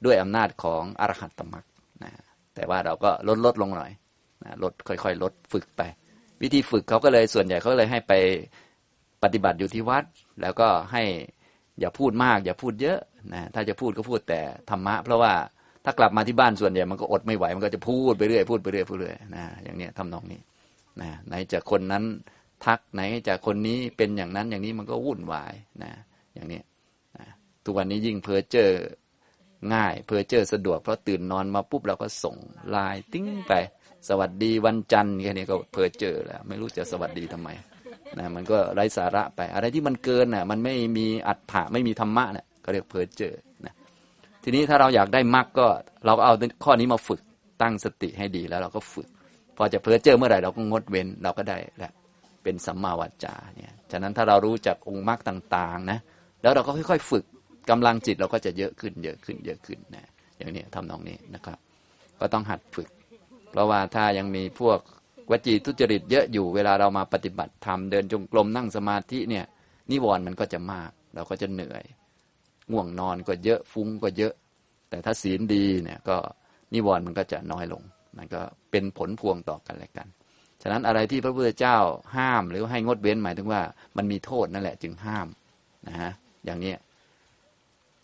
[0.04, 1.64] ด้วยอำนาจของอรหัตตมรรค
[2.02, 2.10] นะ
[2.54, 3.90] แต่ว่าเราก็ลดลดลงหน่อย
[4.44, 5.82] นะลดค่อยๆ ลดฝึกไป
[6.42, 8.12] วิธีฝึกเขาก็เลยส่วนใหญ่เขาเลยให้ไป
[9.22, 10.04] ปฏิบัติอยู่ที่วัด
[10.42, 11.02] แล้วก็ให้
[11.80, 12.98] อย่าพูดมาก อย่าพูดเยอะ
[13.34, 14.40] นะถ้าจะพูดก็พูดแต่
[14.70, 15.32] ธรรมะ เพราะว่า
[15.84, 20.40] ถ้ากลับมาที่บ้านส่วนใหญ่มันก็อดไม่ไหวมันก็จะพูดไปเรื่อยพูดไปเรื่อยพูดเรื่อยนะอย่างเนี้ยทำนองนี้
[21.00, 22.04] นะไหนจะคนนั้น
[22.64, 25.92] ทักไหนจะคนนี้เป็นอย่างนั้นอย่างนี้มันก็วุ่นวายนะ
[26.34, 26.60] อย่างนี้
[27.18, 27.26] นะ
[27.64, 28.70] ทุกวันนี้ยิ่งเพอเจอ
[29.74, 32.36] ง่ายเพ้อเจ้อสะดวกเพราะตื่นนอนมาปุ๊บเราก็ส่ง
[32.70, 33.52] ไลน์ติ้งไป
[34.08, 37.48] สวัสดีวันจันทร์แค่นี้ก็เพ้อเจ้อแล้ว ไม่รู้จะสวัสดีทำไม
[38.18, 43.34] นะมันก็ไร้สาระไป อะไรที่มันเกินน่ะ มันไม่มีอรรถะไม่มีธรรมะเนี่ยก็เรียกเพ้อเจ้อ
[43.66, 43.74] นะ
[44.42, 45.66] ทีนี้ถ้าเราอยากได้มรรคก็
[46.06, 46.34] เราก็เอา
[46.64, 47.20] ข้อนี้มาฝึก
[47.62, 49.08] ตั้งสติให้ดีแล้วเราก็ฝึก
[49.56, 51.92] พอจะเพ้อเจ้อเมื่อไหร่เราก็งดเว้นเราก็ได้แล้ว
[52.42, 55.98] เป็นสัมมาวาจาเนี่ยฉะนั้นถ้าเรารู้จักองค์มรรคต่างๆนะ
[56.42, 57.24] แล้วเราก็ค่อยๆ ฝึก
[57.70, 61.58] กำลังจิตเราก็จะเยอะขึ้นเยอะขึ้นเยอะขึ้นนะอย่างนี้ทำนองนี้นะครับ
[62.20, 62.88] ก็ต้องหัดฝึก
[63.52, 64.78] เพราะว่าถ้ายังมีพวก
[65.30, 69.44] วจีทุจริตเยอะอยู่เวลาเรามาปฏิบัติธรรมเดินจงกรมนั่งสมาธิเนี่ย
[69.90, 71.84] นิวรณ์มันก็จะมาก เราก็จะเหนื่อย
[72.72, 74.34] ง่วงนอนก็เยอะฟุ้งก็เยอะ
[74.90, 76.16] แต่ถ้าศีลดีเนี่ยก็
[76.74, 77.82] นิวรณ์มันก็จะน้อยลง
[78.16, 78.40] มันก็
[78.70, 80.08] เป็นผลพวงต่อกันและกัน
[80.62, 81.76] ฉะนั้นอะไรที่พระพุทธเจ้า
[82.16, 83.60] ห้ามหรือให้งดเว้นหมายถึงว่า
[83.96, 85.26] มันมีโทษนั่นแหละจึงห้าม
[85.88, 86.12] นะฮะ
[86.44, 86.74] อย่างนี้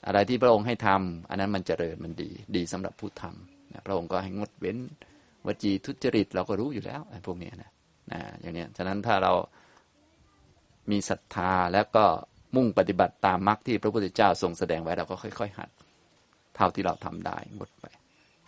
[0.07, 4.77] อะไรที่พระองค์ให้ทำอันนั้นมันเจริญมันดี ดีสำหรับผู้ทำนะพระองค์ก็ให้งดเว้น
[5.49, 7.71] วจีทุจริตเราก็รู้อยู่แล้วไอ้พวกนี้นะ
[8.13, 9.33] นะอย่างนี้ฉะนั้นถ้าเรา
[10.91, 12.05] มีศรัทธาแล้วก็
[12.57, 15.71] มุ่งปฏิบัติตามมรรคที่พระพุทธเจ้าทรงแสดงไว้เราก็ค่อย ๆ หัด
[16.57, 17.87] เท่าที่เราทำได้งดไป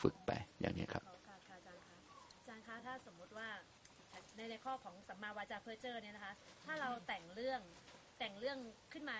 [0.02, 0.30] ฝึกไป
[0.60, 3.48] อย่างนี้ครับอาจารย์คะถ้าสมมติว่า
[4.36, 6.32] ในในข้อของสัมมาวาจาเพอเจ้อเนี่ยนะคะ
[6.64, 7.60] ถ้าเราแต่งเรื่อง
[8.18, 8.58] แต่งเรื่อง
[8.92, 9.16] ขึ้นมา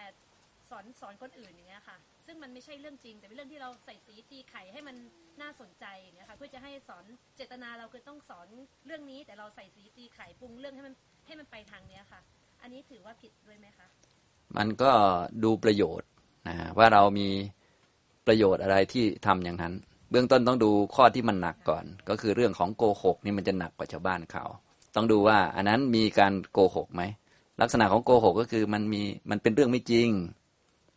[0.71, 1.97] สอนสอนคนอื่นอย่างเงี้ยค่ะ
[2.27, 4.97] ซึ่งมันไม่ใช่เรื่องจริง แต่เป็นเรื่องที่เราใส่สีตีไข่ให้มัน
[5.43, 7.05] น่าสนใจอย่างเงี้ยค่ะ เพื่อจะให้สอน
[7.37, 8.49] เจตนาเราคือต้องสอน
[8.87, 10.95] เรื่องนี้ แต่เราใส่สีตีไข่ปรุงเรื่องให้มัน
[11.27, 12.21] ให้มันไปทางเนี้ยค่ะ
[12.63, 13.87] อันนี้ถือว่าผิดด้วยไหมคะ
[14.57, 14.93] มันก็
[15.45, 16.09] ดูประโยชน์
[16.49, 17.29] นะว่าเรามี
[18.27, 19.75] ประโยชน์อะไรที่ทำอย่างนั้น
[20.11, 24.45] เบื้องต้นต้องดูข้อที่มันหนักก่อน ก็คือเรื่องของโกหกนี่มันจะหนักกว่าชาวบ้านเขา
[24.95, 27.03] ต้องดูว่าอันนั้นมีการโกหกไหม
[27.61, 30.09] ลักษณะของโกหกก็คือมันมีมันเป็นเรื่องไม่จริง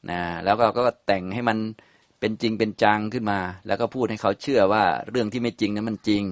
[0.09, 1.57] นะแล้วก็ก็แต่งให้มัน
[2.19, 6.23] เป็นจริงเป็นจังขึ้นมา แล้วก็พูดให้เขาเชื่อว่าเรื่องที่ไม่จริงนั้นมันจริง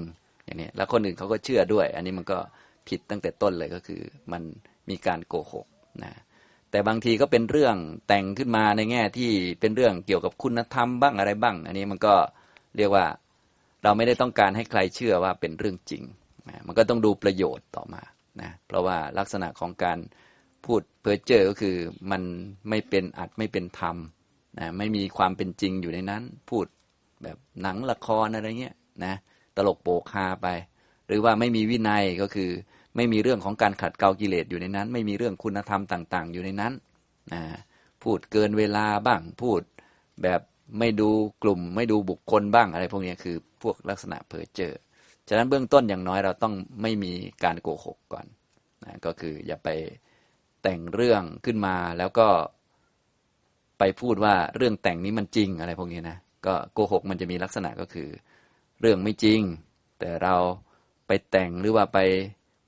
[0.45, 2.37] อย่างนี้แล้วคนอื่นเขาก็เชื่อด้วย อันนี้มันก็
[2.87, 4.01] ผิดตั้งแต่ต้นเลยก็คือ
[4.31, 4.41] มัน
[4.89, 5.67] มีการโกหก
[6.03, 6.13] นะ
[6.71, 7.75] แต่บางทีก็เป็นเรื่อง
[8.07, 12.13] แต่งขึ้นมาในแง่ที่เป็นเรื่องเกี่ยวกับคุณธรรมบ้างอะไรบ้าง อันนี้มันก็
[12.77, 13.05] เรียกว่า
[13.83, 16.03] เราไม่ได้ต้องการให้ใครเชื่อว่าเป็นเรื่องจริง
[16.49, 18.01] นะมันก็ต้องดูประโยชน์ต่อมา
[18.41, 19.97] นะเพราะว่าลักษณะของการ
[20.65, 21.75] พูดเพ้อเจ้อก็คือ
[22.11, 22.21] มัน
[22.69, 23.97] ไม่เป็นอัดไม่เป็นธรรม
[24.59, 26.65] นะไม่มีความเป็นจริงอยู่ในนั้น พูด
[27.23, 29.13] แบบหนังละครอะไรเงี้ยนะ
[29.55, 30.47] ตลกโปกฮาไป
[31.07, 32.49] หรือว่าไม่มีวินัยก็คือ
[32.95, 36.73] ไม่มีเรื่องของการขัดเกลากิเลสอยู่ในนั้น ไม่มีเรื่องคุณธรรมต่าง ๆ อยู่ในนั้น
[37.33, 37.41] นะ
[38.03, 39.61] พูดเกินเวลาบ้างพูด
[40.23, 40.41] แบบ
[40.79, 41.09] ไม่ดู
[41.43, 44.73] กลุ่ม ไม่ดูบุคคลบ้างอะไรพวกนี้คือพวกลักษณะเพ้อเจอ
[45.27, 47.11] ฉะนั้นเบื้องต้นอย่างน้อยเราต้องไม่มี
[47.43, 48.25] การโกหกก่อน
[48.85, 49.69] นะก็คืออย่าไป
[50.63, 52.27] แต่งเรื่องขึ้นมาแล้วก็
[53.79, 58.09] ไปพูดว่าเรื่องแต่งนี้มันจริงอะไรพวกนี้นะก็โกหกมันจะมีลักษณะก็คือ
[58.81, 59.41] เรื่องไม่จริง
[59.99, 60.35] แต่เรา
[61.07, 61.99] ไปแต่งหรือว่าไป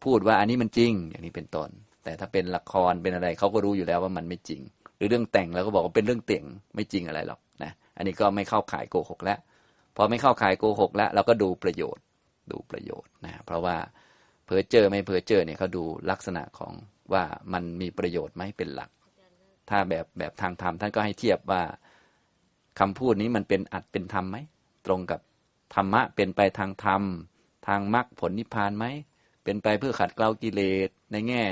[0.04, 1.70] พูดว่าอันนี้มันจริง อย่างนี้เป็นต้น
[2.04, 4.62] แต่ถ้าเป็นละครเป็นอะไรเขาก็รู้อยู่แล้วว่ามันไม่จริง
[4.98, 6.44] หรือเรื่องแต่งแล้วก็บอกว่าเป็นเรื่องเต่ง
[6.76, 9.39] ไม่จริงอะไรหรอกนะอันนี้ก็ไม่เข้าข่ายโกหกแล้ว
[9.96, 12.04] พอไม่เข้าข่ายโกหกแล้วเราก็ดูประโยชน์
[12.52, 13.76] ดูประโยชน์นะเพราะว่า
[14.46, 16.74] เพอเจอไม่เพอเจอเนี่ยเขาดูลักษณะของ
[17.12, 17.24] ว่า
[17.54, 18.89] มันมีประโยชน์ไหมเป็นหลัก
[19.70, 21.62] ถ้าแบบแบบทางธรรมท่านก็ให้เทียบว่า
[22.80, 24.38] คำพูดนี้มันเป็นอัดเป็นธรรมไหม
[24.86, 25.20] ตรงกับ
[25.76, 27.04] ธรรมะเป็นไปทางธรรม
[27.68, 28.86] ทางมรรคผลนิพพานไหม
[29.43, 31.43] เป็นไปเพื่อขัดเกลากิเลสในแง่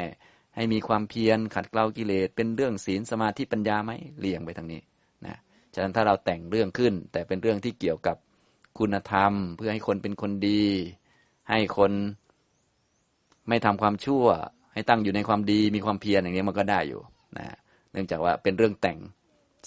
[0.55, 4.81] ให้มีความเพียรขัดเกลากิเลสเป็นเรื่องศีลสมาธิปัญญาไหมเลี่ยงไปทางนี้
[5.25, 5.37] นะ
[5.73, 8.17] ฉะนั้นถ้าเราแต่งเรื่องขึ้น แต่เป็นเรื่องที่เกี่ยวกับ
[8.79, 10.65] คุณธรรม เพื่อให้คนเป็นคนดี
[11.49, 11.91] ให้คน
[13.47, 14.25] ไม่ทำความชั่ว
[14.73, 17.01] ให้ตั้งอยู่ในความดีมีความเพียรอย่างนี้มันก็ได้อยู่
[17.37, 17.45] นะ
[17.91, 18.99] เนื่องจากว่าเป็นเรื่องแต่ง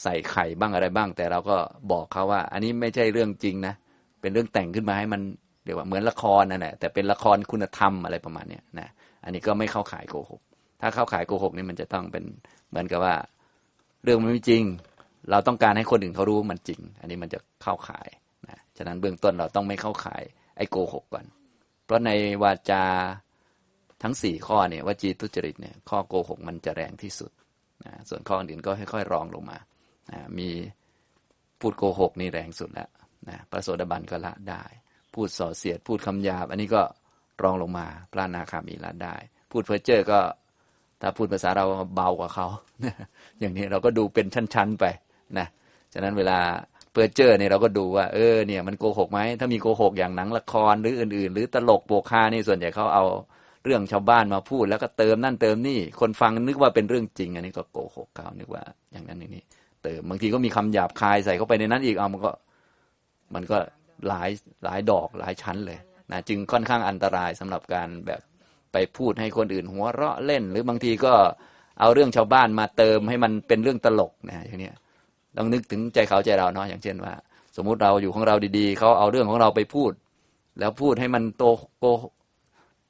[0.02, 1.56] ใส่ไข่บ้างอะไรบ้าง แต่เราก็
[1.92, 3.74] บอกเขาว่า อันนี้ไม่ใช่เรื่องจริงนะ
[4.20, 5.20] เป็นเรื่องแต่งขึ้นมาให้มัน
[5.64, 8.88] เรียกว่าเหมือนละครนั่นแหละแต่เป็นละครคุณธรรมอะไรประมาณนี้นะ
[9.24, 10.40] อันนี้ก็ไม่เข้าขายโกหก
[10.80, 12.24] ถ้าเข้าขายโกหกนี่มันจะต้องเป็น
[12.70, 13.14] เหมือนกับว่า
[14.04, 14.62] เรื่องมันไม่จริง
[15.30, 18.08] เราต้องการให้คนอื่นเขารู้มันจริง อันนี้มันจะเข้าขาย
[18.48, 20.22] นะฉะนั้นเบื้องต้นเราต้องไม่เข้าขาย
[20.56, 21.24] ไอ้โกหกก่อน
[21.84, 22.10] เพราะใน
[22.42, 22.84] วาจา
[24.04, 27.30] ทั้งสี่ข้อเนี่ย วจีทุจริตเนี่ยข้อโกหกมันจะแรงที่สุด
[27.84, 29.58] นะส่วนข้ออื่นก็ค่อยๆรองลงมา
[30.12, 30.48] นะมี
[31.60, 32.88] พูดโกหกนี่แรงสุดแล้ว
[33.28, 34.62] นะพระโสดาบันก็ละได้
[35.14, 36.82] พูดส่อเสียด พูดคำหยาบ อันนี้ก็
[37.42, 39.14] รองลงมาพระนาคามีละได้
[39.50, 40.20] พูดเพ้อเจ้อก็
[41.00, 42.46] ถ้าพูดภาษาเราเบากว่าเขา
[43.40, 44.84] อย่างนี้เราก็ดูเป็นชั้นๆไป
[45.38, 45.46] นะ
[45.92, 46.38] ฉะนั้นเวลา
[46.92, 53.04] เพ้อเจ้อเนี่ยเราก็ดูว่าเออเนี่ยมันโกหกไหมถ้ามีโกหกอย่างหนังละครหรืออื่น ๆ หรือตลกโปกฮานี่ส่วนใหญ่เขาเอา
[53.64, 58.62] เรื่องชาวบ้านมาพูด แล้วก็เติมนั่นเติมนี่ คนฟังนึกว่าเป็นเรื่องจริง อันนี้ก็โกหกเขานึกว่า
[58.92, 59.42] อย่างนั้นอย่างนี้
[59.82, 62.32] เติมบางทีก็มีคำหยาบคายใส่เข้าไปในนั้นอีกเอามันก็
[63.34, 63.58] มันก็
[64.08, 64.30] หลาย
[64.64, 65.78] หลายดอกหลายชั้นเลย
[66.10, 68.20] นะจึงค่อนข้างอันตรายสำหรับการแบบ
[68.72, 71.14] ไปพูดให้คนอื่นหัวเราะเล่น หรือบางทีก็
[71.80, 74.70] เอาเรื่องชาวบ้านมาเติมให้มันเป็นเรื่องตลกนะอย่างนี้
[75.36, 77.12] ต้องนึกถึงใจเขาใจเราเนาะอย่างเช่นว่า
[77.56, 79.92] สมมุติเราอยู่ของเราดีๆเขาเอาเรื่องของเราไปพูด
[80.58, 81.44] แล้วพูดให้มันโต
[81.78, 81.84] โก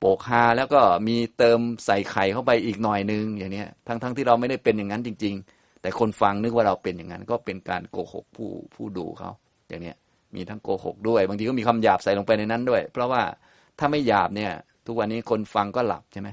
[0.07, 9.30] โปกฮาแล้วก็มีเติมใส่ไข่เข้าไปอีกหน่อยนึงอย่างนี้ทั้งๆทที่เราไม่ได้เป็นอย่างนั้นจริง ๆ แต่คนฟังนึกว่าเราเป็นอย่างนั้น ก็เป็นการโกหกผู้ผู้ดูเขา
[9.68, 9.96] อย่างเนี้ย
[10.34, 13.22] มีทั้งโกหกด้วย บางทีก็มีคำหยาบใส่ลงไปในนั้นด้วย เพราะว่า
[13.78, 14.52] ถ้าไม่หยาบเนี่ย
[14.86, 16.28] ทุกวันนี้คนฟังก็หลับใช่ไหม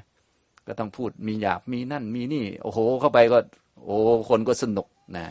[0.68, 3.38] ก็ต้องพูดมีหยาบมีนั่นมีนี่ โอ้โห เข้าไปก็
[3.86, 3.98] โอ้
[4.30, 5.26] คนก็สนุกนะ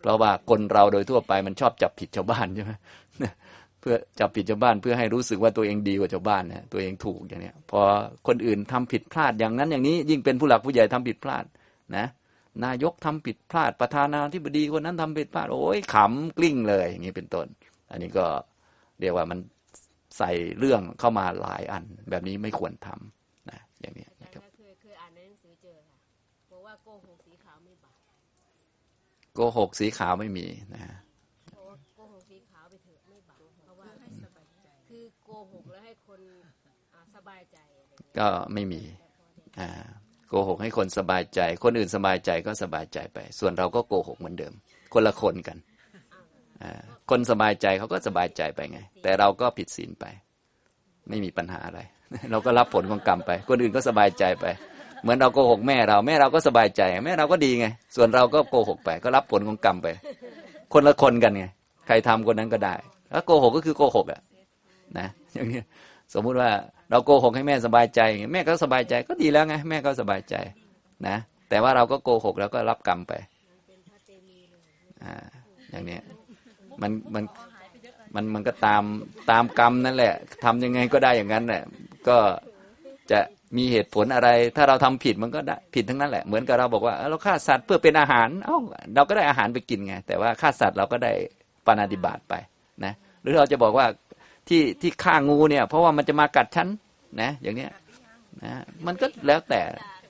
[0.00, 2.72] เพราะว่าคนเราโดยทั่วไปมันชอบจับผิดชาวบ้านใช่ไหม
[3.80, 7.80] เพื่อจับผิดชาวบ้านเพื่อให้รู้สึกว่าตัวเองดีกว่าชาวบ้านนะตัวเองถูกอย่างเนี้ยพอ
[8.26, 11.44] คนอื่นทำผิดพลาดอย่างนั้นอย่างนี้ ยิ่งเป็นผู้หลักผู้ใหญ่ทำผิดพลาด
[11.96, 12.06] นะ
[12.64, 17.46] นายกทำผิดพลาดประธานาธิบดีคนนั้นทำผิดพลาดโอ้ยขำกลิ้งเลยอย่างนี้เป็นต้น
[17.90, 18.26] อันนี้ก็
[19.00, 19.38] เรียกว่ามัน
[20.18, 25.96] ใส่เรื่องเข้ามาหลายอัน แบบนี้ไม่ควรทำนะอย่างนี้อาจารนะย์ครับก็เคยเคยอ่านในหนังสือเจอค่ะ
[26.50, 27.96] บอกว่าโกหกสีขาวไม่บาป
[29.34, 30.80] โกหกสีขาวไม่มีนะ
[38.18, 38.82] ก็ไม่มี
[40.28, 44.52] โกหกให้คนสบายใจ คนอื่นสบายใจก็สบายใจไป ส่วนเราก็โกหกเหมือนเดิม
[44.94, 45.58] คนละคนกัน
[47.10, 50.04] คนสบายใจเขาก็สบายใจไปไง แต่เราก็ผิดศีลไป
[51.08, 51.80] ไม่มีปัญหาอะไร
[52.30, 54.46] เราก็รับผลของกรรมไป คนอื่นก็สบายใจไป
[55.02, 59.88] เหมือนเราโกหกแม่เรา แม่เราก็สบายใจ แม่เราก็ดีไง ส่วนเราก็โกหกไป ก็รับผลของกรรมไป
[60.72, 61.44] คนละคนกันไง
[61.86, 62.74] ใครทำคนนั้นก็ได้
[63.12, 64.20] ถ้าโกหกก็คือโกหกอะ
[64.98, 65.60] นะอย่างนี้
[66.14, 66.50] สมมุติว่า
[66.90, 68.00] เราโกหกให้แม่สบายใจ
[68.32, 70.34] แม่ก็สบายใจก็ดีแล้วไงแม่ก็สบายใจ
[71.06, 71.16] นะ
[71.48, 73.12] แต่ว่าเราก็โกหกแล้วก็รับกรรมไป
[75.04, 75.14] อ่า
[75.70, 76.02] อย่างเนี้ย
[76.82, 77.24] มันมัน
[78.14, 78.82] มันมันก็ตาม
[79.30, 80.14] ตามกรรมนั่นแหละ
[80.44, 81.62] ทำยังไงก็ได้อย่างนั้นแหละ
[82.08, 82.16] ก็
[83.10, 83.20] จะ
[83.56, 85.40] มีเหตุผลอะไร ถ้าเราทำผิดมันก็
[85.74, 88.58] ผิดทั้งนั้นแหละ เหมือนกับเราบอกว่าเราฆ่าสัตว์เพื่อเป็นอาหาร เอ้า
[88.94, 91.12] เราก็ได้อาหารไปกินไง แต่ว่าฆ่าสัตว์เราก็ได้
[91.66, 92.34] ปานาติบาตไป
[92.84, 93.86] นะ หรือเราจะบอกว่า
[94.50, 96.68] ที่ที่ฆ่างูเนี่ย เพราะว่ามันจะมากัดฉัน
[97.20, 97.72] นะ อย่างเนี้ย
[98.44, 98.52] นะ
[98.86, 99.60] มันก็แล้วแต่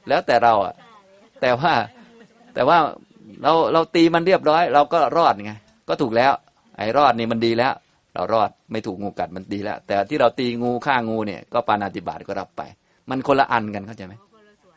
[0.08, 0.74] แล้วแต่เราอะ
[1.40, 1.72] แต่ว่า
[2.54, 2.78] แต่ว่า
[3.42, 5.52] เราเราตีมันเรียบร้อย เราก็รอดไง
[5.88, 6.32] ก็ถูกแล้ว
[6.76, 7.72] ไอ้รอดนี่มันดีแล้ว
[8.14, 12.62] เรารอดไม่ถูกงูกัดมันดีแล้ว แต่ที่เราตีงูฆ่างูเนี่ยก็ปานาติบาตก็รับไป
[13.10, 14.14] มันคนละอันกันเข้าใจไหม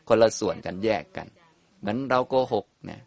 [0.09, 1.27] คนละส่วนกันแยกกัน
[1.79, 3.01] เหมือนเราโกหกเนี่ย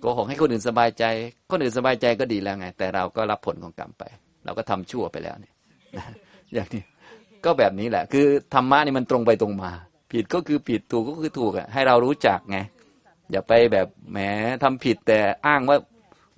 [0.00, 1.04] โกหกให้คนอื่นสบายใจ
[1.50, 4.04] คนอื่นสบายใจก็ดีแล้วไง แต่เราก็รับผลของกรรมไป
[4.44, 5.52] เราก็ทำชั่วไปแล้วเนี่ย
[6.54, 6.82] อย่างนี้
[7.44, 9.72] ก็แบบนี้แหละ คือธรรมะนี่มันตรงไปตรงมา
[10.12, 12.58] ผิดก็คือผิดถูกก็คือถูกอะให้เรารู้จักไง
[13.30, 14.18] อย่าไปแบบแหม
[14.62, 15.78] ทำผิดแต่อ้างว่า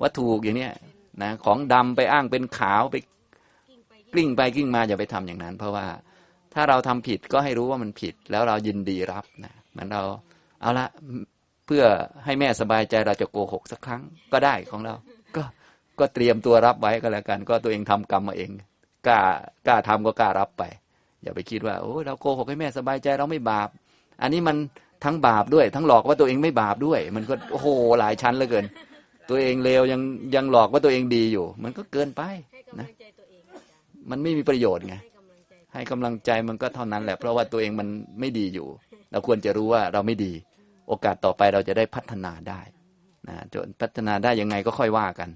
[0.01, 0.73] ว่าถูกอย่างเนี้ย
[1.23, 2.97] นะของดำไปอ้างเป็นขาวไป
[4.13, 5.87] กลิ้งไปกลิ้งมาอย่าไปทำอย่างนั้น เพราะว่า
[6.55, 10.03] ถ้าเราทำผิดก็ให้รู้ว่ามันผิด แล้วเรายินดีรับนะเหมือนเรา
[10.61, 10.87] เอาละ
[11.67, 11.85] เพื่อ
[12.25, 14.95] ให้แม่สบายใจเราจะโกหกสักครั้งก็ได้ของเรา
[15.37, 15.43] ก็
[15.99, 18.51] ก็เตรียมตัวรับไว้ก็แล้วกัน ก็ตัวเองทำกรรมมาเอง
[19.07, 19.21] กล้า
[19.67, 20.63] กล้าทำก็กล้ารับไป
[21.23, 23.69] อย่าไปคิดว่าโอ้เราโกหกให้แม่สบายใจเราไม่บาป
[24.23, 24.57] อันนี้มัน
[25.05, 28.67] ทั้งบาปด้วย ทั้งหลอกว่าตัวเองไม่บาปด้วย มันก็โอ้โหหลายชั้นเหลือเกิน
[29.29, 30.01] ตัวเองเลวยัง
[30.35, 32.23] ยังหลอกว่าตัวเองดีอยู่ มันก็เกินไป
[32.81, 32.89] นะ
[34.11, 37.89] มันไม่มีประโยชน์ไงให้กำลังใจให้กำลังใจมันก็เท่านั้นแหละ เพราะว่าตัวเองมัน
[38.21, 38.69] ไม่ดีอยู่
[39.11, 40.33] เราควรจะรู้ว่าเราไม่ดี
[40.89, 42.61] โอกาสต่อไปเราจะได้พัฒนาได้
[43.29, 45.29] นะจนพัฒนาได้ยังไงก็ค่อยว่ากัน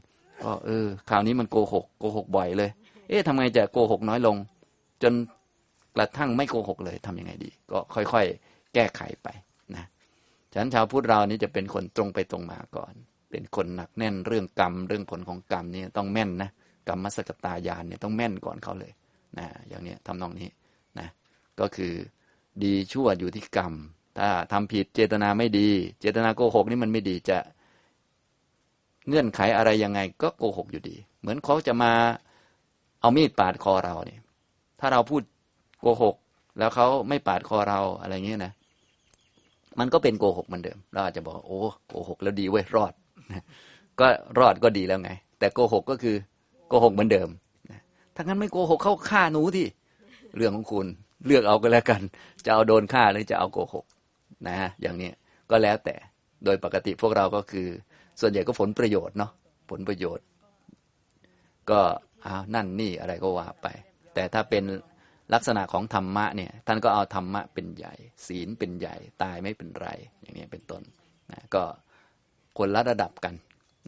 [0.45, 2.71] ก็เออ คราวนี้มันโกหกโกหกบ่อยเลย
[3.09, 4.37] เอ๊ะทำไงจะโกหกน้อยลง
[5.03, 5.13] จน
[5.97, 9.29] กระทั่งไม่โกหกเลยทำยังไงดี ก็ค่อยๆ แก้ไขไป
[9.75, 9.85] นะ
[10.53, 12.95] ฉะนั้นชาวพุทธเรานี้จะเป็นคนตรงไปตรงมาก่อน
[13.31, 16.51] เป็นคนหนักแน่นเรื่องกรรม เรื่องผลของกรรมนี่ต้องแม่นนะ
[16.89, 18.93] กรรมสกตายานเนี่ยต้องแม่นก่อนเขาเลย
[19.39, 20.49] นะอย่างเนี้ยทำนองนี้
[20.99, 21.09] นะ
[21.61, 21.93] ก็คือ
[22.63, 23.75] ดีชั่วอยู่ที่กรรม
[24.19, 25.69] ถ้าทำผิดเจตนาไม่ดี
[26.01, 27.39] เจตนาโกหกนี่มันไม่ดีจะ
[29.09, 31.93] เงื่อนไขอะไรยังไง ก็โกหกอยู่ดี เหมือนเขาจะมา
[33.05, 34.21] เอามีดปาดคอเราเนี่ย
[34.81, 35.23] ถ้าเราพูด
[35.81, 36.17] โกหก
[36.59, 38.53] แล้วเขาไม่ปาดคอเราอะไรเงี้ยนะ
[39.79, 42.93] มันก็เป็นโกหกเหมือนเดิม เราอาจจะบอกโอ้โกหกแล้วดีเว้ยรอด
[44.01, 44.07] ก็
[44.39, 46.17] รอดก็ดีแล้วไง แต่โกหกก็คือ
[46.69, 47.29] โกหกเหมือนเดิม
[48.15, 49.67] ถ้างั้นไม่โกหกเข้าฆ่าหนูที่
[50.37, 50.87] เรื่องของคุณ
[51.27, 52.03] เลือกเอาก็แล้วกัน
[52.45, 53.85] จะเอาโดนฆ่าหรือจะเอาโกหก
[54.47, 55.11] นะฮะอย่างนี้
[55.51, 55.95] ก็แล้วแต่
[56.45, 57.67] โดยปกติพวกเราก็คือ
[58.21, 59.31] ส่วนใหญ่ก็ผลประโยชน์เนาะ
[59.71, 60.25] ผลประโยชน์
[61.71, 61.81] ก็
[62.27, 63.67] อ้าวนั่นนี่อะไรก็ว่าไป
[64.15, 64.65] แต่ถ้าเป็น
[65.35, 67.95] ลักษณะของธรรมะเนี่ยท่านก็เอาธรรมะเป็นใหญ่
[68.27, 69.89] ศีลเป็นใหญ่ ตายไม่เป็นไร
[70.23, 70.83] อย่างนี้เป็นต้น
[71.33, 71.63] นะก็
[72.59, 73.35] คนละระดับกัน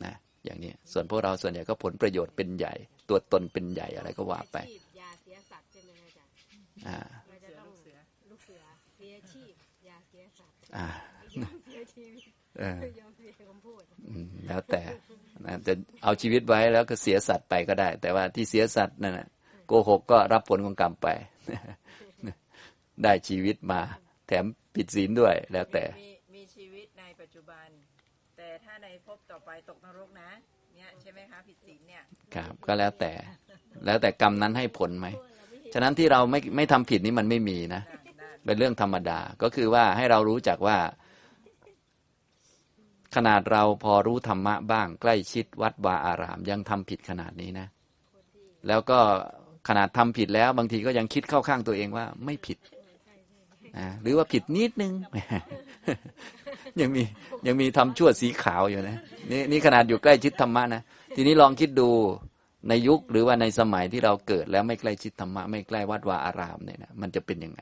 [0.05, 0.14] นะ
[0.45, 2.74] อย่างนี้ส่วนพวกเราส่วนใหญ่ก็ผลประโยชน์เป็นใหญ่
[3.09, 6.32] ตัวตนเป็นใหญ่อะไรก็ว่าไปชีพยาเสียสัตว์ใช่ไหมอาจารย์
[6.89, 7.68] อ่าเราจะต้อง
[8.30, 8.62] ลูกเสือ
[8.97, 9.55] เสียชีพ
[9.89, 10.87] ยาเสียสัตว์อ่า
[11.37, 12.22] ยอมเสียชีวิต
[12.59, 14.82] เออยอมเสียคำพูดอืมแล้วแต่
[15.47, 15.73] นะจะ
[16.03, 19.29] เอาชีวิตไว้แล้วก็เสียสัตว์ไปก็ได้ แต่ว่าที่เสียสัตว์นั่นนะ
[19.67, 21.09] โกหกก็รับผลของกรรมไป
[23.03, 23.81] ได้ชีวิตมา
[24.27, 24.45] แถม
[24.75, 27.67] ผิดศีลด้วยแล้วแต่มีมีชีวิตในปัจจุบัน
[28.37, 30.31] แต่ถ้าในภพต่อไปตกนรกนะ
[30.77, 32.03] เนี่ยใช่ไหมคะผิดศีลเนี่ย
[32.35, 33.13] ครับก็แล้วแต่
[33.87, 35.07] แล้วแต่กรรมนั้นให้ผลไหม
[35.75, 40.79] ฉะนั้นที่เราไม่ไม่ทำผิดนี่มันไม่มีนะได้ได้เป็นเรื่องธรรมดาก็คือว่าให้เรารู้จักว่า
[43.17, 47.67] ขนาดเราพอรู้ธรรมะบ้าง ใกล้ชิดวัดวาอาราม ยังทำผิดขนาดนี้นะ
[48.69, 48.99] แล้วก็
[49.69, 52.59] ขนาดทำผิดแล้ว บางทีก็ยังคิดเข้าข้างตัวเองว่าไม่ผิด
[53.79, 54.93] นะหรือว่าผิดนิดนึง
[56.81, 57.03] ยังมี
[57.47, 58.97] ยังมีทำชั่วสีขาวอยู่นะ
[59.31, 60.83] นี่นี่ขนาดอยู่ใกล้ชิดธรรมะนะ
[61.17, 61.89] ทีนี้ลองคิดดู
[62.69, 67.61] ในยุคหรือว่าในสมัยที่เราเกิดแล้วไม่ใกล้ชิดธรรมะไม่ใกล้วัดวาอารามเนี่ยนะมันจะเป็นยังไง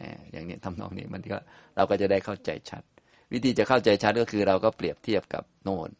[0.00, 1.38] นะอย่างนี้ทำนองนี้มันก็
[1.76, 2.82] เราก็จะได้เข้าใจชัด
[3.32, 5.90] วิธีจะเข้าใจชัดก็คือเราก็เปรียบเทียบกับโน่น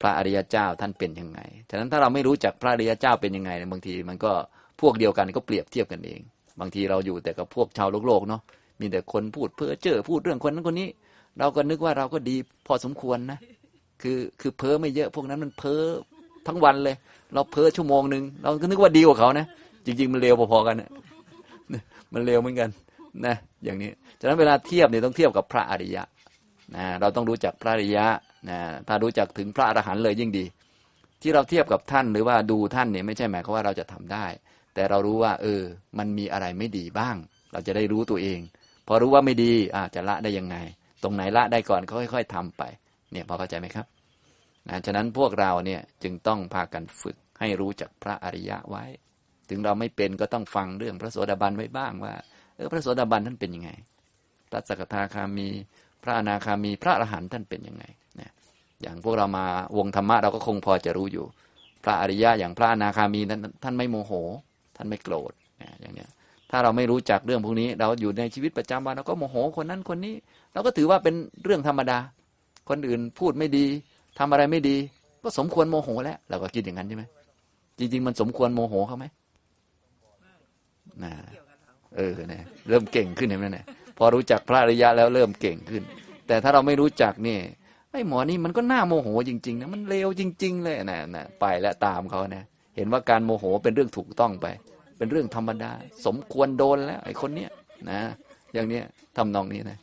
[0.00, 1.40] พระอริยเจ้าท่านเป็นยังไง
[1.70, 4.32] ฉะนั้นถ้าเราไม่รู้จักพระอริยเจ้าเป็นยังไงเนี่ยบางทีมันก็
[4.80, 6.20] พวกเดียวกันก็เปรียบเทียบกันเอง
[6.60, 8.42] บางทีเราอยู่แต่กับพวกชาวโลกโลกเนาะ
[8.80, 10.88] มีแต่คนพูดเพ้อเจ้อพูดเรื่องคนนั้นคนนี้
[11.38, 12.36] เราก็นึกว่าเราก็ดี
[12.66, 13.38] พอสมควรนะ
[14.02, 15.82] คือคือเพ้อไม่เยอะ พวกนั้นมันเพ้อ
[16.46, 16.96] ทั้งวันเลย
[17.34, 19.46] เราเพ้อชั่วโมงหนึ่งเราก็นึกว่าดีกว่าเขานะ
[19.86, 20.90] จริง ๆ มันเลวพอๆกันนะ
[22.12, 22.68] มันเลวเหมือนกัน
[23.26, 23.34] นะ
[23.64, 23.90] อย่างนี้
[24.20, 26.02] ฉะนั้นเวลาเทียบเนี่ยต้องเทียบกับพระอริยะ
[26.76, 28.06] นะเราต้องรู้จักพระอริยะ
[28.48, 28.58] นะ
[28.88, 30.44] ถ้ารู้จักถึงพระอรหันต์เลยยิ่งดี
[31.22, 34.26] ที่เราเทียบกับท่านหรือว่าดูท่านเนี่ยไม่ใช่หมายความว่าเราจะทำได้
[34.74, 35.62] แต่เรารู้ว่า เออ
[35.98, 37.16] มันมีอะไรไม่ดีบ้าง
[37.52, 38.40] เราจะได้รู้ตัวเอง
[38.86, 40.56] พอรู้ว่าไม่ดีอาจะละได้ยังไง
[41.02, 42.62] ตรงไหนละได้ก่อนก็ค่อย ๆทำไป
[43.12, 43.86] เนี่ยพอเข้าใจไหมครับ
[44.68, 48.84] นะฉะนั้นพวกเราเนี่ยจึงต้องพากันฝึกให้รู้จักพระอริยะไว้
[49.48, 52.14] ถึงเราไม่เป็นก็ต้องฟังเรื่องพระโสดาบันไว้บ้างว่า
[52.56, 53.70] เออพระโสดาบันท่านเป็นยังไง
[54.50, 55.48] พระสกทาคามี
[56.02, 57.84] พระอนาคามีพระอรหันต์ท่านเป็นยังไง
[58.20, 58.30] นะ
[58.82, 59.44] อย่างพวกเรามา
[59.78, 61.24] วงธรรมะเราก็คงพอจะรู้อยู่
[61.84, 64.12] พระอริยะอย่างพระอนาคามีนั้นท่านไม่โมโห
[64.76, 65.32] ท่านไม่โกรธ
[65.62, 66.08] นะอย่างเนี้ย
[66.50, 70.14] ถ้าเราไม่รู้จักเรื่องพวกนี้ เราอยู่ในชีวิตประจำวันเราก็โมโหคนนั้นคนนี้
[70.52, 71.98] เราก็ถือว่าเป็นเรื่องธรรมดา
[72.68, 73.66] คนอื่นพูดไม่ดี
[74.18, 74.76] ทำอะไรไม่ดี
[75.22, 77.04] ก็สมควรโมโหแล้วเราก็คิดอย่างนั้นใช่ไหม
[77.78, 79.06] จริง ๆ มันสมควรโมโหเขาไหม
[81.04, 83.64] นะเกี่ยวกับเราเออเนี่ยเริ่มเก่งขึ้นเห็นไหมเนี่ย
[83.98, 85.82] พอรู้จักพระอริยะแล้วเริ่มเก่งขึ้น
[86.26, 87.38] แต่ถ้าเราไม่รู้จักนี่
[87.92, 92.44] ไอ้หมอนี่มันก็น่าโมโหจริงๆนะมันเลวจริง ๆ เลยนะนะไปแล้วตามเขานะ
[92.76, 94.46] เห็นว่าการโมโหเป็นเรื่องถูกต้องไป
[94.98, 95.72] เป็นเรื่องธรรมดา
[96.06, 97.50] สมควรโดนแล้ว ไอ้คนเนี้ย
[97.90, 98.00] นะ
[98.54, 98.84] อย่างเนี้ย
[99.16, 99.78] ทำนองนี้นะ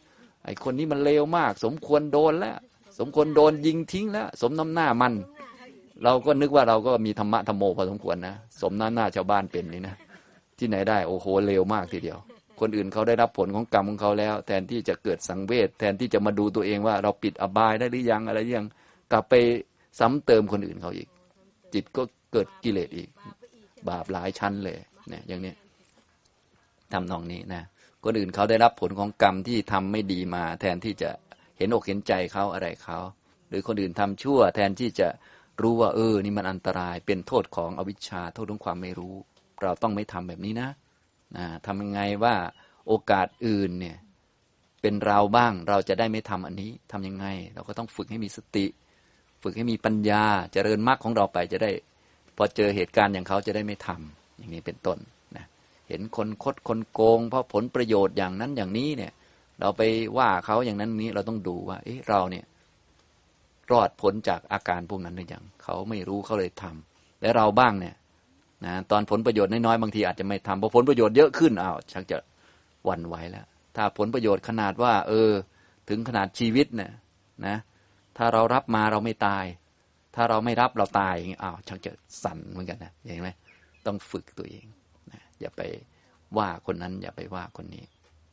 [0.45, 2.55] ไอ้คนนี้มันเลวมาก สมควรโดนแล้ว
[2.99, 5.13] สมควรโดนยิงทิ้งแล้ว สมน้ำหน้ามัน
[6.03, 9.95] เราก็นึกว่าเราก็มีธรรมะธรรมโมพอสมควรนะ สมน้ำหน้าชาวบ้านเป็นนี่นะ
[10.57, 12.17] ที่ไหนได้โอ้โหเลวมากทีเดียว
[12.59, 18.67] คนอื่นเขาได้รับผลของกรรมของเขาแล้ว แทนที่จะเกิดสังเวชแทนที่จะมาดูตัวเองว่าเราปิดอบายได้หรือยังอะไรยัง
[19.11, 19.33] กลับไป
[19.99, 21.07] ซ้ำเติมคนอื่นเขาอีก
[21.73, 23.09] จิตก็เกิดกิเลสอีก
[23.89, 24.77] บาปหลายชั้นเลย
[25.09, 25.53] เนี่ยอย่างนี้
[26.93, 27.63] ทำนองนี้นะ
[28.03, 31.09] คนอื่นเขาได้รับผลของกรรมที่ทำไม่ดีมา แทนที่จะ
[31.57, 32.97] เห็นอกเห็นใจเขาอะไรเขา
[33.49, 35.07] หรือคนอื่นทำชั่ว แทนที่จะ
[35.61, 39.15] รู้ว่าเออ นี่มันอันตรายเป็นโทษของอวิชชาโทษของความไม่รู้
[39.63, 40.69] เราต้องไม่ทำแบบนี้นะ
[41.65, 42.35] ทำยังไงว่า
[42.87, 43.97] โอกาสอื่นเนี่ย
[44.81, 48.65] เป็นเราบ้างเราจะได้ไม่ทำอันนี้ทำยังไง เราก็ต้องฝึกให้มีสติ
[49.43, 50.23] ฝึกให้มีปัญญา
[50.53, 51.71] เจริญมรรคของเราไปจะได้
[52.37, 54.97] พอเจอเหตุการณ์อย่างเขาจะได้ไม่ทำอย่างนี้เป็นต้น
[55.35, 55.45] นะ
[55.89, 59.11] เห็นคนคดคนโกง เพราะผลประโยชน์อย่างนั้นอย่างนี้เนี่ย
[59.59, 59.81] เราไป
[60.17, 62.45] ว่าเขาอย่างนั้นนี้เราต้องดูว่า เอ๊ะเราเนี่ย
[63.71, 67.95] รอดพ้นจากอาการพวกนั้นหรือยังเขาไม่รู้เขาเลยทำและเราบ้างเนี่ย
[68.63, 72.17] นะตอนผลประโยชน์น้อยๆบางทีอาจจะไม่ทำพอผลประโยชน์เยอะขึ้นอ้าวชักจะ
[72.85, 73.45] หวั่นไหวแล้ว
[73.75, 75.31] ถ้าผลประโยชน์ขนาดว่า เออ
[75.89, 76.91] ถึงขนาดชีวิตเนี่ย
[77.45, 77.57] นะ
[78.17, 79.45] ถ้าเรารับมาเราไม่ตาย
[80.15, 81.91] ถ้าเราไม่รับเราตายอย่างนี้อ้าวชักจะ
[82.23, 83.31] สั่นเหมือนกันนะเห็นไหม
[83.85, 84.65] ต้องฝึกตัวเอง
[85.11, 85.61] นะอย่าไป
[86.37, 87.85] ว่าคนนั้นอย่าไปว่าคนนี้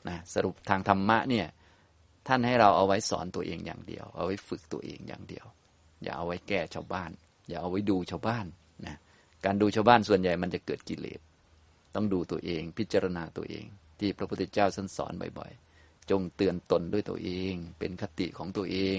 [0.08, 1.46] นะสรุปทางธรรมะเนี่ย
[2.28, 5.46] ท่านให้เราเอาไว้สอนตัวเองอย่างเดียว เอาไว้ฝึกตัวเองอย่างเดียว
[6.02, 7.10] อย่าเอาไว้แก้ชาวบ้าน
[7.48, 8.46] อย่าเอาไว้ดูชาวบ้าน
[9.45, 11.20] การดูชาวบ้านส่วนใหญ่มันจะเกิดกิเลส
[11.95, 13.64] ต้องดูตัวเอง พิจารณาตัวเอง
[13.99, 18.99] ที่พระพุทธเจ้าท่านสอนบ่อยๆ จงเตือนตนด้วยตัวเอง เป็นคติของตัวเอง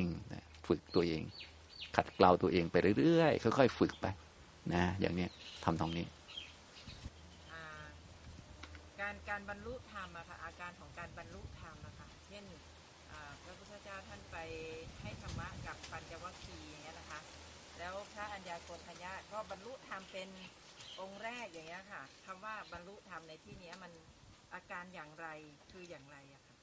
[0.68, 1.22] ฝึกตัวเอง
[1.96, 4.06] ขัดเกลาตัวเองไปเรื่อยๆ ค่อยๆ ฝึกไป
[4.74, 5.28] นะ อย่างนี้
[5.64, 6.06] ทำตรงนี้
[9.02, 9.93] การการบรรลุธ
[18.50, 20.28] ญาโกณทัญญาก็บรรลุธรรมเป็น
[21.00, 23.91] องค์แรกอย่างเงี้ยค่ะคำว่าบรรลุธรรมในที่นี้มัน
[24.54, 25.28] อาการอย่างไร
[25.72, 26.56] คืออย่างไรอะค่ะ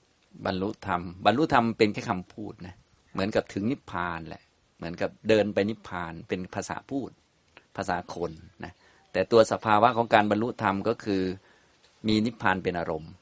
[0.47, 2.75] บรรลุธรรมบรรลุธรรมเป็นแค่คำพูดนะ
[3.13, 4.43] เหมือนกับถึงนิพพานแหละ
[4.79, 7.11] เหมือนกับเดินไปนิพพานเป็นภาษาพูด
[7.77, 8.33] ภาษาคน
[8.65, 8.73] นะ
[9.13, 11.23] แต่ตัวสภาวะของการบรรลุธรรมก็คือ
[12.09, 13.13] มีนิพพานเป็นอารมณ์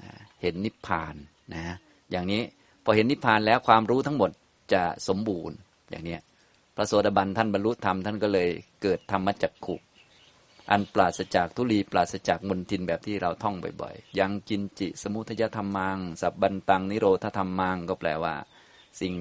[0.00, 0.10] นะ
[0.42, 1.14] เห็นนิพพาน
[1.54, 1.74] นะ
[2.10, 2.42] อย่างนี้
[2.84, 4.30] พอเห็นนิพพานแล้วความรู้ทั้งหมด
[4.72, 5.56] จะสมบูรณ์
[5.90, 6.20] อย่างเนี้ย
[6.80, 8.50] ระโสดาบันท่านบรรลุธรรมท่านก็เลย
[8.82, 9.76] เกิดธรรมจักขุ
[10.70, 18.34] อันปราศจากทุลีปราศจากมนทินแบบที่เราท่องบ่อยๆ ยังกินจิสมุทยธรรมัง สับบันตังนิโรธธรรมัง ก็แปลว่า
[19.00, 19.12] สิ่ง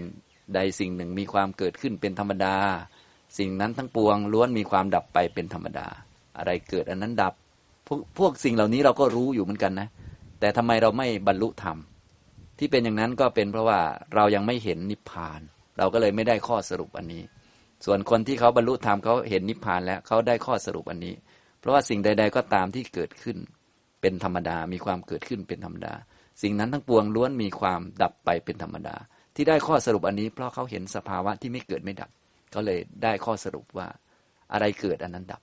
[0.54, 2.56] ใดสิ่งหนึ่งมีความเกิดขึ้นเป็นธรรมดา
[3.38, 5.88] สิ่งนั้นทั้งปวงล้วนมีความดับไปเป็นธรรมดา
[6.38, 7.34] อะไรเกิดอันนั้นดับ
[7.88, 9.88] พวกพวกสิ่งเหล่านี้เราก็รู้อยู่เหมือนกันนะ
[10.40, 11.78] แต่ทำไมเราไม่บรรลุธรรม
[12.60, 13.80] ที่เป็นอย่างนั้นก็เป็นเพราะว่า
[14.16, 15.42] เรายังไม่เห็นนิพพาน
[15.78, 17.24] เราก็เลยไม่ได้ข้อสรุปอันนี้
[17.86, 21.14] ส่วนคนที่เขาบรรลุธรรมเขาเห็นนิพพานแล้วเขาได้ข้อสรุปอันนี้
[21.60, 23.38] เพราะว่าสิ่งใด ๆ ก็ตามที่เกิดขึ้น
[24.02, 25.94] เป็นธรรมดา มีความเกิดขึ้นเป็นธรรมดา
[26.42, 28.96] สิ่งนั้นทั้งปวงล้วนมีความดับไปเป็นธรรมดา
[29.36, 32.10] ที่ได้ข้อสรุปอันนี้ เพราะเขาเห็นสภาวะที่ไม่เกิดไม่ดับ
[32.52, 33.88] เขาเลยได้ข้อสรุปว่า
[34.54, 35.42] อะไรเกิดอันนั้นดับ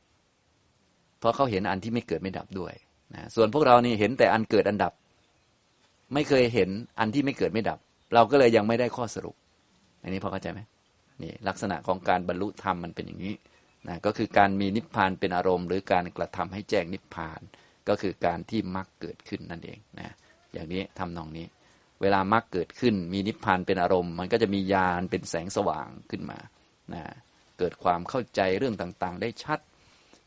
[1.18, 2.74] เพราะเขาเห็นอันที่ไม่เกิดไม่ดับด้วย
[3.14, 4.93] นะส่วนพวกเรานี่เห็นแต่อันเกิดอันดับ
[6.14, 7.78] ไม่เคยเห็นอันที่ไม่เกิดไม่ดับ
[8.14, 9.34] เราก็เลยยังไม่ได้ข้อสรุป
[10.03, 10.61] อันนี้พอเข้าใจไหม
[11.23, 13.35] นี่ลักษณะของการบรรลุธรรมมันเป็นอย่างนี้
[13.89, 17.41] นะก็คือการมีนิพพานเป็นอารมณ์ หรือการกระทำให้แจ้งนิพพาน
[17.89, 20.14] ก็คือการที่มรรคเกิดขึ้นนั่นเองนะ
[20.53, 21.47] อย่างนี้ทำนองนี้
[22.01, 26.39] เวลามรรคเกิดขึ้น มีนิพพานเป็นอารมณ์ มันก็จะมีญาณเป็นแสงสว่างขึ้นมา
[26.95, 27.03] นะ
[27.59, 29.59] เกิดความเข้าใจเรื่องต่างๆ ได้ชัด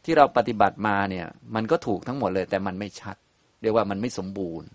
[0.03, 3.15] ที่เราปฏิบัติมาเนี่ยมันก็ถูกทั้งหมดเลย แต่มันไม่ชัด
[3.61, 4.69] เรียกว่ามันไม่สมบูรณ์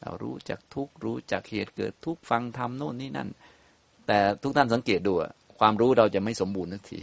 [0.00, 3.28] เรารู้จักทุกข์รู้จักเหตุเกิดทุกฟังธรรมโน่นนี่นั่น
[4.06, 5.12] แต่ทุกท่านสังเกตดู
[5.60, 7.00] ความรู้เราจะไม่สมบูรณ์ทักที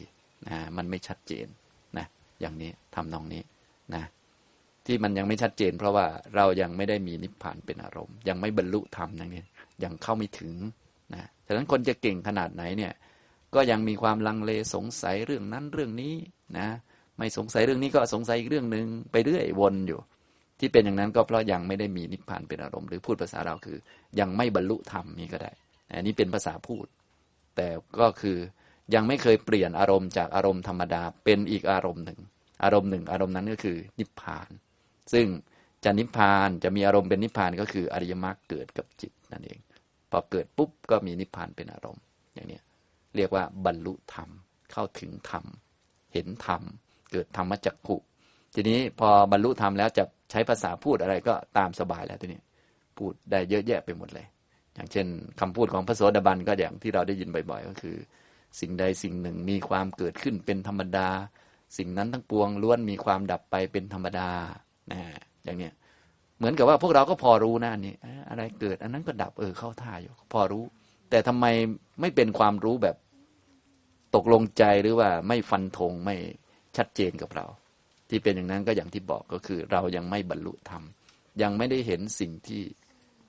[0.48, 1.48] นะมันไม่ชัดเจน
[1.98, 2.06] นะ
[2.42, 3.42] อย่างนี้ทำนองนี้
[3.96, 4.04] นะ
[4.86, 9.44] ที่มันยังไม่ชัดเจน เพราะว่าเรายังไม่ได้มีนิพพานเป็นอารมณ์ ยังไม่บรรลุธรรมอย่างนี้
[9.84, 10.54] ยังเข้าไม่ถึง
[11.14, 12.94] นะฉะนั้นคนจะเก่งขนาดไหนเนี่ย
[13.56, 16.14] ก็ยังมีความลังเลสงสัยเรื่องนั้นเรื่องนี้
[16.58, 16.68] นะ
[17.18, 20.00] ไม่สงสัยเรื่องนี้ก็สงสัยอีกเรื่องหนึ่งไปเรื่อยวนอยู่
[20.60, 23.78] ที่เป็นอย่างนั้นก็เพราะยังไม่ได้มีนิพพานเป็นอารมณ์ หรือพูดภาษาเราคือ
[24.20, 25.52] ยังไม่บรรลุธรรมนี่ก็ได้
[25.96, 26.86] อันนี้เป็นภาษาพูด
[27.56, 27.68] แต่
[28.02, 28.38] ก็คือ
[28.96, 32.20] ยังไม่เคยเปลี่ยนอารมณ์จากอารมณ์ธรรมดาเป็นอีกอารมณ์หนึ่ง
[32.64, 34.50] อารมณ์หนึ่ง อารมณ์นั้นก็คือนิพพาน
[35.14, 35.26] ซึ่ง
[35.84, 39.60] จะนิพพานจะมีอารมณ์เป็นนิพพานก็คืออริยมรรคเกิดกับจิตนั่นเอง
[40.12, 42.04] พอเกิดปุ๊บก็มีนิพพานเป็นอารมณ์
[42.34, 42.60] อย่างนี้
[43.16, 44.30] เรียกว่าบรรลุธรรม
[44.72, 45.46] เข้าถึงธรรม
[46.14, 46.62] เห็นธรรม
[47.12, 47.98] เกิดธรรมจักขุ
[48.56, 52.42] ทีนี้พอบรรลุธรรมแล้วจะใช้ภาษาพูดอะไรก็ตามสบายแล้วทีนี้
[52.98, 54.26] พูดได้เยอะแยะไปหมดเลย
[54.76, 55.08] อย่างเช่น
[55.40, 57.98] คำพูดของพระโสดาบันก็อย่างที่เราได้ยินบ่อยๆ ก็คือ
[58.60, 61.10] สิ่งใดสิ่งหนึ่งมีความเกิดขึ้นเป็นธรรมดา
[61.78, 64.30] สิ่งนั้นทั้งปวงล้วนมีความดับไปเป็นธรรมดา
[64.92, 65.02] นะ
[65.44, 65.74] อย่างเนี้ย
[66.38, 67.96] เหมือนกับว่าพวกเราก็พอรู้นะอันนี้
[68.30, 70.64] อะไรเกิดอันนั้นก็ดับเออเข้าท่าอยู่ พอรู้
[71.10, 71.46] แต่ทำไม
[72.02, 72.96] ไม่เป็นความรู้แบบ
[74.16, 76.16] ตกลงใจหรือว่าไม่ฟันธงไม่
[76.78, 77.46] ชัดเจนกับเรา
[78.10, 80.84] ที่เป็นอย่างนั้นก็อย่างที่บอกก็คือ เรายังไม่บรรลุธรรม
[81.42, 82.64] ยังไม่ได้เห็นสิ่งที่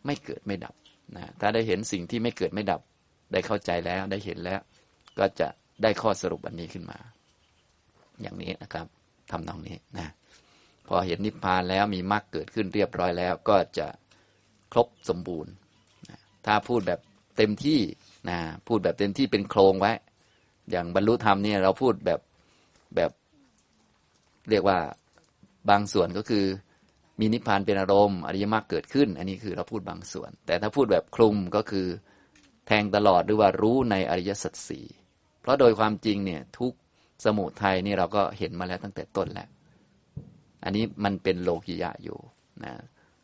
[0.06, 0.74] ไม่เกิดไม่ดับ
[1.14, 2.80] นะถ้าได้เห็นสิ่งที่ไม่เกิดไม่ดับ
[3.32, 4.60] ได้เข้าใจแล้วได้เห็นแล้ว
[5.18, 5.48] ก็จะ
[5.82, 6.98] ได้ข้อสรุปอันนี้ขึ้นมา
[8.20, 8.86] อย่างนี้นะครับ
[9.30, 10.06] ทำนองนี้นะ
[10.88, 13.86] พอเห็นนิพพานแล้วมีมรรคเกิดขึ้นเรียบร้อยแล้ว ก็จะ
[14.72, 15.52] ครบสมบูรณ์
[16.08, 17.00] นะถ้าพูดแบบ
[17.36, 17.80] เต็มที่
[18.28, 18.38] นะ
[18.68, 19.92] พูดแบบเต็มที่เป็นโครงไว้
[20.70, 22.20] อย่างบรรลุธรรมเนี่ยเราพูดแบบ
[22.96, 23.10] แบบ
[24.50, 24.78] เรียกว่า
[25.70, 26.44] บางส่วนก็คือ
[27.20, 31.86] มีนิพพานเป็นอารมณ์อริยมรรคเกิดขึ้น อันนี้คือเราพูดบางส่วน แต่ถ้าพูดแบบคลุมก็คือ
[32.66, 34.86] แทงตลอดหรือว่ารู้ในอริยสัจสี่
[35.40, 36.72] เพราะโดยความจริงเนี่ยทุก
[37.24, 39.48] สมุทัยนี่เราก็เห็นมาแล้วตั้งแต่ต้นแล้ว
[40.64, 42.18] อันนี้มันเป็นโลกิยะอยู่
[42.64, 42.72] นะ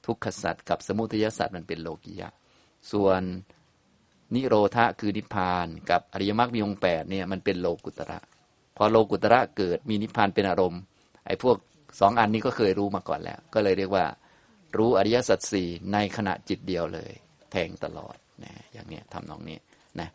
[0.07, 2.28] ทุกขสัจกับสมุทัยสัจมันเป็นโลกิยะ
[2.93, 3.22] ส่วน
[4.34, 8.18] นิโรธะคือนิพพาน กับอริยมรรคมีองค์แปดเนี่ยมันเป็นโลกุตระ
[8.76, 10.80] พอโลกุตระเกิดมีนิพพานเป็นอารมณ์
[11.26, 11.57] ไอ้พวก
[12.01, 14.05] สองอันนี้ก็เคยรู้มาก่อนแล้ว ก็เลยเรียกว่า
[14.76, 17.12] รู้อริยสัจสี่ในขณะจิตเดียวเลย
[17.53, 19.59] แทงตลอดนะอย่างเนี้ยทำนองนี้
[20.01, 20.09] นะ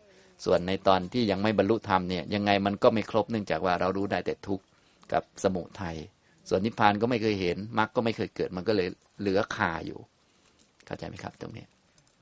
[0.45, 4.65] ส่วนในตอนที่ยังไม่บรรลุธรรมเนี่ยยังไงมันก็ไม่ครบเนื่องจากว่าเรารู้ได้แต่ทุกข์
[5.13, 5.97] กับสมุทัย
[6.49, 8.88] ส่วนนิพพานก็ไม่เคยเห็นมรรคก็ไม่เคยเกิดมันก็เลย
[9.19, 9.99] เหลือคาอยู่
[10.86, 11.65] เข้าใจไหมครับตรงนี้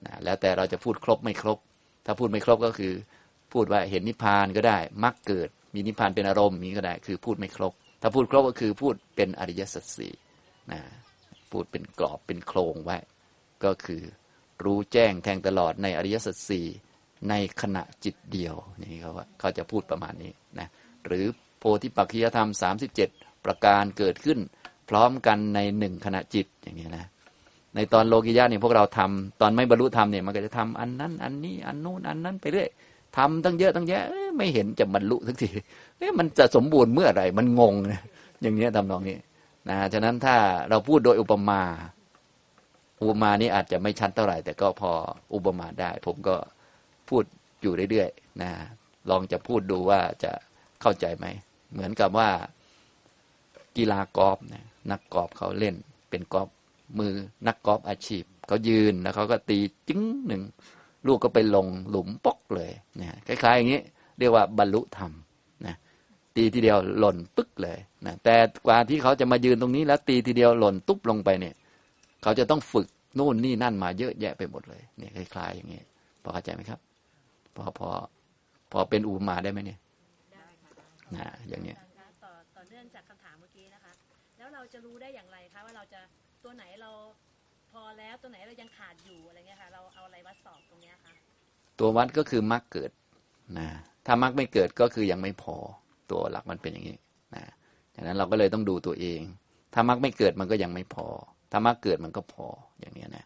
[0.05, 1.57] นะแล้วแต่เราจะพูดครบไม่ครบ
[2.05, 2.93] ถ้าพูดไม่ครบก็คือ
[3.53, 7.73] พูดว่าเห็นนิพพานก็ได้มรรคเกิด มีนิพพานเป็นอารมณ์นี้ก็ได้ คือพูดไม่ครบ
[8.05, 10.13] ถ้าพูดครบก็คือพูดเป็นอริยสัจสี่
[10.71, 10.79] นะ
[11.51, 12.97] พูดเป็นกรอบเป็นโครงไว้
[13.63, 14.01] ก็คือ
[14.63, 16.65] รู้แจ้งแทงตลอดในอริยสัจสี่
[17.29, 20.67] ในขณะจิตเดียวนี่เขาว่าเขาจะพูดประมาณนี้นะ
[21.05, 21.25] หรือ
[21.59, 22.49] โพธิปักขิยธรรม
[22.97, 24.39] 37 ประการเกิดขึ้น
[24.89, 27.05] พร้อมกันในหนึ่งขณะจิตอย่างนี้นะ
[27.75, 32.69] ในตอนโลกิยะเนี่ยพวกเราทำตอนไม่บรรลุธรรมเนี่ยมันก็จะทำอันนั้น อันนี้อันนู้นอันนั้นไปเรื่อย
[33.17, 34.03] ทำตั้งเยอะตั้งแยะ
[34.37, 35.49] ไม่เห็นจะบรรลุสักที
[35.97, 38.01] เอ๊ะมันจะสมบูรณ์เมื่อไหร่ มันงงนะ
[38.41, 39.17] อย่างเนี้ยทำนองนี้
[39.69, 40.35] นะฉะนั้นถ้า
[40.69, 41.61] เราพูดโดยอุปมา
[43.01, 44.91] อุปมานี้อาจจะไม่ชัดเท่าไหร่ แต่ก็พอ
[45.33, 46.35] อุปมาได้ ผมก็
[47.09, 47.23] พูด
[47.61, 48.51] อยู่เรื่อยๆนะ
[49.09, 50.31] ลองจะพูดดูว่าจะ
[50.81, 51.25] เข้าใจไหม
[51.73, 52.29] เหมือนกับว่า
[53.77, 55.75] กีฬากอล์ฟนะนักกอล์ฟเขาเล่น
[56.09, 56.49] เป็นกอล์ฟ
[56.99, 57.13] มือ
[57.47, 60.41] นักกอล์ฟอาชีพเขายืนแล้วเขาก็ตีจึ้งหนึ่ง
[61.07, 63.81] ลูกก็ไปลงหลุมปอกเลยนะคล้ายๆอย่างนี้
[64.19, 65.11] เรียกว่าบรรลุธรรม
[66.35, 71.55] ตีทีเดียวหล่นปึ๊กเลยนะแต่กว่าที่เขาจะมายืนตรงนี้แล้วตีทีเดียวหล่นตุ๊บลงไปเนี่ย
[72.23, 72.87] เขาจะต้องฝึก
[73.19, 75.81] นู่นนี่นั่นมาเยอะแยะไปหมดเลยเนี่ยคล้ายๆอย่างนี้
[76.23, 76.79] พอเข้าใจไหมครับ
[77.55, 77.89] พอพอ
[78.71, 79.79] พอเป็นอุปมาได้ไหมเนี่ย
[81.15, 83.91] นะอย่างเนี้ยอาจารย์คะต่อต่อเนื่องจากคำถามเมื่อกี้นะคะ
[84.37, 85.99] แล้วเราจะรู้ได้อย่างไรคะว่าเราจะ
[86.43, 86.91] ตัวไหนเรา
[87.71, 91.13] พอแล้วตัวไหนเรายังขาดอยู่อะไรเงี้ยค่ะเราเอาอะไรวัดสอบตรงเนี้ยคะ
[91.79, 92.91] ตัววัดก็คือมรรคเกิด
[93.59, 93.67] นะ
[94.05, 95.55] ถ้ามรรคไม่เกิดก็คือยังไม่พอ
[96.11, 96.95] ตัวหลักมันเป็นอย่างนี้
[97.35, 97.43] นะ
[97.95, 99.21] ดังนั้นเราก็เลยต้องดูตัวเอง
[99.73, 101.07] ถ้ามรรคไม่เกิดมันก็ยังไม่พอ
[101.51, 102.45] ถ้ามรรคเกิดมันก็พอ
[102.81, 103.25] อย่างนี้นะ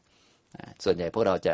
[0.84, 1.54] ส่วนใหญ่พวกเราจะ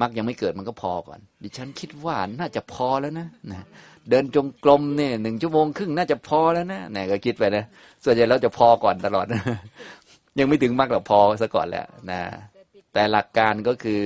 [0.00, 3.62] มรรคยังไม่เกิดมันก็พอก่อน ดิฉันคิดว่าน่าจะพอแล้วนะนะ
[4.10, 7.64] เดินจงกรมเนี่ยหนึ่งชั่วโมงครึ่งน่าจะพอแล้วนะนะก็คิดไปนะ
[8.04, 9.26] ส่วนใหญ่เราจะพอก่อนตลอด
[10.38, 12.20] ยังไม่ถึงมรรคหรอกพอซะก่อนแหล้วนะ
[12.92, 14.02] แต่หลักการก็คือ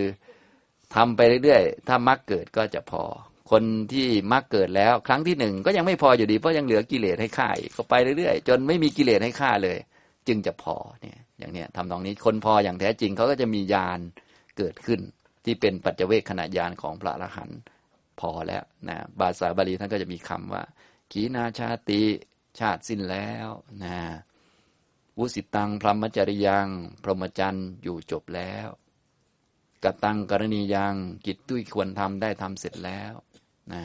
[0.94, 3.02] ทำไปเรื่อยๆ ถ้ามรรคเกิดก็จะพอ
[3.50, 9.78] คนที่มรรคเกิดแล้ว ครั้งที่หนึ่งก็ยังไม่พออยู่ดี เพราะยังเหลือกิเลสให้ฆ่าอีกก็ไปเรื่อยๆ จนไม่มีกิเลสให้ฆ่าเลย
[10.28, 14.00] จึงจะพอเนี่ยอย่างเนี้ยทำตรงนี้คนพออย่างแท้จริงเขาก็จะมีญาณ
[14.58, 15.00] เกิดขึ้น
[15.44, 17.60] ที่เป็นปัจเจเวคขณะญาณของพระอรหันต์
[18.20, 20.64] พอแล้วนะภาษาบาลีท่านก็จะมีคำว่า
[21.12, 22.02] ขีนาชาติ
[22.58, 23.48] ชาติสิ้นแล้ว
[23.84, 23.96] นะ
[25.18, 26.68] วุสิตังพรหมจริยัง
[27.02, 28.68] พรหมจรรย์อยู่จบแล้ว
[29.84, 30.94] กตังกรณียัง
[31.26, 33.12] กิจตุ้ยควรทำได้ทำเสร็จแล้ว
[33.72, 33.82] นะ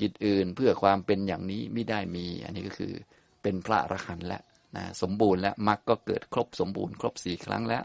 [0.00, 2.92] กิจอื่นเพื่อความเป็นอย่างนี้ไม่ได้มี อันนี้ก็คือ
[3.42, 4.42] เป็นพระอรหันต์แล้ว
[4.76, 7.84] นะสมบูรณ์แล้วมรรคก็เกิดครบสมบูรณ์ครบสี่ครั้งแล้ว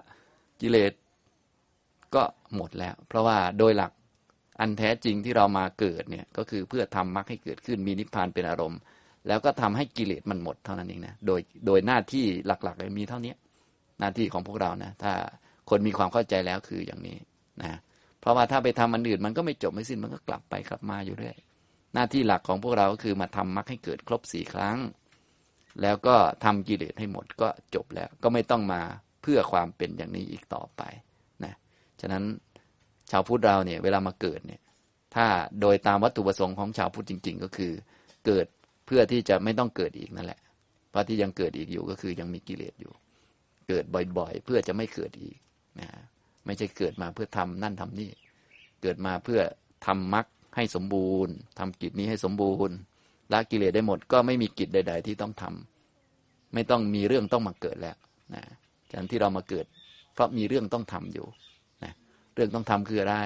[0.61, 0.93] กิเลส
[2.15, 2.23] ก็
[2.55, 3.91] หมดแล้ว เพราะว่าโดยหลัก
[4.59, 8.79] อันแท้จริงที่เรามาเกิดเนี่ยก็คือเพื่อทำมรรคให้เกิดขึ้นมีนิพพานเป็นอารมณ์
[9.27, 13.33] แล้วก็ทำให้กิเลสมันหมดเท่านั้นเองนะโดยโดยหน้าที่หลักๆเลยมีเท่านี้
[13.99, 15.13] หน้าที่ของพวกเรานะ ถ้า
[15.69, 17.17] คนมีความเข้าใจแล้วคืออย่างนี้
[17.61, 17.79] นะ
[18.23, 21.37] เพราะว่าถ้าไปทำอันอื่นมันก็ไม่จบไม่สิ้นมันก็กลับไปกลับมาอยู่เรื่อย
[21.93, 24.77] หน้าที่หลักของพวกเราก็คือมาทำมรรคให้เกิดครบสี่ครั้ง
[25.81, 28.81] แล้วก็ทำกิเลสให้หมดก็จบแล้ว ก็ไม่ต้องมา
[29.21, 30.81] เพื่อความเป็นอย่างนี้อีกต่อไป
[31.43, 31.53] นะ
[32.01, 32.23] ฉะนั้น
[33.11, 34.61] ชาวพุทธเราเนี่ยเวลามาเกิดเนี่ย
[35.15, 35.25] ถ้า
[35.61, 37.71] โดยตามวัตถุประสงค์ของชาวพุทธจริง ๆ ก็คือ
[38.25, 38.45] เกิด
[38.85, 40.39] เพื่อที่จะไม่ต้องเกิดอีกนั่นแหละ
[40.89, 42.93] เพราะที่ยังเกิดอีกอยู่ก็คือยังมีกิเลสอยู่
[43.67, 43.85] เกิด
[44.17, 45.37] บ่อยๆ เพื่อจะไม่เกิดอีก
[45.81, 45.89] นะ
[46.45, 48.09] ไม่ใช่เกิดมาเพื่อทำนั่นทำนี่
[48.81, 49.41] เกิดมาเพื่อ
[49.85, 50.25] ทำมรรค
[50.55, 52.75] ให้สมบูรณ์ทำกิจนี้ให้สมบูรณ์
[53.31, 57.97] ละกิเลสได้หมดก็ไม่มีกิจใด ๆ ที่ต้องทำไม่ต้องมีเรื่องต้องมาเกิดแล้ว
[58.33, 58.43] นะ
[58.89, 59.65] ฉะนั้นที่เรามาเกิด
[60.13, 61.27] เพราะมีเรื่องต้องทำอยู่
[61.83, 61.93] นะ
[62.35, 63.17] เรื่องต้องทำคืออะไร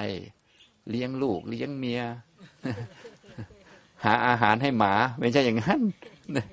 [0.90, 2.00] เลี้ยงลูก เลี้ยงเมีย
[4.04, 5.80] หาอาหารให้หมา ไม่ใช่อย่างนั้น
[6.36, 6.46] นะ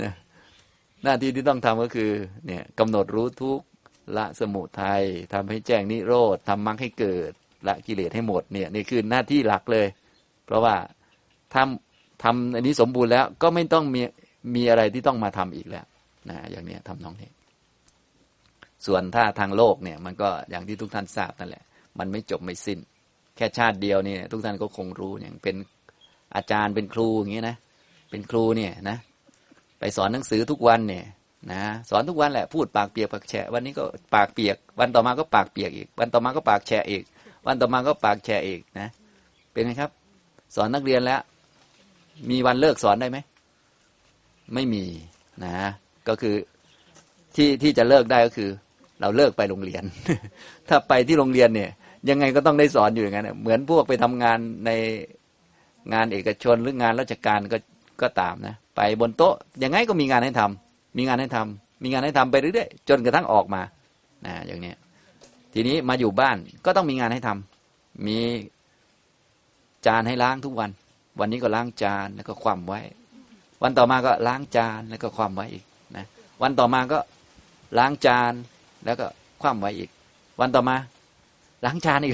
[0.00, 0.12] นะ
[1.02, 2.10] หน้าที่ที่ต้องทำก็คือ
[2.46, 3.60] เนี่ยกำหนดรู้ทุก
[4.16, 5.02] ละสมุทัย
[5.32, 7.30] ทำให้แจ้งนิโรธทำมรรคให้เกิด
[7.68, 9.86] ละกิเลสให้หมดเนี่ยนี่คือหน้าที่หลักเลย
[10.46, 10.74] เพราะว่า
[11.54, 14.02] ทำทำอันนี้สมบูรณ์แล้วก็ไม่ต้องมี
[14.54, 15.86] มีอะไรที่ต้องมาทำอีกแล้ว
[16.30, 17.30] นะอย่างนี้ทำน้องนี้
[18.86, 21.64] ส่วนถ้าทางโลกเนี่ยมันก็อย่างที่ทุกท่านทราบนั่นแหละ
[21.98, 22.78] มันไม่จบไม่สิ้น
[23.36, 25.56] แค่ชาติเดียวเนี่ยทุกท่านก็คงรู้อย่างเป็น
[26.36, 27.56] อาจารย์เป็นครูอย่างนี้นะ
[28.10, 28.96] เป็นครูเนี่ยนะ
[29.78, 31.04] ไปสอนหนังสือทุกวันเนี่ย
[31.52, 33.84] นะสอนทุกวันแหละพูดปากเปียกปากแฉะวันนี้ก็
[34.14, 37.02] ปากเปียก วันต่อมาก็ปากเปียกอีก วันต่อมาก็ปากแฉะอีก
[37.46, 38.88] วันต่อมาก็ปากแฉะอีกนะ
[39.52, 39.90] เป็นไงครับ
[40.56, 41.20] สอนนักเรียนแล้ว
[42.30, 43.18] มีวันเลิกสอนได้ไหม
[44.54, 44.84] ไม่มี
[45.44, 45.56] นะ
[46.08, 46.34] ก็คือ
[47.36, 48.50] ที่ที่จะเลิกได้ก็คือ
[49.00, 49.82] เราเลิกไปโรงเรียน
[50.68, 51.70] ถ้าไปที่โรงเรียนเนี่ย
[52.08, 54.70] ยังไงก็ต้องได้สอนอยู่อย่างนั้นเหมือนพวกไปทำงานใน
[55.92, 57.58] งานเอกชนหรืองานราชการก็
[58.02, 60.65] ก็ตามนะไปบนโต๊ะยังไงก็มีงานให้ทำ
[60.96, 63.62] มีงานให้ทำมีงานให้ทำไปเรื่อยๆจนกระทั่งออกมา
[64.26, 64.72] นะอย่างนี้
[65.52, 68.18] ทีนี้มาอยู่บ้านก็ต้องมีงานให้ทำมี
[69.86, 70.70] จานให้ล้างทุกวัน
[71.20, 72.80] วันนี้ก็ล้างจานแล้วก็คว่ำไว้
[73.62, 75.64] วันต่อมาก็ล้างจานแล้วก็คว่ำไว้อีก
[75.96, 76.04] นะ
[76.42, 76.98] วันต่อมาก็
[77.78, 78.32] ล้างจาน
[78.84, 79.06] แล้วก็
[79.42, 79.90] คว่ำไว้อีก
[80.40, 80.76] วันต่อมา
[81.64, 82.12] ล้างจานอีก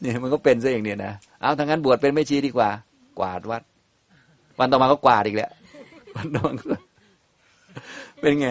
[0.00, 2.70] เนี่ยมันก็เป็นซะอย่างเนี้ยนะเอาทางนั้นบวชเป็นไม่ชีดีกว่า
[3.18, 3.62] กวาดวัด
[4.58, 5.50] วันต่อมาก็กวาดอีกแล้ว
[6.16, 6.76] วันต่อมาก็
[8.20, 8.48] เป็นไง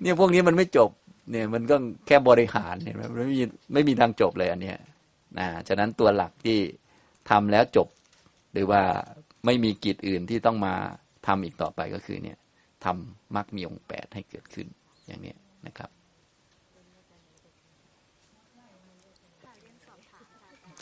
[0.00, 0.90] เนี่ยพวกนี้มันไม่จบ
[1.30, 3.42] เนี่ยมันก็แค่บริหารเนี่ยมันไม่มี
[3.72, 4.78] ไม่มีทางจบเลยอันเนี้ย
[5.38, 6.58] นะฉะนั้นตัวหลักที่
[7.30, 7.88] ทำแล้วจบ
[8.52, 8.82] หรือว่า
[9.46, 10.74] ไม่มีกิจอื่นที่ต้องมา
[11.26, 12.38] ทำอีกต่อไปก็คือเนี่ย
[12.84, 14.66] ทำมักมีองค์แปดให้เกิดขึ้น
[15.06, 15.90] อย่างเนี้ยนะครับ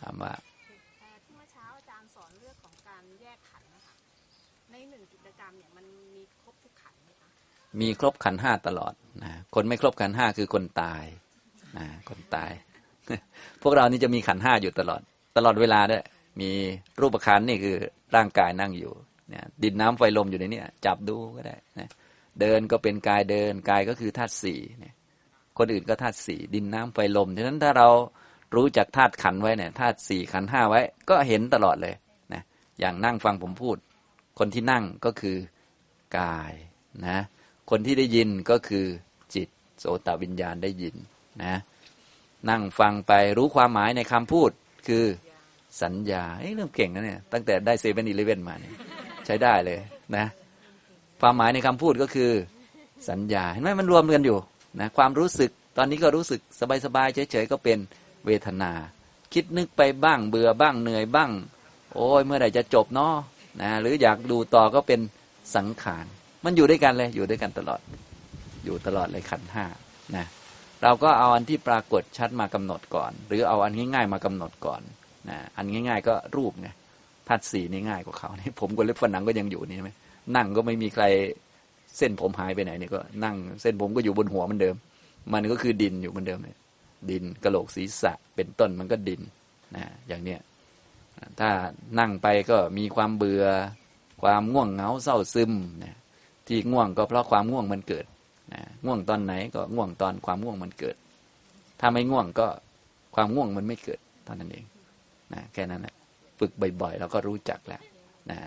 [0.01, 0.33] ถามว่า
[7.81, 8.93] มีครบขันห้าตลอด
[9.25, 11.05] นะคนไม่ครบขันห้าคือคนตาย
[11.79, 12.53] นะคนตาย
[13.63, 15.01] พวกเรานี่จะมีขันห้าอยู่ตลอด
[15.37, 16.03] ตลอดเวลาด้วย
[16.41, 16.51] มี
[17.01, 17.77] รูปขันนี่คือ
[18.17, 18.93] ร่างกายนั่งอยู่
[19.31, 21.89] เนี่ยดินน้ำไฟลมอยู่ในนี้จับดูก็ได้นะ
[22.41, 24.95] เดินก็เป็นกายเดินกายก็คือธาตุสี่เนี่ย
[25.59, 27.89] คนอื่นก็ธาตุสี่ดินน้ำไฟลมฉะนั้นถ้าเรา
[28.55, 31.95] รู้จักธาตุขันไว้เนี่ยธาตุสี่ขันห้าไว้ ก็เห็นตลอดเลย
[32.33, 32.43] นะ
[32.81, 33.77] อย่างนั่งฟังผมพูด
[34.39, 35.37] คนที่นั่งก็คือ
[36.19, 36.53] กาย
[37.09, 37.19] นะ
[37.71, 38.87] คนที่ได้ยินก็คือ
[39.35, 39.49] จิต
[39.79, 40.95] โสตวิญญาณได้ยิน
[41.45, 41.55] นะ
[42.51, 44.51] นั่งฟังไปรู้ความหมายในคำพูด
[44.89, 45.05] คือ
[45.83, 48.75] สัญญาเฮ้เริ่มเก่งนะเนี่ยตั้งแต่ได้เซเว่นอีเลเว่นมาเนี่ย
[49.27, 49.79] ใช้ได้เลย
[50.17, 50.27] นะ
[51.21, 52.31] ความหมายในคำพูดก็คือ
[53.11, 54.39] สัญญาเห็นไหมมันรวมกันอยู่
[54.81, 56.41] นะความรู้สึกตอนนี้ก็รู้สึก
[56.85, 57.79] สบายๆเฉยๆก็เป็น
[58.27, 58.73] เวทนา
[59.33, 61.31] คิดนึกไปบ้างเบื่อบ้างเหนื่อยบ้าง
[61.95, 63.15] โอ้ยเมื่อไหร่จะจบเนาะ
[63.61, 65.01] นะหรืออยากดูต่อก็เป็น
[65.57, 66.07] สังขาร
[66.45, 67.81] มันอยู่ด้วยกันเลยอยู่ด้วยกันตลอด
[68.65, 69.65] อยู่ตลอดเลยขันห้า
[70.17, 70.27] นะ
[70.83, 74.83] เราก็เอาอันที่ปรากฏชัดมากำหนดก่อน หรือเอาอันง่ายๆมากำหนดก่อน
[75.29, 76.69] นะอันง่ายๆก็รูปไง
[77.29, 79.91] ธาตุสีนี่ง่ายกว่าเขานี่ผมกับเล็บฝันหนังก็ยังอยู่นี่ไหม
[80.37, 81.05] นั่งก็ไม่มีใคร
[81.99, 84.77] เส้นผมหายไปไหนเนี่ยก็นั่ง เส้นผมก็อยู่บนหัวมือนเดิม
[85.33, 86.57] มันก็คือดินอยู่เหมือนเดิมเลย
[87.11, 89.21] ดินกระโหลกศีรษะเป็นต้นมันก็ดิน
[89.77, 90.41] นะอย่างเนี้ย
[91.41, 91.51] ถ้า
[91.99, 93.45] นั่งไปก็มีความเบื่อ
[94.23, 95.53] ความง่วงเหงาเศร้าซึม
[95.85, 95.97] นะ
[96.51, 98.05] ที่ง่วงก็เพราะความง่วงมันเกิด
[98.53, 100.97] นะง่วงตอนไหนก็ง่วงตอนความง่วงมันเกิด
[101.81, 102.47] ถ้าไม่ง่วงก็
[103.15, 104.65] ความง่วงมันไม่เกิดเท่านั้นเอง
[105.35, 105.95] นะแค่นั้นแหละ
[106.39, 107.83] ฝึกบ่อยๆเราก็รู้จักแล้ว
[108.31, 108.39] นะ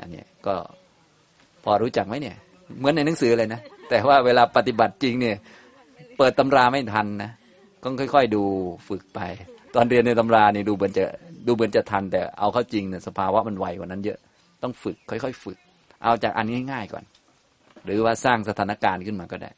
[0.00, 0.54] อันนี้ก็
[1.64, 2.36] พอรู้จักไหมเนี่ย
[2.78, 3.60] เหมือนในหนังสือเลยนะ
[3.90, 5.36] แต่ว่าเวลาปฏิบัติจริงเนี่ย
[6.18, 7.30] เปิดตำราไม่ทันนะ
[7.82, 8.42] ก็ค่อยๆดู
[8.88, 9.20] ฝึกไป
[9.74, 11.04] ตอนเรียนในตำราเนี่ยดูเหมือนจะ
[11.46, 14.18] ดูเหมือนจะทัน แต่เอาเข้าจริงเนี่ยสภาวะมันไวกว่านั้นเยอะ
[14.62, 15.58] ต้องฝึกค่อยๆ ฝึก
[16.02, 17.04] เอาจากอันง่ายๆก่อน
[17.86, 19.50] หรือว่าสร้างสถานการณ์ขึ้นมาก็ได้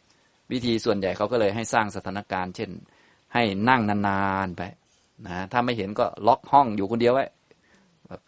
[0.53, 2.71] วิธีส่วนใหญ่เขาก็เลยให้สร้างสถานการณ์ เช่น
[3.35, 4.63] ให้นั่งนานๆไป
[5.27, 7.27] นะถ้าไม่เห็นก็ล็อกห้องอยู่คนเดียวไว้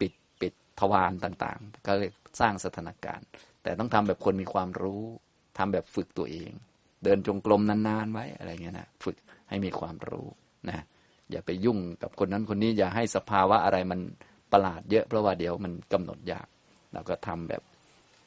[0.01, 3.27] ปิดปิดทวารต่างๆ ก็เลยสร้างสถานการณ์
[3.63, 5.03] แต่ต้องทำแบบคนมีความรู้
[5.59, 6.51] ทำแบบฝึกตัวเอง
[7.05, 9.17] เดินจงกรมนานๆไว้อะไรเงี้ยนะฝึก
[9.49, 10.27] ให้มีความรู้
[10.69, 10.85] นะ
[11.31, 14.01] อย่าไปยุ่งกับคนนั้นคนนี้อย่าให้สภาวะอะไรมัน
[14.53, 16.47] ประหลาดเยอะเพราะว่าเดี๋ยวมันกำหนดยาก
[16.93, 17.63] เราก็ทำแบบ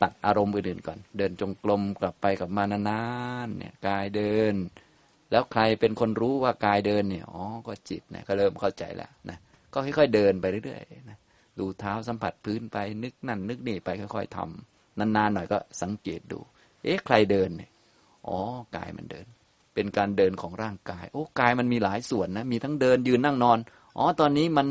[0.04, 3.02] ตัดอารมณ์อื่นๆก่อน เดินจงกรมกลับไปกลับมานา
[3.46, 4.56] นๆเนี่ยกายเดิน
[5.32, 9.38] แล้วใครเป็นคนรู้ว่ากายเดินเนี่ยอ๋อก็จิตนะก็เริ่มเข้าใจแล้วนะ
[9.74, 11.18] ก็ค่อยๆเดินไปเรื่อยๆนะ
[11.60, 16.40] ดูเท้าสัมผัสพื้นไปนึกนั่น นึกนี่ไปค่อย ๆทำนานๆหน่อยก็สังเกตดู
[16.84, 17.70] เอ๊ะใครเดินเนี่ย
[18.28, 18.38] อ๋อ
[18.76, 19.26] กายมันเดิน
[19.74, 23.58] เป็นการเดินของร่างกาย โอ้กายมันมีหลายส่วนนะมีทั้งเดินยืนนั่งนอน
[23.98, 24.68] อ๋อตอนนี้มัน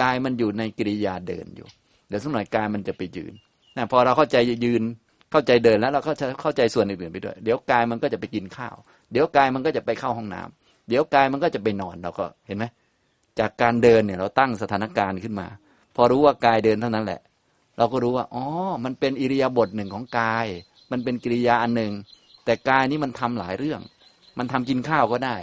[0.00, 1.68] กายมันอยู่ในกิริยาเดินอยู่
[2.08, 3.34] เดี๋ยวสักหน่อยกายมันจะไปยืน
[3.76, 4.82] นะพอเราเข้าใจยืน
[5.32, 8.76] เข้าใจเดินแล้วเราก็จะเข้าใจส่วนอื่นๆไปด้วย เดี๋ยวกายมันก็จะไปกินข้าว
[9.12, 12.64] เดี๋ยวกายมันก็จะไปเข้าห้องน้ำเดี๋ยวกายมันก็จะไปนอนเราก็เห็นไหม
[13.38, 15.46] จากการเดินเนี่ยเราตั้งสถานการณ์ขึ้นมา
[15.96, 17.20] พอรู้ว่ากายเดินเท่านั้นแหละ
[17.78, 18.44] เราก็รู้ว่าอ๋อ
[18.84, 20.46] มันเป็นอิริยาบถหนึ่งของกาย
[20.90, 21.92] มันเป็นกิริยาอันหนึ่ง
[22.44, 23.80] แต่กายนี้มันทำหลายเรื่อง
[24.38, 25.36] มันทำกินข้าวก็ได้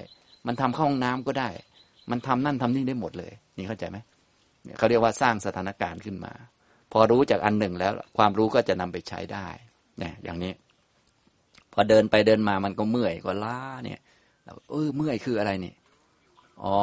[0.48, 1.50] มันทำเข้าห้องน้ำก็ได้
[2.12, 3.98] มันทำนั่นทำนี่ได้หมดเลย นี่เข้าใจไหม
[4.78, 6.34] เขาเรียกว่าสร้างสถานการณ์ขึ้นมา
[6.92, 9.48] พอรู้จากอันหนึ่งแล้ว ความรู้ก็จะนำไปใช้ได้
[10.00, 10.54] เนี่ยอย่างนี้
[11.74, 14.00] พอเดินไปเดินมามันก็เมื่อยก็ล้าเนี่ย
[14.70, 15.74] เออเมื่อยคืออะไรนี่
[16.64, 16.80] อ๋อ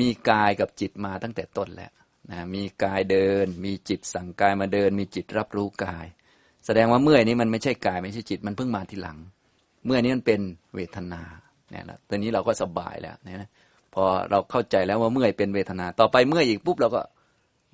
[0.00, 1.92] มีกายกับจิตมาตั้งแต่ต้นแล้ว
[2.30, 6.06] นะมีกายเดิน มีจิตสั่งกายมาเดิน มีจิตรับรู้กาย
[6.66, 9.18] แสดงว่าเมื่อยนี้มันไม่ใช่กายไม่ใช่จิตมันเพิ่งมาทีหลัง
[9.86, 10.40] เมื่อนี้มันเป็น
[10.74, 11.22] เวทนา
[11.70, 13.50] เนี่ยนะตอนนี้เราก็สบายแล้วเนี่ยนะ
[13.94, 17.00] พอเราเข้าใจแล้วว่าเมื่อยเป็นเวทนา ต่อไปเมื่อยอีกปุ๊บเราก็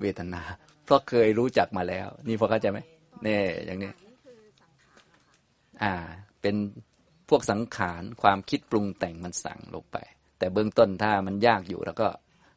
[0.01, 0.43] เวทนา
[0.85, 2.79] เพราะเคยรู้จักมาแล้ว นี่พอเข้าใจไหม
[3.23, 3.93] เนี่ยอย่างนี้
[5.83, 5.93] อ่า
[6.41, 6.55] เป็น
[7.29, 9.97] พวกสังขารความคิดปรุงแต่งมันสั่งลงไป
[10.39, 12.09] แต่เบื้องต้นถ้ามันยากอยู่แล้วก็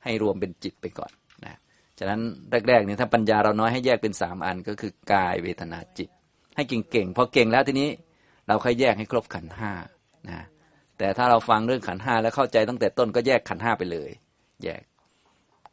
[0.04, 1.12] ให้รวมเป็นจิตไปก่อน
[1.46, 1.56] นะ
[2.00, 2.22] ฉะนั้น
[2.70, 6.10] แรกๆเนี่ยถ้าปัญญาเราน้อยให้แยกเป็นสามอันก็คือกายเวทนาจิต
[6.56, 7.90] ให้เก่งๆพอเก่งแล้วทีนี้
[8.48, 9.72] เราค่อยแยกให้ครบขันห้า
[10.30, 10.46] นะ
[10.98, 14.10] แต่ถ้าเราฟังเรื่องขันห้าแล้วเข้าใจตั้งแต่ต้นก็แยกขันห้าไปเลย
[14.64, 14.82] แยก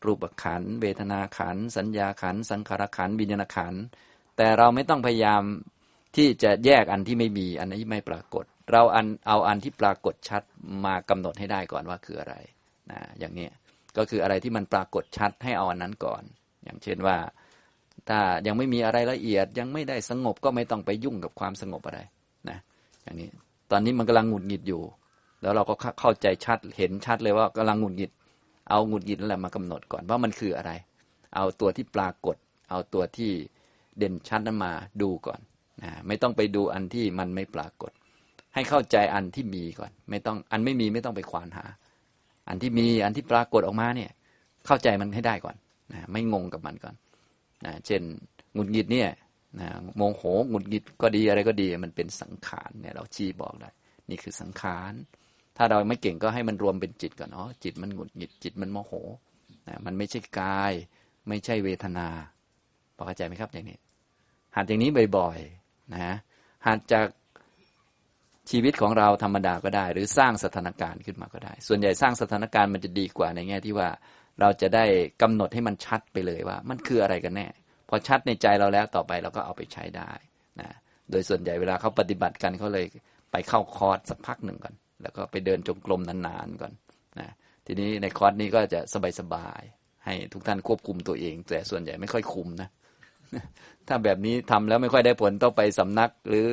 [0.06, 3.74] รูปขันเวทนาขันสัญญาขันสังขารขันวิญญาณขัน
[4.36, 5.43] แต่เราไม่ต้องพยายาม
[6.16, 10.43] ที่จะแยกอันที่ไม่มีอันที่ไม่ปรากฏ เราอันเอาอันที่ปรากฏชัด
[10.85, 12.35] มากำหนดให้ได้ก่อนว่าคืออะไร
[12.90, 13.48] นะอย่างนี้
[13.97, 16.22] ก็คืออะไรที่มันปรากฏชัดให้เอาอันนั้นก่อน
[16.64, 17.16] อย่างเช่นว่า
[18.09, 22.01] ถ้ายังไม่มีอะไรละเอียดยังไม่ได้สงบก็ไม่ต้องไปยุ่งกับความสงบอะไร
[22.48, 22.59] นะ
[23.02, 23.28] อย่างนี้
[23.70, 24.82] ตอนนี้มันกำลังหงุดหงิดอยู่
[25.43, 28.10] แล้วเราก็เข้าใจชัดเห็นชัดเลยว่ากำลังหงุดหงิด
[28.70, 30.73] เอาหงุดหงิดนั่นแหละมากำหนดก่อนว่ามันคืออะไร
[31.35, 32.36] เอาตัวที่ปรากฏ
[32.70, 33.32] เอาตัวที่
[33.99, 34.73] เด่นชัดนั้นมา
[35.03, 35.41] ดูก่อน
[35.82, 37.93] นะไม่ต้องไปดูอันที่มันไม่ปรากฏ
[38.55, 41.65] ให้เข้าใจอันที่มีก่อน ไม่ต้องอันไม่มีไม่ต้องไปควานหา
[42.49, 44.11] อันที่มีอันที่ปรากฏออกมาเนี่ย
[44.66, 45.57] เข้าใจมันให้ได้ก่อน
[45.93, 46.95] นะไม่งงกับมันก่อน
[47.65, 48.03] นะเช่น
[48.55, 49.11] หงุดหงิดเนี่ย
[49.61, 53.70] นะโมโหหงุดหงิดก็ดีอะไรก็ดีมันเป็นสังขารเนี่ยเราชี้บอกได้
[54.11, 54.93] นี่คือสังขาร
[55.56, 58.93] ถ้าเราไม่เก่งก็ให้มันรวมเป็นจิตก่อนอ๋อจิตมันหงุดหงิดจิตมันโมโห
[59.68, 60.72] นะมันไม่ใช่กาย
[61.28, 62.09] ไม่ใช่เวทนา
[62.97, 63.78] พอเข้าใจไหมครับอย่างนี้
[64.56, 66.14] หัดอย่างนี้บ่อยๆนะ
[66.66, 67.06] หัดจาก
[68.51, 73.89] ชีวิตของเราธรรมดาก็ได้ หรือสร้างสถานการณ์ขึ้นมาก็ได้ ส่วนใหญ่สร้างสถานการณ์มันจะดีกว่าในแง่ที่ว่า
[74.40, 74.85] เราจะได้
[75.22, 77.47] กำหนดให้มันชัดไปเลยว่า มันคืออะไรกันแน่
[77.89, 80.10] พอชัดในใจเราแล้วต่อไปเราก็เอาไปใช้ได้
[80.60, 80.68] นะ
[81.10, 82.86] โดยส่วนใหญ่เวลาเขาปฏิบัติกันเขาเลย
[83.32, 84.74] ไปเข้าคอร์สสักพักหนึ่งก่อน
[85.05, 86.72] แล้วก็ไปเดินจงกรมนานๆก่อน
[87.20, 87.28] นะ
[87.66, 88.81] ทีนี้ในคอร์สนี้ก็จะ
[89.20, 92.68] สบายๆให้ทุกท่านควบคุมตัวเอง แต่ส่วนใหญ่ไม่ค่อยคุมนะ
[93.89, 96.47] ถ้าแบบนี้ทำแล้วไม่ค่อยได้ผลต้องไปสำนักหรือ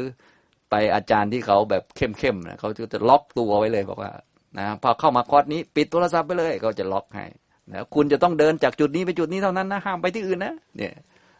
[0.71, 4.11] ไปอาจารย์ที่เขาแบบเข้มๆนะเขาจะล็อกตัวไว้เลยบอกว่า
[4.59, 7.25] นะพอเข้ามาคอร์สนี้ปิดโทรศัพท์ไปเลยเขาจะล็อกให้
[7.71, 10.93] นะคุณจะต้องเดินจากจุดนี้ไปจุดนี้เท่านั้นนะห้ามไปที่อื่นนะเนี่ย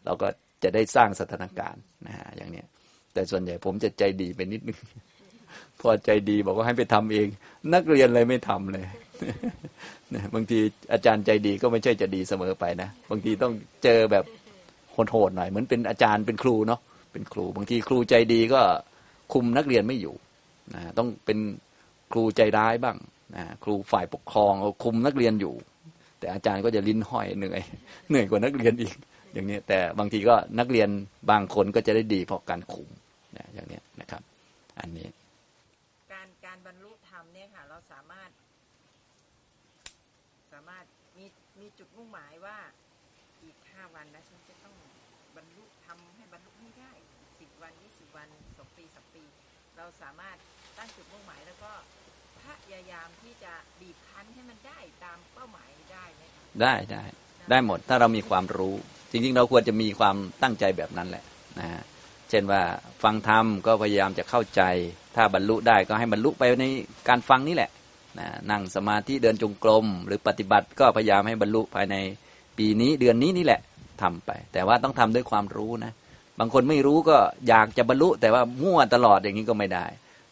[0.06, 0.28] เราก็
[0.64, 2.66] จะได้สร้างสถานการณ์นะฮะอย่างเนี้ย
[3.14, 4.78] แต่ส่วนใหญ่ผมจะใจดีไปนิดนึง
[5.82, 7.28] พอใจดีบอกว่าให้ไปทำเอง
[7.74, 8.86] นักเรียนเลยไม่ทำเลย
[10.14, 10.60] นะบางที
[10.94, 13.54] อาจารย์ใจดีก็ไม่ใช่จะดีเสมอไปนะบางทีต้อง
[13.84, 14.26] เจอแบบ
[14.92, 16.80] โหดๆหน่อยเหมือนเป็นอาจารย์เป็นครูเนาะ
[17.12, 18.62] เป็นครู บางทีครูใจดีก็
[19.34, 20.16] คุมนักเรียนไม่อยู่
[20.74, 21.38] นะต้องเป็น
[22.12, 22.98] ครูใจร้ายบ้าง
[23.36, 24.54] นะครูฝ่ายปกครอง
[24.84, 25.54] คุมนักเรียนอยู่
[26.20, 27.62] แต่อาจารย์ก็จะลิ้นห้อยเหนื่อย
[28.10, 28.96] เหนื่อยกว่านักเรียนอีก
[29.34, 30.90] อย่างนี้แต่บางทีก็นักเรียน
[31.32, 32.90] บางคนก็จะได้ดีเพราะการคุม
[33.38, 34.22] นะอย่างนี้นะครับ
[34.80, 35.08] อันนี้
[36.12, 36.58] การการ
[37.22, 38.30] บรรลุธรรมเนี่ยค่ะ เราสามารถ
[40.52, 40.86] สามารถ
[41.18, 41.26] มี
[41.60, 42.58] มีจุดมุ่งหมายว่า
[43.44, 44.76] อีกห้าวันนะฉันจะต้อง
[45.36, 46.92] บรรลุทำให้บรรลุให้ได้
[47.40, 48.28] สิบวันยี่สิบวัน
[48.58, 49.24] สองปีสามปี
[49.78, 50.38] เราสามารถ
[50.78, 51.72] ตั้งจุดมุ่งหมายแล้วก็
[52.42, 52.44] พ
[52.74, 57.04] ยายามที่จะบีบคั้นให้มันได้ตามเป้าหมายได้ไหมคะได้ได้
[57.50, 58.76] ได้หมดถ้าเรามีความรู้
[59.12, 61.26] จริง ๆ เราควรจะมีความตั้งใจแบบนั้นแหละ
[61.60, 61.84] นะฮะ
[62.32, 62.62] เช่นว่า
[63.04, 64.62] ฟังธรรมก็พยายามจะเข้าใจ
[65.16, 66.66] ถ้าบรรลุได้ก็ให้บรรลุไปใน
[67.08, 67.70] การฟังนี่แหละ
[68.20, 71.96] นะนั่งสมาธิเดินจงกรม หรือปฏิบัติก็พยายามให้บรรลุภายใน
[72.58, 73.62] ปีนี้เดือนนี้นี่แหละ
[74.02, 75.94] ทำไป แต่ว่าต้องทำด้วยความรู้นะ
[76.40, 77.18] บางคนไม่รู้ก็
[77.48, 79.86] อยากจะบรรลุ แต่ว่ามั่วตลอดอย่างนี้ก็ไม่ได้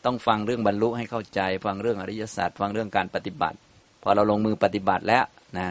[0.05, 3.57] ต้องฟังเรื่องบรรลุให้เข้าใจ ฟังเรื่องอริยสัจฟังเรื่องการปฏิบัติ
[4.03, 5.25] พอเราลงมือปฏิบัติแล้ว
[5.57, 5.67] นะ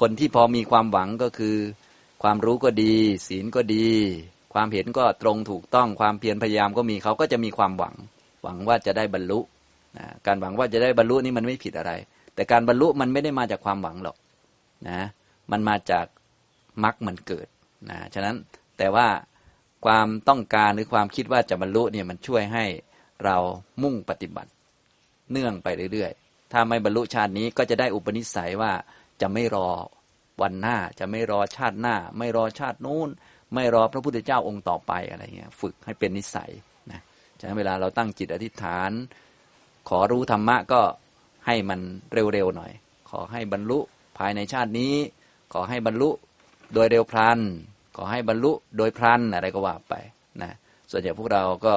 [0.00, 1.56] คนที่พอมีความหวังก็คือ
[2.22, 2.94] ความรู้ก็ดี
[3.28, 3.90] ศีลก็ดี
[4.56, 7.94] ความเห็นก็ตรงถูกต้องความเพียรพยายามก็มีเขาก็จะมีความหวัง
[8.42, 9.40] หวังว่าจะได้บรรลุ
[9.96, 11.92] นะการหวังว่าจะได้บรรลุนี่มันไม่ผิดอะไร
[12.34, 14.16] แต่การบรรลุมันไม่ได้มาจากความหวังหรอก
[14.88, 15.00] นะ
[15.50, 16.06] มันมาจาก
[16.84, 17.46] มรรคมันเกิด
[17.90, 18.36] นะฉะนั้น
[18.78, 19.08] แต่ว่า
[19.86, 22.64] ความต้องการหรือความคิดว่าจะบรรลุเนี่ยมันช่วยให้
[23.24, 23.36] เรา
[23.82, 24.50] มุ่งปฏิบัติ
[25.32, 28.72] เนื่องไปเรื่อยๆ ถ้าไม่บรรลุชาตินี้ก็จะได้อุปนิสัยว่า
[29.20, 29.68] จะไม่รอ
[30.42, 33.08] วันหน้าจะไม่รอชาติหน้า ไม่รอชาตินู้น
[33.54, 36.50] ไม่รอพระพุทธเจ้าองค์ต่อไปอะไรเงี้ยฝึกให้เป็นนิสัย
[36.92, 37.00] นะ
[37.38, 38.90] ฉะนั้นเวลาเราตั้งจิตอธิษฐาน
[39.88, 40.80] ขอรู้ธรรมะก็
[41.46, 41.80] ให้มัน
[42.12, 42.72] เร็วๆหน่อย
[43.10, 43.78] ขอให้บรรลุ
[44.18, 44.94] ภายในชาตินี้
[45.52, 46.10] ขอให้บรรลุ
[46.74, 47.38] โดยเร็วพลัน
[47.96, 49.94] ขอให้บรรลุโดยพลันอะไรก็ว่าไป
[50.42, 50.52] นะ
[50.90, 51.74] ส่วนใหญ่พวกเราก็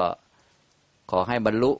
[1.11, 1.71] ขอให้บรรลุ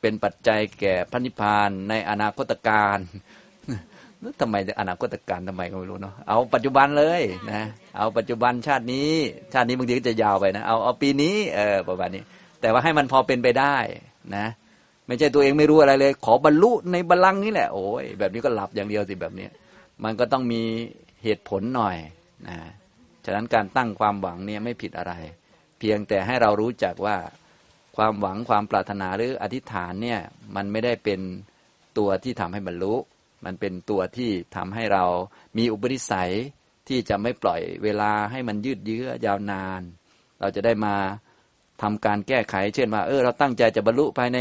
[0.00, 2.98] เป็นปัจจัยแก่พระนิพพานในอนาคตการ
[4.40, 7.22] ทำไมอนาคตการทำไมก็ไม่รู้เนาะเอาปัจจุบันเลย
[7.52, 7.62] นะ
[7.96, 9.12] เอาปัจจุบันชาตินี้
[9.52, 12.22] ชาตินี้บางทีก็จะยาวไปนะเอาเอาปีนี้เออประมาณนี้
[12.60, 13.76] แต่ว่าให้มันพอเป็นไปได้
[14.36, 14.46] นะ
[15.06, 19.46] ไม่ใช่ตัวเองไม่รู้อะไรเลย ขอบรรลุในบัลลังก์นี่แหละโอ้ยแบบนี้ก็หลับอย่างเดียวสิแบบนี้
[20.04, 20.62] มันก็ต้องมี
[21.22, 21.96] เหตุผลหน่อย
[22.48, 22.56] นะ
[23.24, 25.12] ฉะนั้นการตั้งความหวังเนี่ยไม่ผิดอะไร
[25.78, 27.16] เพียงแต่ให้เรารู้จักว่า
[27.96, 30.20] ความหวังความปรารถนาหรืออธิษฐานเนี่ย
[30.56, 31.20] มันไม่ได้เป็น
[31.98, 32.94] ตัวที่ทำให้บรรลุ
[33.46, 35.04] มันเป็นตัวที่ทำให้เรา
[35.58, 36.32] มีอุปนิสัย
[36.88, 39.82] ที่จะไม่ปล่อยเวลาให้มันยืดเยื้อยาวนาน
[40.40, 40.94] เราจะได้มา
[41.82, 44.38] ทำการแก้ไข เช่นว่าเออเราตั้งใจจะบรรลุภายใน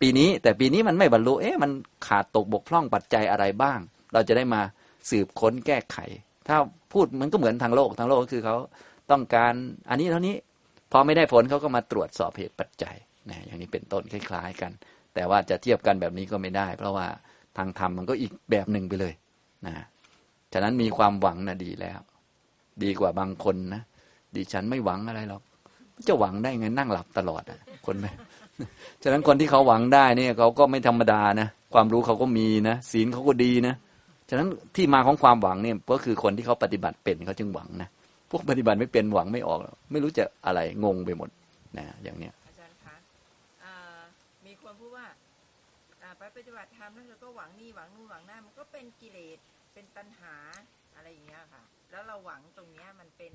[0.00, 1.70] ปีนี้ แต่ปีนี้มันไม่บรรลุเอ๊ะมัน
[2.06, 3.78] ขาดตกบกพร่องปัจจัยอะไรบ้าง
[4.12, 4.60] เราจะได้มา
[5.10, 5.96] สืบค้นแก้ไข
[6.48, 6.56] ถ้า
[6.92, 8.56] พูดมันก็เหมือนทางโลกทางโลกก็คือเขา
[9.10, 9.54] ต้องการ
[9.90, 10.36] อันนี้เท่านี้
[10.92, 12.96] พอไม่ได้ผลเขาก็มาตรวจสอบเหตุปัจจัย
[13.30, 14.72] นะอย่างนี้เป็นต้นคล้าย ๆ กัน
[15.14, 19.12] แต่ว่าจะเทียบกันแบบนี้ก็ไม่ได้ เพราะว่าางธรรมมันก็อีกแบบหนึ่งไปเลย
[19.66, 19.74] นะ
[20.52, 22.00] ฉะนั้นมีความหวังนะดีแล้ว
[22.82, 23.82] ดีกว่าบางคนนะ
[24.36, 25.42] ดิฉันไม่หวังอะไรหรอก
[26.08, 28.06] จะหวังได้ไงนั่งหลับตลอดอะคนไหม
[29.02, 33.74] ฉะนั้นคนที่เขาหวังได้เนี่ยเขาก็ไม่ธรรมดานะความรู้เขาก็มีนะศีลเขาก็ดีนะ
[34.28, 37.88] ฉะนั้นที่มาของความหวังเนี่ยก็คือคนที่เขาปฏิบัติเป็นเขาจึงหวังนะ
[38.30, 39.58] พวกปฏิบัติไม่เป็นหวังไม่ออก
[39.90, 41.28] ไม่รู้จะอะไรงงไปหมด
[41.78, 42.94] นะอย่างเนี้ย อาจารย์คะ
[43.64, 43.74] อ่า
[44.46, 45.06] มีคนพูดว่า
[46.02, 49.38] อ่า ไปปฏิบัติธรรมแล้วเราก็หวังนี่หวังนู่นหวังนั่นมันก็เป็นกิเลส
[49.74, 50.34] เป็นตัณหา
[50.96, 53.32] อะไรอย่างเงี้ยค่ะ แล้วเราหวังตรงเนี้ยมันเป็น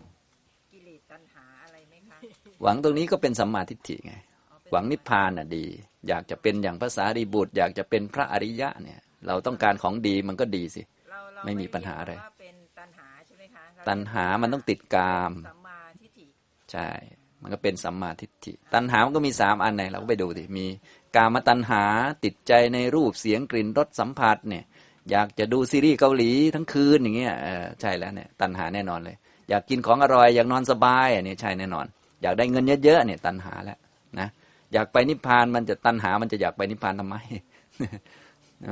[0.72, 2.20] กิเลสตัณหาอะไรไหมคะ
[2.64, 4.14] หวังตรงนี้ก็เป็นสัมมาทิฏฐิไง
[4.52, 5.66] อ๋อเป็หวังนิพพานน่ะดี
[6.07, 16.28] อยากจะเป็นอย่างภาษารีบุตร อยากจะเป็นพระอริยะเนี่ย เราต้องการของดีมันก็ดีสิเราเราไม่มีปัญหาอะไรเยกว่าเป็นตัณหาใช่ไหมคะเรตัณหามันต้องติดกามสัมมาทิฏฐิ
[16.72, 16.90] ใช่
[17.45, 20.65] มันก็เป็นสัมมาทิฏฐิตัณหามันก็มีสามอันไหนเราก็ไปดูสิมี
[21.15, 21.84] กามตัณหา
[22.23, 24.63] ติดใจในรูปเสียงกลิ่นรสสัมผัสเนี่ย
[25.11, 27.34] อยากจะดูซีรีส์เกาหลีทั้งคืนอย่างเงี้ย
[27.81, 29.15] ใช่แล้วเนี่ยตัณหาแน่นอนเลย
[29.49, 31.85] อยากกินของอร่อยอยากนอนสบายอันนี้ใช่แน่นอน
[32.22, 33.77] อยากได้เงินเยอะๆเนี่ยตัณหาแล้ว
[34.19, 34.27] นะ
[34.73, 37.15] อยากไปนิพพานมันจะตัณหามันจะอยากไปนิพพานทำไม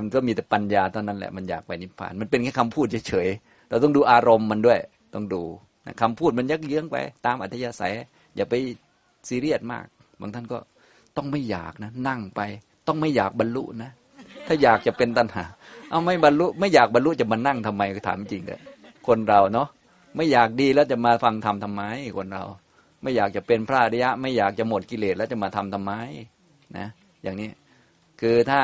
[0.01, 4.79] มันก็มีแต่ปัญญาเท่านั้นแหละมันอยากไปนิพพาน มันเป็นแค่คำพูดเฉยๆเราต้องดูอารมณ์มันด้วย
[5.13, 5.43] ต้องดู
[5.85, 7.93] นะคำพูดมันยักเยื้องไป ตามอัธยาศัย
[8.35, 8.53] อย่าไป
[9.27, 9.85] ซีเรียสมาก
[10.19, 10.57] บางท่านก็
[11.18, 12.41] ต้องไม่อยากนะ นั่งไป
[12.88, 13.91] ต้องไม่อยากบรรลุนะ
[14.47, 15.45] ถ้าอยากจะเป็นตัณหา
[15.89, 18.61] เอาไม่บรรลุ ไม่อยากบรรลุจะมานั่งทำไมถามจริงเถอะ
[19.07, 19.68] คนเราเนาะ
[20.15, 21.84] ไม่อยากดีแล้วจะมาฟังธรรมทำไม
[22.18, 22.43] คนเรา
[23.01, 25.93] ไม่อยากจะเป็นพระอริยะ ไม่อยากจะหมดกิเลสแล้วจะมาทำทำไม
[26.77, 26.88] นะ
[27.23, 27.49] อย่างนี้
[28.22, 28.61] คือถ้า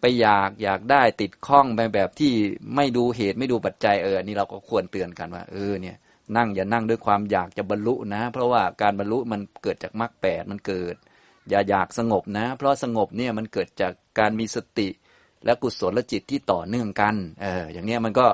[0.00, 2.32] ไปอยากอยากได้ติดข้องไปแบบที่
[2.76, 5.96] ไม่ดูเหตุไม่ดูปัจจัยเออนนี้เราก็ควรเตือนกันว่า เออเนี่ย
[6.36, 10.96] นั่งอย่านั่งด้วยความอยากจะบรรลุนะ เพราะว่าการบรรลุมันเกิดจากมรรคแปดมันเกิด
[11.48, 14.88] อย่าอยากสงบนะ เพราะสงบเนี่ยมันเกิดจากการมีสติ
[15.44, 18.26] และกุศลจิตที่ต่อเนื่องกันเอออย่างเนี้ยมันก็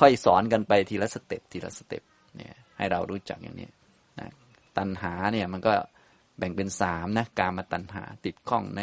[0.00, 2.02] ค่อยสอนกันไปทีละ step ทีละ step
[2.36, 3.68] เนี่ยให้เรารู้จักอย่างนี้
[4.18, 4.28] นะ
[4.76, 5.72] ตัณหาเนี่ยมันก็
[6.38, 8.82] แบ่งเป็นสามนะการมาตัณหาติดข้องใน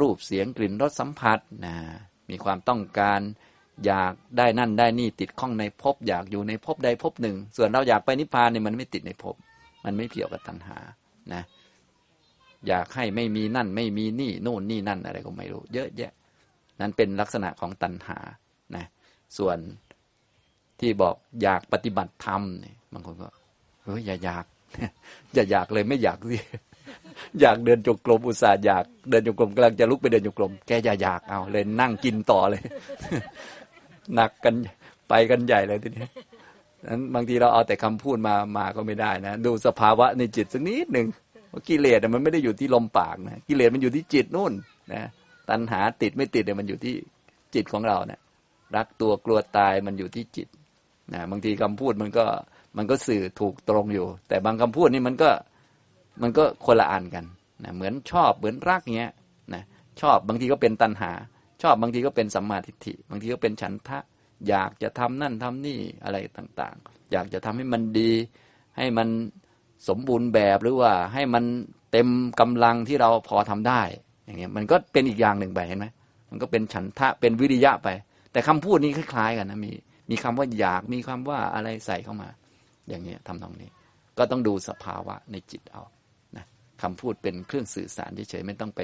[0.00, 1.74] รูปเสียงกลิ่นรสสัมผัสนะ
[2.30, 3.20] มีความต้องการ
[3.86, 9.34] อยากได้นั่นได้นี่ติดข้องในภพอยากอยู่ในภพใดภพหนึ่ง ส่วนเราอยากไปนิพพานเนี่ยมันไม่ติดในภพ
[9.84, 10.78] มันไม่เกี่ยวกับตัณหา
[11.32, 11.42] นะ
[12.68, 16.12] อยากให้ไม่มีนั่น ไม่มีนี่โน่นนี่นั่นอะไรก็ไม่รู้ เยอะแยะ
[16.80, 18.18] นั้นเป็นลักษณะของตัณหา
[18.76, 18.84] นะ
[19.38, 19.58] ส่วน
[20.80, 23.28] ที่บอกอยากปฏิบัติธรรมเนี่ยบางคนก็
[23.84, 24.44] เฮ้ยอย่าอยาก
[25.34, 26.38] อย่าอยากเลยไม่อยากสิ
[27.40, 32.62] อยากเดินจงกรมอุตส่าห์อยากเดินจงกรมกำลังจะลุกไปเดินจงกรมแกอย่าอยากเอาเลยนั่งกินต่อเลย
[34.14, 34.54] หนักกัน
[35.08, 36.06] ไปกันใหญ่เลยทีนี้
[36.86, 41.06] นั้นบางทีเราเอาแต่คำพูดมามาก็ไม่ได้นะ ดูสภาวะในจิตสักนิดหนึ่ง
[41.52, 44.52] ว่ากิเลสมันไม่ได้อยู่ที่ลมปากนะกิเลสมันอยู่ที่จิตนู่น
[44.92, 45.02] นะ
[45.50, 46.94] ตัณหาติดไม่ติดเนี่ยมันอยู่ที่
[47.54, 48.20] จิตของเราเนะี่ย
[48.76, 50.48] รักตัวกลัวตายมันอยู่ที่จิต
[51.12, 52.24] นะบางทีคำพูดมันก็
[52.76, 55.30] มันก็สื่อถูกตรงอยู่ แต่บางคำพูดนี่มันก็
[56.22, 57.24] มันก็คนละอันกัน
[57.64, 59.12] นะเหมือนชอบเหมือนรักเงี้ย
[59.54, 59.62] นะ
[60.00, 61.12] ชอบบางทีก็เป็นตัณหา
[61.64, 63.98] ชอบบางทีก็เป็นสัมมาทิฏฐิ บางทีก็เป็นฉันทะ
[64.48, 68.12] อยากจะทำนั่นทำนี่อะไรต่างๆ อยากจะทำให้มันดี
[68.76, 69.08] ให้มัน
[69.88, 71.44] สมบูรณ์แบบหรือว่าให้มัน
[71.92, 72.08] เต็ม
[72.40, 73.82] กำลังที่เราพอทำได้
[74.26, 75.86] อย่างเงี้ยมันก็เป็นอีกอย่างหนึ่งไปเห็นไหม
[76.30, 77.88] มันก็เป็นฉันทะเป็นวิริยะไป
[78.32, 79.72] แต่คำพูดนี้คล้ายๆ กันนะมี
[80.10, 82.28] มีคำว่าอยากมีคำว่าอะไรใส่เข้ามา
[82.88, 83.70] อย่างเงี้ยทำตรงนี้
[84.18, 85.82] ก็ต้องดูสภาวะในจิตเอา
[86.36, 86.44] นะ
[86.82, 88.80] คำพูดเป็นเครื่องสื่อสารเฉยๆไม่ต้องไป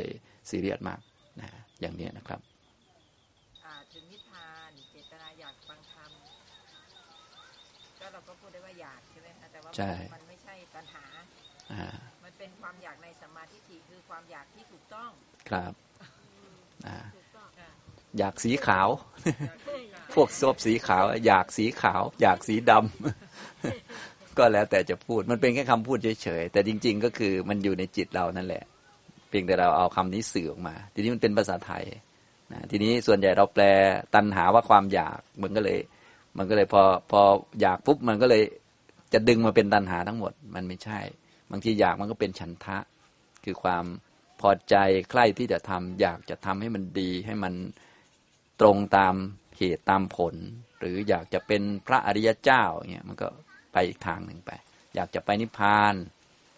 [0.51, 1.01] ซีเรียสมาก
[1.41, 1.49] นะ
[1.81, 2.41] อย่างเนี้ยนะครับ
[3.65, 6.11] อ่าถึงนิพพานเจตนาอยากฟังธรรม
[7.99, 11.05] ก็เราก็พูดได้ ว่าอยากใช่ไหมคะแต่ว่าใช่มันไม่ใช่ตัณหา
[11.73, 11.87] อ่า
[12.25, 15.11] มันเป็นความอยากในสัมมาทิฏฐิคือความอยากที่ถูกต้อง
[15.49, 15.73] ครับ
[16.87, 17.71] อ่าถูกต้องค่ะ
[18.19, 18.89] อยากสีขาว
[20.15, 28.65] พวกซบสีขาว อยากสีขาว อยากสีดำก็แล้วแต่จะพูด มันเป็นแค่คำพูดเฉยๆแต่จริง ๆ ก็คือมันอยู่ในจิตเรานั่นแหละ
[29.29, 31.85] เพียงแต่เราเอาคำนี้สื่อออกมา ทีนี้มันเป็นภาษาไทย
[32.53, 33.65] นะทีนี้ส่วนใหญ่เราแปล
[34.15, 35.79] ตัณหาว่าความอยากมันก็เลย
[36.39, 37.21] มันก็เลยพอพอ
[37.61, 38.43] อยากปุ๊บมันก็เลย
[39.13, 41.01] จะดึงมาเป็นตัณหาทั้งหมด มันไม่ใช่
[41.51, 42.79] บางทีอยากมันก็เป็นฉันทะ
[43.45, 43.85] คือความ
[44.41, 44.75] พอใจ
[45.11, 47.55] ใคร่ที่จะทำอยากจะทำให้มันดี ให้มัน
[48.61, 49.15] ตรงตาม
[49.57, 50.35] เหตุตามผล
[50.79, 53.29] หรืออยากจะเป็นพระอริยเจ้าเนี่ยมันก็
[53.73, 54.51] ไปอีกทางหนึ่งไป
[54.95, 55.95] อยากจะไปนิพพาน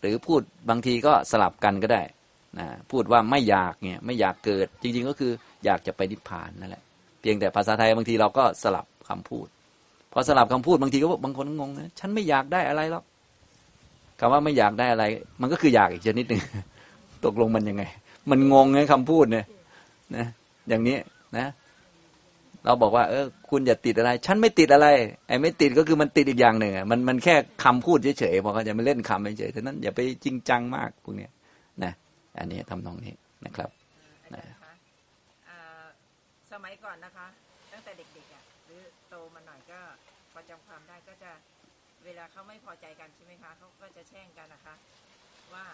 [0.01, 2.03] หรือพูดบางทีก็สลับกันก็ได้
[2.59, 5.33] นะพูดว่าไม่อยากเนี่ยไม่อยากเกิดจริงๆก็คือ
[5.65, 6.85] อยากจะไปนิพพานนั่นแหละ
[7.21, 9.49] เพียงแต่ภาษาไทยบางทีเราก็สลับคำพูด
[10.13, 13.05] พอสลับคำพูดบางทีก็บางคนงงนะฉันไม่อยากได้อะไรหรอก
[14.21, 15.05] คำว่าไม่อยากได้อะไร
[15.41, 16.43] มันก็คืออยากอีกชนิดหนึ่ง
[17.25, 17.83] ตกลงมันยังไง
[18.31, 19.47] มันงงไงคำพูดเนี่ย
[20.17, 20.27] นะ
[20.69, 20.97] อย่างนี้
[21.37, 21.47] นะ
[22.65, 24.87] เราบอกว่า เออ คุณอย่าติดอะไร ฉันไม่ติดอะไร
[25.27, 27.35] ไอ้ไม่ติดก็คือมันติดอีกอย่างหนึ่งมันมันแค่
[27.65, 31.31] คำพูดเฉยๆพอเขาจะมาเล่นคำเฉยๆฉะนั้นอย่าไปจริงจังมากพวกเนี้ย
[31.85, 31.93] นะ
[32.39, 33.15] อันนี้ทำนองนี้
[33.45, 33.71] นะครับ
[34.25, 34.73] อาจารย์คะ
[35.49, 35.85] อ่า
[36.53, 37.27] สมัยก่อนนะคะ
[37.73, 38.81] ตั้งแต่เด็กๆอะหรือ
[39.11, 39.81] โตมาหน่อยก็
[40.33, 41.31] พอจำความได้ก็จะ
[42.02, 44.75] เว ลาเขาไม่พอใจกันใช่ไหมคะเขาก็จะแช่งกันนะคะ
[45.55, 45.67] ว่า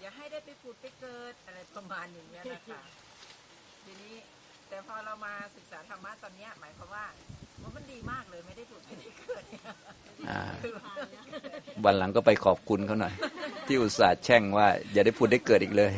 [0.00, 2.82] อย่าให้ได้ไปผุดไปเกิดอะไรประมาณอย่างเงี้ยนะคะ
[3.84, 4.14] ทีนี้
[4.68, 7.06] แต่พอเรามาศึกษาธรรมะตอนเนี้ยหมายความว่า
[7.62, 9.62] ว่ามันดีมากเลยไม่ได้ผุดไม่ได้เกิดเนี่ย
[10.30, 10.40] อ่า
[11.84, 13.14] วันหลังก็ไปขอบคุณเขาหน่อย
[13.66, 15.92] ที่อุตส่าห์แช่งว่า อย่าได้พูดได้เกิดอีกเลย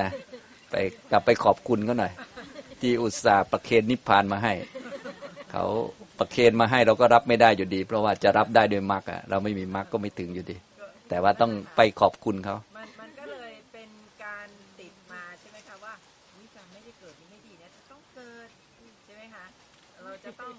[0.00, 0.10] นะ
[0.70, 0.74] ไป
[1.10, 2.12] กลับไปขอบคุณเขาหน่อย
[2.80, 4.52] ที่อุตส่าห์ประเคนนิพพานมาให้
[5.50, 5.64] เขา
[6.18, 10.56] ประเคนมาให้เราก็รับไม่ได้อยู่ดี เพราะว่าจะรับได้ด้วยมรรคอะเราไม่มีมรรคก็ไม่ถึงอยู่ดี
[11.08, 13.90] แต่ว่าต้องไปขอบคุณเขามันมันก็เลยเป็น
[14.24, 14.48] การ
[14.80, 15.94] ติดมาใช่ไหมคะว่า
[16.38, 18.48] วิการไม่ได้เกิดนี่ไม่ดีนะจะต้องเกิด
[19.04, 19.44] ใช่ไหมคะ
[20.02, 20.52] เราจะต้อง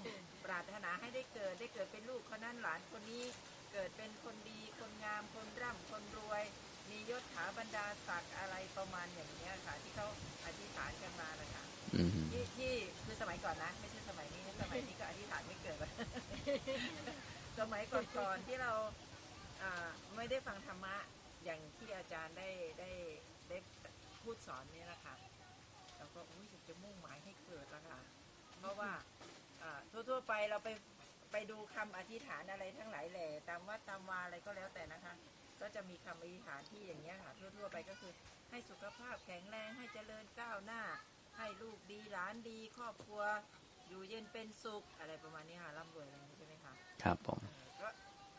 [0.44, 3.24] ปรารถนาให้ได้เกิดได้เกิดเป็นลูกคนนั้นหลานคนนี้
[3.72, 6.42] เกิดเป็นคนดีคนงามคนร่ำคนรวย
[6.90, 10.06] มียศถาบรรดาศักดิ์อะไรประมาณอย่างเนี้ยค่ะ ที่เขา
[10.44, 11.62] อธิษฐานกันมานะคะ
[11.96, 12.72] อืมที่ที่
[13.04, 14.00] คือสมัยก่อนนะไม่ใช่
[14.60, 15.76] สมัยนี้ก็อธิษฐานไม่เกิด
[17.58, 18.72] สมัยก่อนๆที่เรา
[20.16, 20.96] ไม่ได้ฟังธรรมะ
[21.44, 22.50] อย่างที่อาจารย์ได้
[22.80, 22.90] ได้
[23.48, 23.58] ได้
[24.22, 25.14] พูดสอนเนี่ยนะคะ
[25.96, 28.00] เราก็อุ้ยจะมุ่งหมายให้เกิดแล้วค่ะ
[28.58, 28.90] เพราะว่า
[29.62, 30.68] อ่าทั่วๆไปเราไป
[31.32, 35.14] ไปดูคำอธิษฐานอะไรทั้งหลายแหล่ตามวัดตามวาอะไรก็แล้วแต่นะคะ
[35.60, 38.12] ก็จะมีคำอธิษฐานที่อย่างเงี้ยค่ะทั่วๆไปก็คือ
[38.50, 40.82] ให้สุขภาพแข็งแรงให้เจริญก้าวหน้า
[41.36, 43.22] ให้ลูกดีหลานดี ครอบครัว
[43.88, 46.72] อยู่เย็นเป็นสุขอะไรประมาณนี้ค่ะร่ำรวยอะไรอย่างนี้ใช่ไหมคะ
[47.02, 47.40] ครับผม
[47.80, 47.88] ก็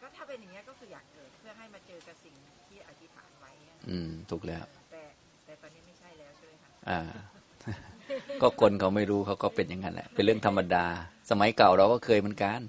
[0.02, 2.36] ก็ถ้าเป็นอย่างเงี้ยก็คืออยากเกิดเพื่อให้มาเจอกับสิ่ง
[2.68, 5.04] ที่อธิษฐานไว้อะอืมถูกแล้วแต่
[5.46, 7.02] แต่ตอนนี้ไม่ใช่แล้วใช่ไหมคะอ่า
[8.42, 10.86] ก็คนเขาไม่รู้เขาก็เป็นอย่างนั้นแหละ เป็นเรื่องธรรมดา
[11.30, 12.60] สมัยเก่าเราก็เคยเหมือนกัน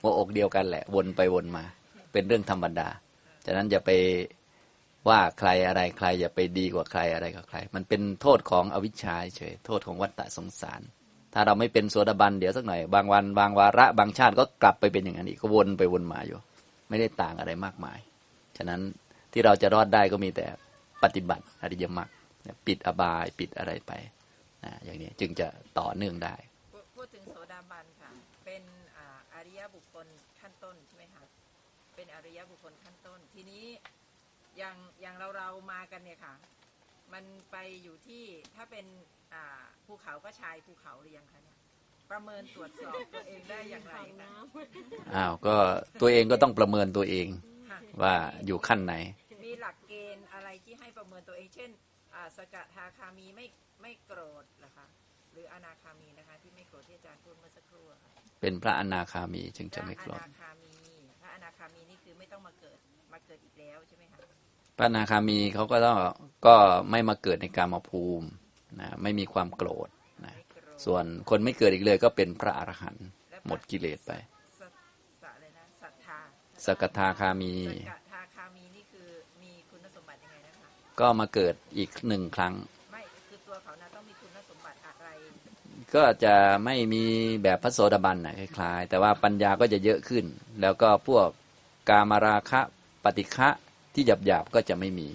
[0.00, 1.64] หัวอกเดียวกันแหละ วนไปวนมา
[2.12, 2.88] เป็นเรื่องธรรมดา
[3.46, 3.90] ฉะนั้นอย่าไป
[5.08, 10.80] ว่าใครอะไรใคร อย่าไปดีกว่าใครอะไรกับใคร มันเป็นโทษของอวิชชาเฉยโทษของวัฏฏะสงสาร
[11.34, 16.38] ถ้าเราไม่เป็นโสดาบันเดี๋ยวสักหน่อยบางวันบางวาระบางชาติก็กลับไปเป็นอย่างนั้นอีกก็วนไปวนมาอยู่
[16.88, 17.98] ไม่ได้ต่างอะไรมากมาย
[18.56, 18.80] ฉะนั้น
[19.32, 20.46] ที่เราจะรอดได้ก็มีแต่
[21.02, 22.10] ปฏิบัติอริยมรรค
[22.66, 23.92] ปิดอบายปิดอะไรไป
[24.64, 25.46] นะอย่างนี้จึงจะ
[25.78, 26.34] ต่อเนื่องได้
[26.96, 28.10] พูดถึงโสดาบันค่ะ
[28.44, 28.62] เป็น
[28.96, 30.06] อาอริยบุคคล
[30.40, 31.24] ขั้นต้นใช่ไหมคะ
[31.94, 33.64] เป็นอริยบุคคลขั้นต้น ทีนี้
[34.58, 36.34] อย่างอย่างเราเรามากันเนี่ยค่ะ
[37.12, 38.24] มันไปอยู่ที่
[38.54, 38.86] ถ้าเป็น
[39.34, 41.58] อ่าภูเขาก็ชายภูเขาหรือยังคะเนี่ย
[42.10, 44.30] ประเมินตรวจสอบตัวเองได้อย่างไรฝั่งคะน้
[45.14, 45.56] อ้าวก็
[46.00, 47.26] ตัวเองก็ต้องประเมินตัวเอง
[47.70, 48.14] ค่ะว่า
[48.46, 48.94] อยู่ขั้นไหน
[49.44, 51.70] มีหลักเกณฑ์อะไรที่ให้ประเมินตัวเอง เช่น
[52.14, 53.46] อ่าสกทาคามีไม่
[53.82, 54.86] ไม่โกรธเหรอคะ
[55.32, 58.10] หรืออนาคามีนะคะ ที่ไม่โกรธที่อาจารย์พูดเมื่อสักครู่อะค่ะ
[58.40, 60.74] เป็นพระอนาคามีจึงจะพระไม่อโกรธนาคามี
[61.20, 62.78] พระอนาคามีนี่คือไม่ต้องมาเกิด
[63.12, 64.18] มาเกิดอีกแล้วใช่ไหมคะ
[64.76, 65.98] พระอนาคามีเขาก็ต้อง
[66.46, 66.56] ก็
[66.90, 68.26] ไม่มาเกิดในกามภูมิ
[68.80, 69.88] นะไม่มีความโกรธ
[70.24, 74.12] นะไม่โกรธส่วนคนไม่เกิดอีกเลยก็เป็นพระอรหันต์และหมดกิเลสไป
[74.60, 74.62] สส
[75.22, 76.18] สอะไรนะศรัทธา
[76.66, 77.54] สกทาคามี
[77.90, 79.08] สกทาคามีนี่คือ
[79.42, 80.68] มีคุณสมบัติยังไงนะคะ
[81.00, 82.54] ก็มาเกิดอีกหนึ่งครั้ง
[82.92, 85.08] ไม่คือตัวเขานะต้องมีคุณสมบัติอะไร
[85.94, 86.34] ก็จะ
[86.64, 87.04] ไม่มี
[87.42, 90.24] แบบพระโสดาบันนะคล้าย ๆ แต่ว่าปัญญาก็จะเยอะขึ้น
[90.60, 91.28] แล้วก็พวก
[91.88, 92.60] กามราคะ
[93.04, 93.48] ปฏิฆะ
[93.94, 95.08] ที่หยาบๆก็จะไม่มี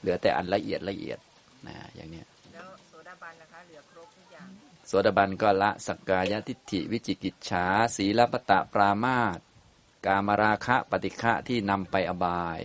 [0.00, 1.18] เหลือแต่อันละเอียดละเอียด
[1.66, 4.48] นะอย่างเนี้ยแล้วโสดาบันนะคะเหลือครบทุกอย่าง
[4.86, 7.66] โสดาบันก็ละสักกายทิฏฐิวิจิกิจฉา
[7.96, 9.38] สีลปตะปรามาต
[10.06, 12.60] กามราคะปฏิฆะที่นำไปอบาย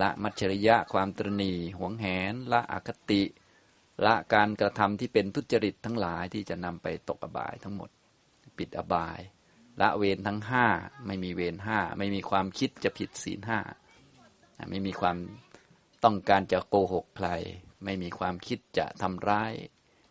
[0.00, 3.22] ละมัจฉริยะความตรณีหวงแหน ละอคติ
[4.04, 7.90] ละการกระทำที่เป็นทุจริตทั้งหลายที่จะนำไปตกอบายทั้งหมด
[8.58, 9.20] ปิดอบาย
[9.80, 10.66] ละเวรทั้งห้า
[11.06, 13.58] ไม่มีเวรห้าไม่มีความคิดจะผิดศีลห้า
[14.70, 15.16] ไม่มีความ
[16.04, 17.28] ต้องการจะโกหกใคร
[17.84, 19.52] ไม่มีความคิดจะทำร้าย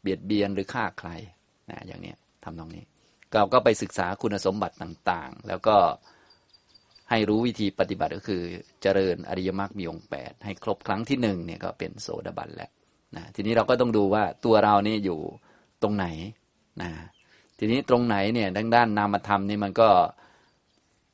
[0.01, 1.09] เบียดเบียนหรือฆ่าใคร
[1.69, 2.13] นะอย่างนี้
[2.43, 2.83] ทำตรงนี้
[3.33, 5.77] เราก็ไปศึกษาคุณสมบัติต่างๆ แล้วก็
[7.09, 8.41] ให้รู้วิธีปฏิบัติก็คือ
[8.81, 12.71] เจริญอริยมรรคมีองค์แปดให้ครบครั้งที่หนึ่งเนี่ยก็เป็นโสดาบันแล้ว
[13.15, 15.19] นะทีนี้เราก็ต้องดูว่าตัวเรานี่อยู่
[15.81, 16.05] ตรงไหน
[16.81, 16.89] นะ
[17.59, 19.89] ทีนี้ตรงไหนเนี่ยด้านด้านนามธรรมนี่มันก็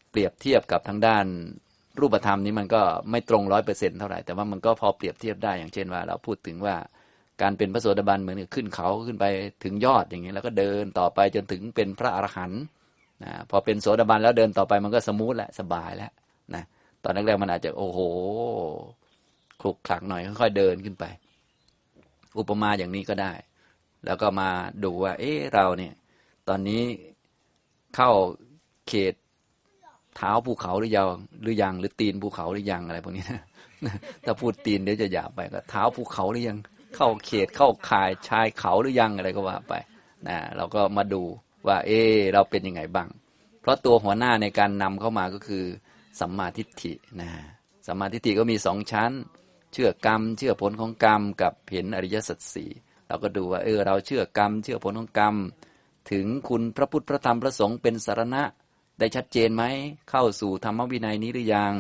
[0.10, 1.26] เปรียบเทียบกับทางด้าน
[2.00, 2.82] รูปธรรมนี่มันก็
[3.12, 6.76] ไม่ตรงร้อยเปอร์เซ็นต์เท่าไหร่แต่ว่ามันก็พอเปรียบเทียบได้อย่างเช่นว่า เราพูดถึงว่า
[7.42, 9.26] การเป็นพระโสดาบันเหมือนกับขึ้นเขาขึ้นไป
[9.64, 12.62] ถึงยอดอย่างนี้แล้วก็เดินต่อไปจนถึงเป็นพระอรหันต์
[13.24, 16.12] นะพอเป็นโสดาบันแล้วเดินต่อไปมันก็ smooth แล้วสบายแล้ว
[16.56, 16.64] นะ
[17.04, 18.00] ตอนแรกๆมันอาจจะโอ้โห
[19.62, 21.06] ขลุกขลักหน่อยค่อยๆเดินขึ้นไป
[22.40, 23.34] อุปมาอย่างนี้ก็ได้
[24.06, 24.50] แล้วก็มา
[24.84, 25.94] ดูว่า เอ๊ะเราเนี่ย
[26.48, 26.84] ตอนนี้
[27.96, 28.10] เข้า
[28.88, 29.14] เขต
[30.16, 31.08] เท้าภูเขาหรือยัง
[31.42, 36.58] หรือยังหรือตีนภูเขาหรือยังอะไรพวกนี้นะถ้าพูดตีนเดี๋ยวจะหยาบไปก็เท้าภูเขาหรือยัง
[36.96, 39.74] เข้าเขตเข้าข่ายชายเขาหรือยังอะไรก็ว่าไป
[40.28, 41.22] นะเราก็มาดู
[41.68, 43.08] ว่า เออเราเป็นยังไงบ้าง
[43.62, 45.64] เพราะตัวหัวหน้าในการนำเข้ามาก็คือ
[46.20, 47.30] สัมมาทิฏฐินะ
[47.88, 49.12] สัมมาทิฏฐิก็มีสองชั้น
[49.74, 52.70] เชื่อกรรม เชื่อผลของกรรมกับเห็นอริยสัจสี่
[53.08, 55.36] เราก็ดูว่าเออเราเชื่อกรรม เชื่อผลของกรรม
[56.12, 58.44] ถึงคุณพระพุทธพระธรรมพระสงฆ์เป็นสารณะ
[59.02, 59.64] ได้ชัดเจนไหม
[60.10, 61.74] เข้าสู่ธรรมวินัยนี้หรือยัง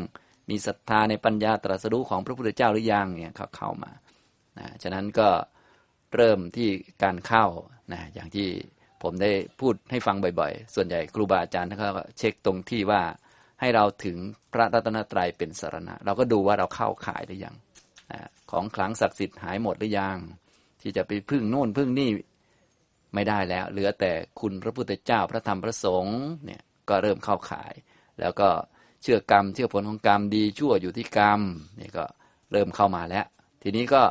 [0.50, 3.92] มีศรัทธาในปัญญาตรัสรู้ของพระพุทธเจ้าหรือยังเนี่ยเขาเข้ามา
[4.58, 5.30] นะฉะนั้นก็
[6.16, 6.70] เริ่มที่
[7.04, 7.46] การเข้า
[7.94, 8.48] นะอย่างที่
[9.04, 11.88] ผมได้พูดให้ฟังบ่อยๆ ส่วนใหญ่ครูบาอาจารย์ท่านก็
[12.18, 13.02] เช็คตรงที่ว่า
[13.60, 14.18] ให้เราถึง
[14.54, 17.56] พระรัตนตรัยเป็นสารณะ เราก็ดูว่าเราเข้าข่ายหรือยัง
[18.12, 18.20] นะ
[18.52, 20.18] ของขลังศักดิ์สิทธิ์หายหมดหรือยัง
[20.82, 22.10] ที่จะไปพึ่งโน่นพึ่งนี่
[23.14, 26.62] ไม่ได้แล้ว เหลือแต่คุณพระพุทธเจ้าพระธรรมพระสงฆ์เนี่ย
[26.92, 27.74] ก็เริ่มเข้าขาย
[28.20, 28.50] แล้วก็
[29.02, 31.42] เชื่อกรรม เชื่อผลของกรรมดีชั่วอยู่ที่กรรม
[31.80, 32.06] นี่ก็
[32.52, 33.26] เริ่มเข้ามาแล้ว
[33.64, 34.02] ทีนี้ก็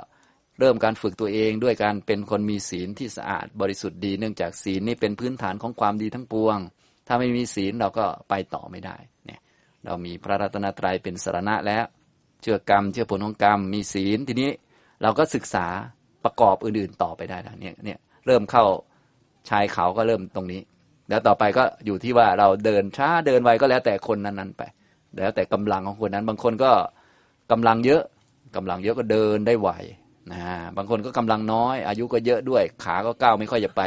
[0.60, 6.58] เริ่มการฝึกตัวเองด้วยการเป็นคนมีศีลที่สะอาดบริสุทธิ์ดีเนื่องจากศีลนี่เป็นพื้นฐานของความดีทั้งปวง
[7.06, 8.96] ถ้าไม่มีศีลเราก็ไปต่อไม่ได้
[9.26, 9.40] เนี่ย
[9.84, 11.84] เรามีพระรัตนตรัยเป็นสารณะแล้ว
[12.42, 14.50] เชื่อกรรม เชื่อผลของกรรม มีศีลทีนี้
[15.02, 15.66] เราก็ศึกษา
[16.24, 18.64] ประกอบอื่นๆต่อไปได้แล้วเนี่ยเนี่ยเริ่มเข้า
[19.48, 20.60] ชายเขาก็เริ่มตรงนี้
[21.10, 24.62] แล้วต่อไปก็อยู่ที่ว่าเราเดินช้าเดินไวก็แล้วแต่คนนั้นๆไป
[25.18, 26.70] แล้วแต่กำลังของคนนั้น บางคนก็
[27.52, 28.02] กำลังเยอะ
[28.56, 29.70] กำลังเยอะก็เดินได้ไว
[30.32, 30.42] นะ
[30.76, 33.82] บางคนก็กำลังน้อย อายุก็เยอะด้วย ขาก็ก้าวไม่ค่อยจะไป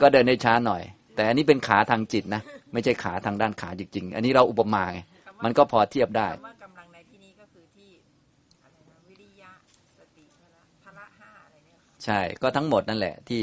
[0.00, 0.82] ก็เดินได้ช้าหน่อย
[1.14, 2.42] แต่อันนี้เป็นขาทางจิตนะ
[2.72, 5.00] ไม่ใช่ขาทางด้านขาจริงๆ อันนี้เราอุปมาไง
[5.44, 7.90] มันก็พอเทียบได้คำว่ากำลังในที่นี้ก็คือที่
[8.62, 9.50] อะไรนะวิริยะ
[9.98, 13.42] สติพละพละห้าอะไรเนี่ยค่ะใช่ก็ทั้งหมดนั่นแหละที่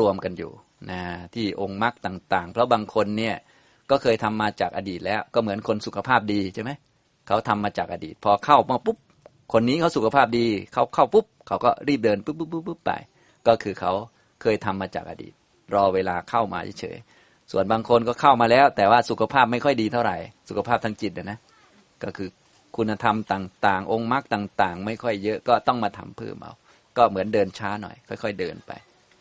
[0.00, 0.52] รวมๆกันอยู่
[0.90, 1.00] นะ
[1.34, 3.36] ที่องค์มรรคต่าง ๆ เพราะบางคนเนี่ย
[3.90, 6.70] ก็เคยทำมาจากอดีตแล้วก็เหมือนคนสุขภาพดีใช่ไหม
[7.26, 8.98] เขาทำมาจากอดีต พอเข้ามาปุ๊บ
[9.52, 12.92] คนนี้เขาสุขภาพดีเขาเข้าปุ๊บเขาก็รีบเดินปุ๊บปุ๊บปุ๊บปุ๊บไป
[13.46, 13.92] ก็คือเขา
[14.42, 15.32] เคยทำมาจากอดีต
[15.74, 20.16] รอเวลาเข้ามาเฉยๆส่วนบางคนก็เข้ามาแล้ว แต่ว่าสุขภาพไม่ค่อยดีเท่าไหร่
[20.48, 21.38] สุขภาพทางจิตนะ
[22.04, 22.28] ก็คือ
[22.76, 26.52] คุณธรรมต่างๆ องค์มรรคต่าง ๆ ไม่ค่อยเยอะก็ต้องมาทำเพิ่มเอา
[26.96, 28.72] ก็เหมือนเดินช้าหน่อย ค่อย ๆ เดินไป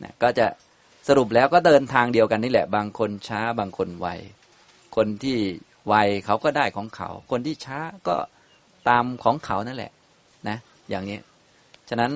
[0.03, 0.45] นะก็จะ
[1.07, 4.07] สรุปแล้วก็เดินทางเดียวกันนี่แหละ บางคนช้าบางคนไว
[4.95, 5.38] คนที่
[5.88, 5.95] ไว
[6.26, 8.15] เขาก็ได้ของเขา คนที่ช้าก็
[8.89, 9.91] ตามของเขานั่นแหละ
[10.49, 10.57] นะ
[10.89, 11.19] อย่างนี้
[11.89, 12.11] ฉะนั้น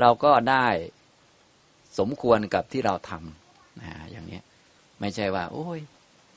[0.00, 0.66] เราก็ได้
[1.98, 4.40] สมควรกับที่เราทำนะอย่างนี้
[5.00, 5.80] ไม่ใช่ว่า โอ้ย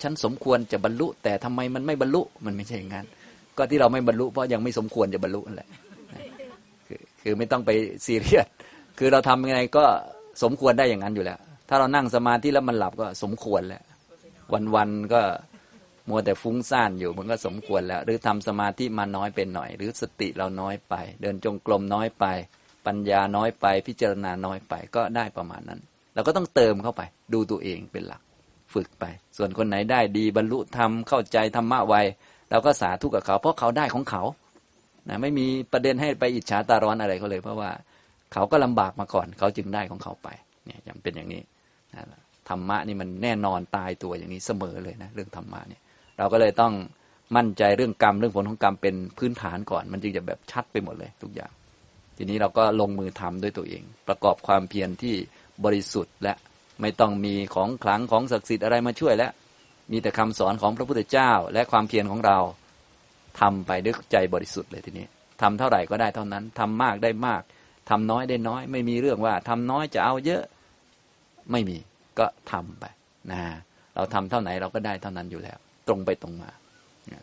[0.01, 3.05] ฉันสมควรจะบรรลุ แต่ทำไมมันไม่บรรลุ มันไม่ใช่อย่างนั้น
[3.57, 5.69] ก็ที่เราไม่บรรลุเพราะยังไม่สมควรจะบรรลุนั่นแหละ
[6.87, 7.71] คือคือไม่ต้องไป
[8.05, 8.47] ซีเรียส
[8.97, 9.85] คือเราทำยังไงก็
[10.43, 11.39] สมควรได้อย่างนั้นอยู่แล้ว
[11.69, 13.83] ถ้าเรานั่งสมาธิแล้วมันหลับก็สมควรแล้ว
[14.75, 15.21] วันๆก็
[16.09, 22.25] มัวแต่ฟุ้งซ่านอยู่มันก็สมควรแล้ว หรือทำสมาธิมาน้อยเป็นหน่อย หรือสติเราน้อยไป เดินจงกรมน้อยไป
[22.85, 25.79] ปัญญาน้อยไป พิจารณาน้อยไปก็ได้ประมาณนั้น
[26.13, 27.01] เราก็ต้องเติมเข้าไป
[27.33, 28.21] ดูตัวเองเป็นหลัก
[28.73, 29.05] ฝึกไป
[29.37, 31.95] ส่วนคนไหนได้ดีบรรลุธรรมเข้าใจธรรมะไว
[32.51, 34.23] เราก็สาธุกับเขา เพราะเขาได้ของเขา
[35.09, 37.71] นะไม่มีประเด็นให้ไปอิจฉาตาร้อนอะไรเขาเลย เพราะว่า
[38.33, 40.27] เขาก็ลำบากมาก่อน เขาจึงได้ของเขาไป
[40.65, 41.41] เนี่ยยังเป็นอย่างนี้
[42.49, 45.81] ธรรมะนี่มันแน่นอนตายตัวอย่างนี้เสมอเลยนะเรื่องธรรมะเนี่ย
[46.17, 46.73] เราก็เลยต้อง
[47.35, 51.51] มั่นใจเรื่องกรรมเรื่องผลของกรรมเป็นพื้นฐานก่อน มันจึงจะแบบชัดไปหมดเลยทุกอย่าง
[52.17, 55.15] ทีนี้เราก็ลงมือทำด้วยตัวเอง ประกอบความเพียรที่
[55.65, 56.33] บริสุทธิ์และ
[56.81, 59.31] ไม่ต้องมีของขลังของศักดิ์สิทธิ์อะไรมาช่วยแล้ว
[59.91, 62.37] มีแต่คำสอนของพระพุทธเจ้า และความเพียรของเรา
[63.39, 65.05] ทำไปด้วยใจบริสุทธิ์เลยทีนี้
[65.41, 67.41] ทำเท่าไหร่ก็ได้เท่านั้นทำมากได้มาก
[67.89, 70.43] ทำน้อยได้น้อย ไม่มีเรื่องว่าทำน้อยจะเอาเยอะ
[71.51, 71.77] ไม่มี
[72.19, 72.85] ก็ทำไป
[73.31, 73.39] นะ
[73.95, 75.57] เราทำเท่าไหนเราก็ได้เท่านั้นอยู่แล้ว
[75.87, 76.49] ตรงไปตรงมา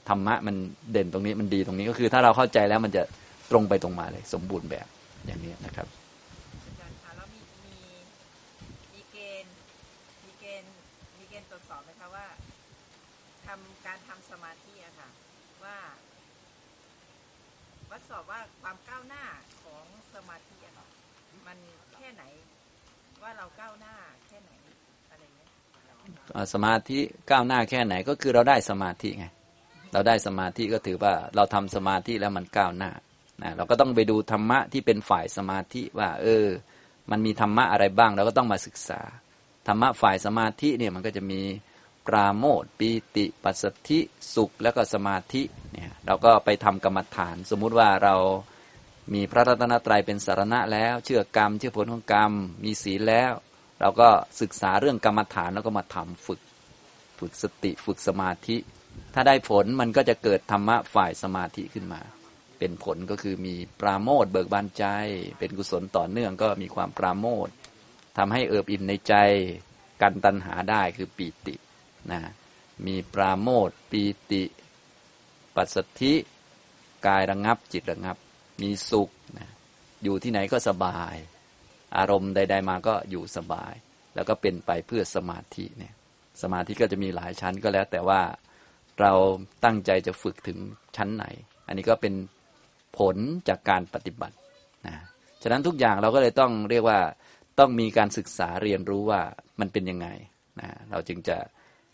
[0.08, 0.56] ธรรมะมัน
[0.92, 3.02] เด่นตรงนี้มันดีตรงนี้ก็คือ ถ้าเราเข้าใจแล้วมันจะ
[3.50, 4.86] ตรงไปตรงมาเลย สมบูรณ์แบบ
[5.26, 5.86] อย่างนี้นะครับ
[17.90, 19.24] วัดสอบว่าความก้าวหน้า
[19.62, 19.84] ของ
[20.14, 20.56] สมาธิ
[21.46, 21.58] มัน
[21.94, 22.22] แค่ไหน
[23.22, 23.94] ว่าเราก้าวหน้า
[26.52, 26.98] สมาธิ
[27.30, 29.26] ก้าวหน้าแค่ไหนก็คือเราได้สมาธิไง
[29.92, 32.90] เราได้สมาธิก็ถือว่าเราทำสมาธิแล้วมันก้าวหน้า
[33.42, 36.46] นะเราก็ต้องไปดูธรรมะที่เป็นฝ่ายสมาธิว่า เออ
[37.10, 39.00] มันมีธรรมะอะไรบ้างเราก็ต้องมาศึกษา
[39.66, 41.40] ธรรมะฝ่ายสมาธิเนี่ยมันก็จะมี
[42.06, 43.98] ปราโมทปีติ ปัสสธิ
[44.34, 45.42] สุขแล้วก็สมาธิ
[45.72, 48.14] เนี่ยเราก็ไปทำกรรมฐาน สมมุติว่าเรา
[49.14, 52.32] มีพระรัตนตรัยเป็นสารณะแล้ว เชื่อกรรม เชื่อผลของกรรม
[52.64, 53.32] มีศีลแล้ว
[53.80, 54.08] เราก็
[54.40, 56.40] ศึกษาเรื่องกรรมฐานแล้วก็มาทำฝึก
[57.18, 58.56] ฝึกสติฝึกสมาธิ
[59.14, 62.00] ถ้าได้ผลมันก็จะเกิดธรรมะฝ่ายสมาธิขึ้นมา
[62.58, 64.84] เป็นผลก็คือมีปราโมทเบิกบานใจ
[65.38, 67.48] เป็นกุศลต่อเนื่องก็มีความปราโมท
[68.18, 69.14] ทำให้เอิบอิ่มในใจ
[70.02, 71.54] กันตัณหาได้คือปีติ
[72.12, 72.20] นะ
[72.86, 74.44] มีปราโมทปีติ
[75.54, 76.14] ปัสสธิ
[77.06, 78.16] กายระงับจิตระงับ
[78.62, 79.48] มีสุขนะ
[80.02, 81.14] อยู่ที่ไหนก็สบาย
[81.98, 83.74] อารมณ์ใด ๆ มาก็อยู่สบาย
[84.14, 85.94] แล้วก็เป็นไปเพื่อสมาธิเนี่ย
[86.42, 88.20] สมาธิก็จะมีหลายชั้นก็แล้ว แต่ว่า
[89.00, 89.12] เรา
[89.64, 90.58] ตั้งใจจะฝึกถึง
[90.96, 91.24] ชั้นไหน
[91.66, 92.14] อันนี้ก็เป็น
[92.98, 93.16] ผล
[93.48, 94.36] จากการปฏิบัติ
[94.86, 94.96] นะ
[95.42, 97.00] ฉะนั้นทุกอย่างเราก็เลยต้องเรียกว่า
[97.58, 99.20] ต้องมีการศึกษาเรียนรู้ว่า
[99.60, 100.08] มันเป็นยังไง
[100.60, 101.36] นะเราจึงจะ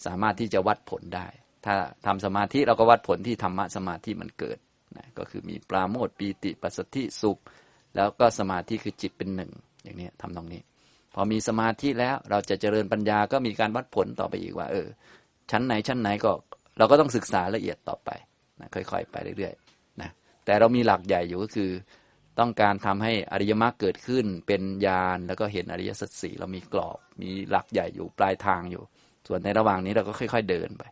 [0.07, 1.27] สามารถที่จะวัดผลได้
[1.67, 1.75] ถ้า
[2.07, 4.59] ทำสมาธิเราก็วัดผลที่ธรรมะสมาธิมันเกิด
[4.97, 7.39] นะก็คือมีปราโมทปีติปัสสธิสุข
[7.97, 9.53] แล้วก็สมาธิคือจิตเป็นหนึ่ง
[9.83, 10.61] อย่างนี้ทำตรงนี้
[11.15, 14.87] พอมีสมาธิแล้วเราจะเจริญปัญญาก็มีการวัดผลต่อไปอีกว่า เออ
[15.51, 16.31] ชั้นไหนชั้นไหนก็
[16.79, 18.11] เราก็ต้องศึกษาละเอียดต่อไป
[18.61, 20.11] นะค่อย ๆ ไปเรื่อยๆนะ
[20.45, 21.71] แต่เรามีหลักใหญ่อยู่ก็คือ
[22.39, 28.83] ต้องการทำให้อริยมรรคเกิดขึ้นเป็นญาณแล้วก็เห็นอริยสัจสี่เรามีกรอบ มีหลักใหญ่อยู่ปลายทางอยู่
[29.27, 30.85] ส่วนในระหว่างนี้เราก็ค่อย ๆเดินไป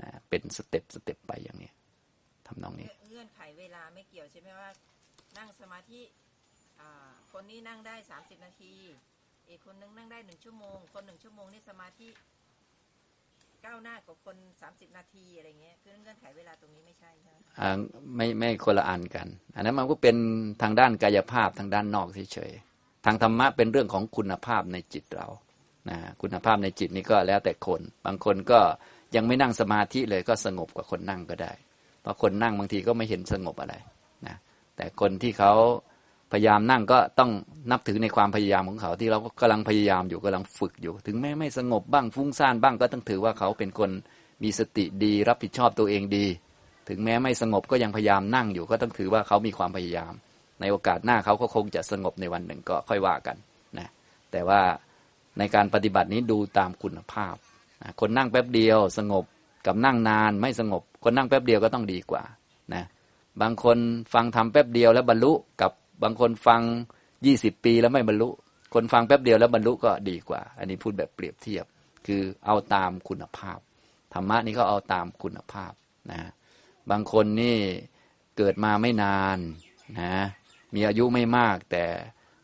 [0.00, 1.70] นะเป็น step step ไปอย่างนี้
[2.46, 4.68] ทำนองนี้เงื่อนไขเวลาไม่เกี่ยวใช่ไหมว่า
[5.38, 6.00] นั่งสมาธิ
[7.34, 8.72] คนนี้นั่งได้สามสิบนาที
[9.48, 12.08] อีกคนนึงนั่งได้หนึ่งชั่วโมง คนหนึ่งชั่วโมงนี่สมาธิ
[13.64, 17.70] ก้าวหน้ากว่าคนสามสิบนาทีอะไรเงี้ยคือเงื่อนไขเวลาตรงนี้ไม่ใช่ใช่ไหมอ่า
[18.16, 20.16] ไม่ไม่คนละอันกัน อันนั้นมันก็เป็น
[20.62, 25.28] ทางด้านกายภาพทางด้านนอกเฉยๆทางธรรมะเป็นเรื่องของคุณภาพในจิตเรา
[25.90, 28.60] นะคุณภาพในจิตนี้ก็แล้วแต่คน บางคนก็
[29.16, 31.52] ยังไม่นั่งสมาธิเลยก็สงบกว่าคนนั่งก็ได้
[32.02, 33.74] เพราะคนนั่งบางทีก็ไม่เห็นสงบอะไร
[34.26, 34.36] นะ
[34.76, 35.52] แต่คนที่เขา
[36.34, 37.30] พยายามนั่งก็ต้อง
[37.70, 43.90] นับถือในความพยายามของเขาที่เราก็กำลังพยายามอยู่กำลังฝึกอยู่ ถึงแม้ไม่สงบบ้างฟุ้งซ่านบ้างก็ต้องถือว่าเขาเป็นคน
[44.42, 46.26] มีสติดี รับผิดชอบตัวเองดี
[46.88, 50.12] ถึงแม้ไม่สงบก็ยังพยายามนั่งอยู่ ก็ต้องถือว่าเขามีความพยายาม
[50.60, 53.36] ในโอกาสหน้าเขาก็คงจะสงบในวันหนึ่งก็ค่อยว่ากัน
[53.78, 53.88] นะ
[54.32, 54.60] แต่ว่า
[55.38, 57.34] ในการปฏิบัตินี้ดูตามคุณภาพ
[58.00, 59.24] คนนั่งแป๊บเดียว สงบ
[59.66, 62.22] กับนั่งนานไม่สงบ คนนั่งแป๊บเดียวก็ต้องดีกว่า
[62.74, 62.84] นะ
[63.40, 63.78] บางคน
[64.14, 66.62] ฟังทำแป๊บเดียวแล้วบรรลุกับ บางคนฟัง
[67.26, 68.28] ยี่สิบปีแล้วไม่บรรลุ
[68.74, 71.64] คนฟังแป๊บเดียวแล้วบรรลุก็ดีกว่า อันนี้พูดแบบเปรียบเทียบ
[72.06, 73.58] คือเอาตามคุณภาพ
[74.14, 75.72] ธรรมะนี่ก็เอาตามคุณภาพ
[76.10, 76.20] นะ
[76.90, 77.56] บางคนนี่
[78.36, 79.38] เกิดมาไม่นาน
[80.00, 80.14] นะ
[80.74, 81.84] มีอายุไม่มากแต่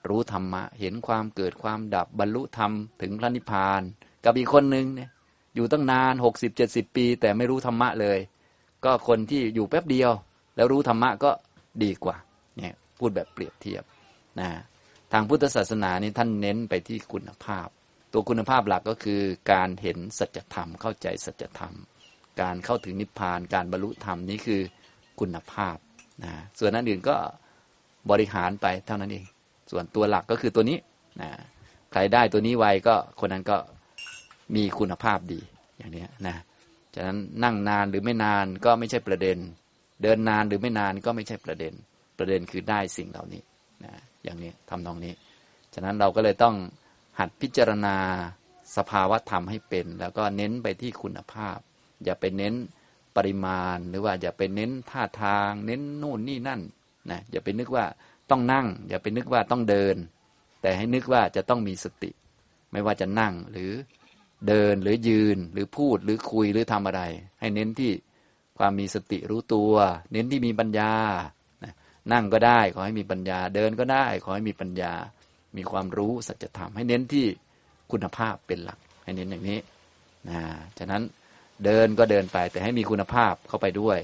[0.08, 2.72] รู้ธรรมะ เห็นความเกิดความดับบรรลุธรรม
[3.02, 3.82] ถึงพระนิพพาน
[4.24, 5.10] กับอีกคนหนึ่งเนี่ย
[5.54, 8.18] อยู่ตั้งนานหกสิบเจ็ดสิบปี แต่ไม่รู้ธรรมะเลย
[8.84, 10.10] ก็คนที่อยู่แป๊บเดียว
[10.56, 11.30] แล้วรู้ธรรมะก็
[11.82, 12.16] ดีกว่า
[13.00, 13.82] พูดแบบเปรียบเทียบ
[14.40, 14.48] นะ
[15.12, 17.68] ทางพุทธศาสนานี่ท่านเน้นไปที่คุณภาพ
[18.12, 19.20] ตัวคุณภาพหลักก็คือ
[19.52, 21.74] การเห็นสัจธรรม เข้าใจสัจธรรม
[22.40, 24.60] การเข้าถึงนิพพาน การบรรลุธรรมนี่คือ
[25.20, 25.76] คุณภาพ
[26.24, 27.16] นะส่วนนั้นอื่นก็
[28.10, 29.24] บริหารไปเท่านั้นเอง
[29.70, 30.78] ส่วนตัวหลักก็คือตัวนี้
[31.20, 31.30] นะ
[31.92, 33.56] ใครได้ตัวนี้ไวก็คนนั้นก็
[34.56, 35.40] มีคุณภาพดี
[35.78, 36.36] อย่างนี้นะ
[36.94, 39.38] ฉะนั้นนั่งนานหรือไม่นานก็ไม่ใช่ประเด็น
[40.02, 41.74] เดินนานหรือไม่นานก็ไม่ใช่ประเด็น
[42.20, 43.42] ประเด็นคือได้สิ่งเหล่านี้
[43.84, 43.92] นะ
[44.24, 45.14] อย่างนี้ทำนองนี้
[45.74, 46.54] ฉะนั้นเราก็เลยต้อง
[47.18, 47.96] หัดพิจารณา
[48.76, 51.58] สภาวะธรรมให้เป็น แล้วก็เน้นไปที่คุณภาพ
[52.04, 52.54] อย่าไปเน้น
[53.16, 56.60] ปริมาณ หรือว่าอย่าไปเน้นท่าทาง เน้นนู่นนี่นั่น
[57.10, 57.84] นะอย่าไปนึกว่า
[58.30, 59.96] ต้องนั่ง อย่าไปนึกว่าต้องเดิน
[60.62, 62.10] แต่ให้นึกว่าจะต้องมีสติ
[62.72, 63.72] ไม่ว่าจะนั่งหรือ
[64.48, 67.02] เดินหรือยืนหรือพูดหรือคุยหรือทำอะไร
[67.40, 67.92] ให้เน้นที่
[68.58, 69.72] ความมีสติรู้ตัว
[70.12, 70.92] เน้นที่มีปัญญา
[72.12, 74.92] นั่งก็ได้ ขอให้มีปัญญาเดินก็ได้ ขอให้มีปัญญา
[75.56, 77.26] มีความรู้สัจธรรมให้เน้นที่
[77.92, 79.58] คุณภาพเป็นหลัก ให้เน้นอย่างนี้
[80.28, 80.40] นะ
[80.78, 81.02] ฉะนั้น
[81.64, 83.98] เดินก็เดินไป แต่ให้มีคุณภาพเข้าไปด้วย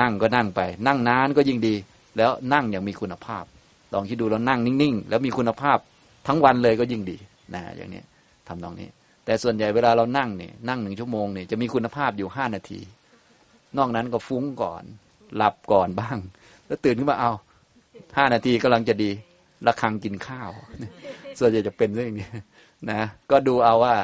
[0.00, 1.74] นั่งก็นั่งไป นั่งนานก็ยิ่งดี
[2.16, 3.44] แล้วนั่งอย่างมีคุณภาพ
[3.92, 5.78] ลองคิดดูแล้วนั่งนิ่งๆ แล้วมีคุณภาพ
[6.26, 7.16] ทั้งวันเลยก็ยิ่งดี
[7.54, 8.02] นะอย่างนี้
[8.48, 8.88] ทำตรงนี้
[9.24, 12.80] แต่ส่วนใหญ่เวลาเรานั่งเนี่ยนั่งหนึ่งชั่วโมงเนี่ยจะมีคุณภาพอยู่ห้านาที
[13.78, 14.82] นอกนั้นก็ฟุ้งก่อน
[15.36, 16.18] หลับก่อนบ้าง
[16.68, 17.32] แล้วตื่นขึ้นมาเอา
[18.16, 19.10] ห้านาทีกำลังจะดี
[19.66, 20.50] ระคังกินข้าว
[21.38, 22.28] ส่วนใหญ่จะเป็นเรื่องนี้
[22.90, 23.00] นะ
[23.30, 23.96] ก็ดูเอาว่า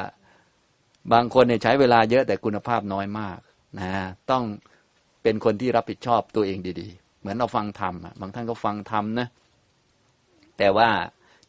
[1.13, 3.37] บางคนเนี่ยใช้เวลาเยอะแต่คุณภาพน้อยมาก
[3.79, 3.89] นะ
[4.31, 4.43] ต้อง
[5.23, 9.27] เป็นคนที่รับผิดชอบตัวเองดีๆ เหมือนเราฟังธรรมบางท่านก็ฟังธรรมนะ
[10.57, 10.87] แต่ว่า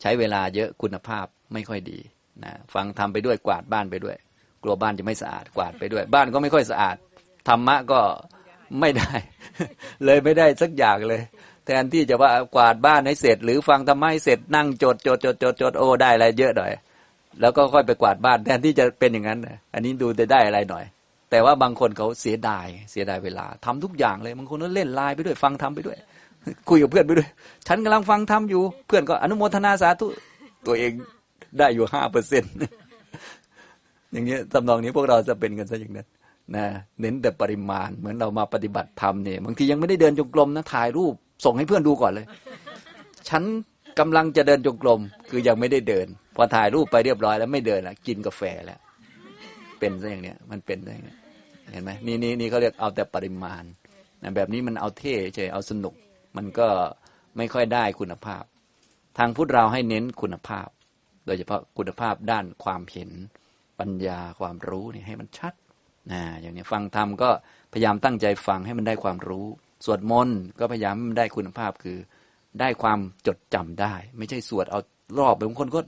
[0.01, 1.99] ใช้เวลาเยอะคุณภาพไม่ค่อยดี
[2.45, 4.17] นะฟังทำไปด้วยกวาดบ้านไปด้วย
[4.63, 6.97] กลัวบ้านจะไม่สะอาดกวาดไปด้วย บ้านก็ไม่ค่อยสะอาด
[7.49, 8.01] ธรรมะก็
[8.81, 9.13] ไม่ได้
[10.05, 11.23] เลยไม่ได้สักอย่างเลย
[11.67, 16.73] แทนที่จะว่ากวาดบ้านให้เสร็จ หรือฟังธรรมะให้เสร็จนั่งจดจดจดจดจดโอ้ได้อะไรเยอะหน่อย
[17.41, 19.39] แล้วก็ค่อยไปกวาดบ้านแทนที่จะเป็นอย่างนั้น
[19.75, 20.85] อันนี้ดูจะได้อะไรหน่อย
[21.31, 25.97] แต่ว่าบางคนเขาเสียดายเสียดายเวลาทำทุกอย่างเลยบางคนก็เล่นไลน์ไปด้วยฟังทำไปด้วย
[26.69, 27.29] คุยกับเพื่อนไปด้วย
[27.69, 30.07] ฉันกำลังฟังทำอยู่ เพื่อนก็อนุโมทนาสาธุ
[30.67, 30.93] ตัวเอง
[31.59, 32.45] ได้อยู่ห้าเปอร์เซ็น
[34.13, 36.07] อย่างเงี้ยตำนองนี้พวกเราจะเป็นกันซะอย่างนั้น
[36.55, 36.67] นะ
[37.01, 41.15] เน้นแต่ปริมาณ เหมือนเรามาปฏิบัติธรรมเนี่ยบางทียังไม่ได้เดินจงกรมนะถ่ายรูป
[41.45, 42.27] ส่งให้เพื่อนดูก่อนเลย
[43.29, 43.43] ฉัน
[43.99, 45.01] กำลังจะเดินจงกรม
[45.31, 46.07] คือยังไม่ได้เดิน
[46.37, 48.81] พอถ่ายรูปไปเรียบร้อยแล้วไม่เดินละกินกาแฟแล้ว
[49.79, 51.19] เป็นซะอย่างเนี้ยมันเป็นซะอย่างเนี้ย
[51.73, 53.63] เห็นไหมนี่นี่นี่เขาเรียกเอาแต่ปริมาณ
[54.23, 55.95] นะแบบนี้มันเอาเท่เฉยเอาสนุก
[56.37, 56.69] มันก็
[57.37, 58.45] ไม่ค่อยได้คุณภาพ
[59.19, 60.69] ทางพุทธเราให้เน้นคุณภาพ
[61.27, 63.11] โดยเฉพาะคุณภาพด้านความเห็น
[63.81, 65.55] ปัญญาความรู้นี่ให้มันชัด
[66.13, 67.31] นะอย่างนี้ฟังธรรมก็
[67.73, 69.47] พยายามตั้งใจฟังให้มันได้ความรู้
[69.85, 71.99] สวดมนต์ก็พยายามให้มันได้คุณภาพคือ
[72.61, 74.81] ได้ความจดจำได้ ไม่ใช่สวดเอา
[75.19, 75.81] รอบบางคนก็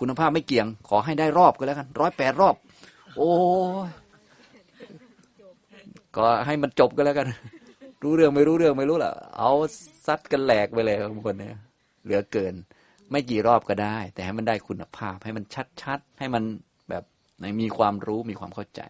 [0.00, 2.54] คุณภาพไม่เกี่ยง ขอให้ได้รอบก็แล้วกันร้อยแปดรอบ
[3.16, 3.30] โอ้
[6.16, 7.28] ก็ให้มันจบก็แล้วกัน
[8.02, 9.50] รู้เรื่องไม่รู้เรื่องไม่รู้ล่ะ เอา
[10.06, 11.56] ซัดกันแหลกไปเลยบางคนเนี่ย
[12.04, 12.54] เหลือเกิน
[13.10, 15.44] ไม่กี่รอบก็ได้ แต่ให้มันได้คุณภาพ ให้มัน
[15.82, 16.42] ชัดๆให้มัน
[16.90, 17.04] แบบ
[17.60, 18.82] มีความรู้มีความเข้าใจ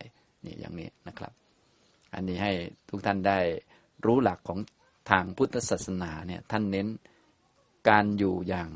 [0.46, 1.32] นี่อย่างนี้นะครับ
[2.14, 2.52] อันนี้ให้
[2.88, 3.38] ทุกท่านได้
[4.04, 4.58] รู้หลักของ
[5.10, 6.86] ทางพุทธศาสนาเนี่ยท่านเน้น
[7.88, 8.68] การอยู่อย่าง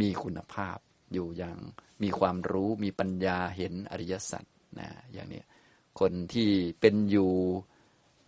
[0.00, 0.78] มีคุณภาพ
[1.12, 1.58] อยู่อย่าง
[2.02, 4.44] มีความรู้มีปัญญาเห็นอริยสัจ
[4.78, 5.42] นะอย่างนี้
[6.00, 6.50] คนที่
[6.80, 7.32] เป็นอยู่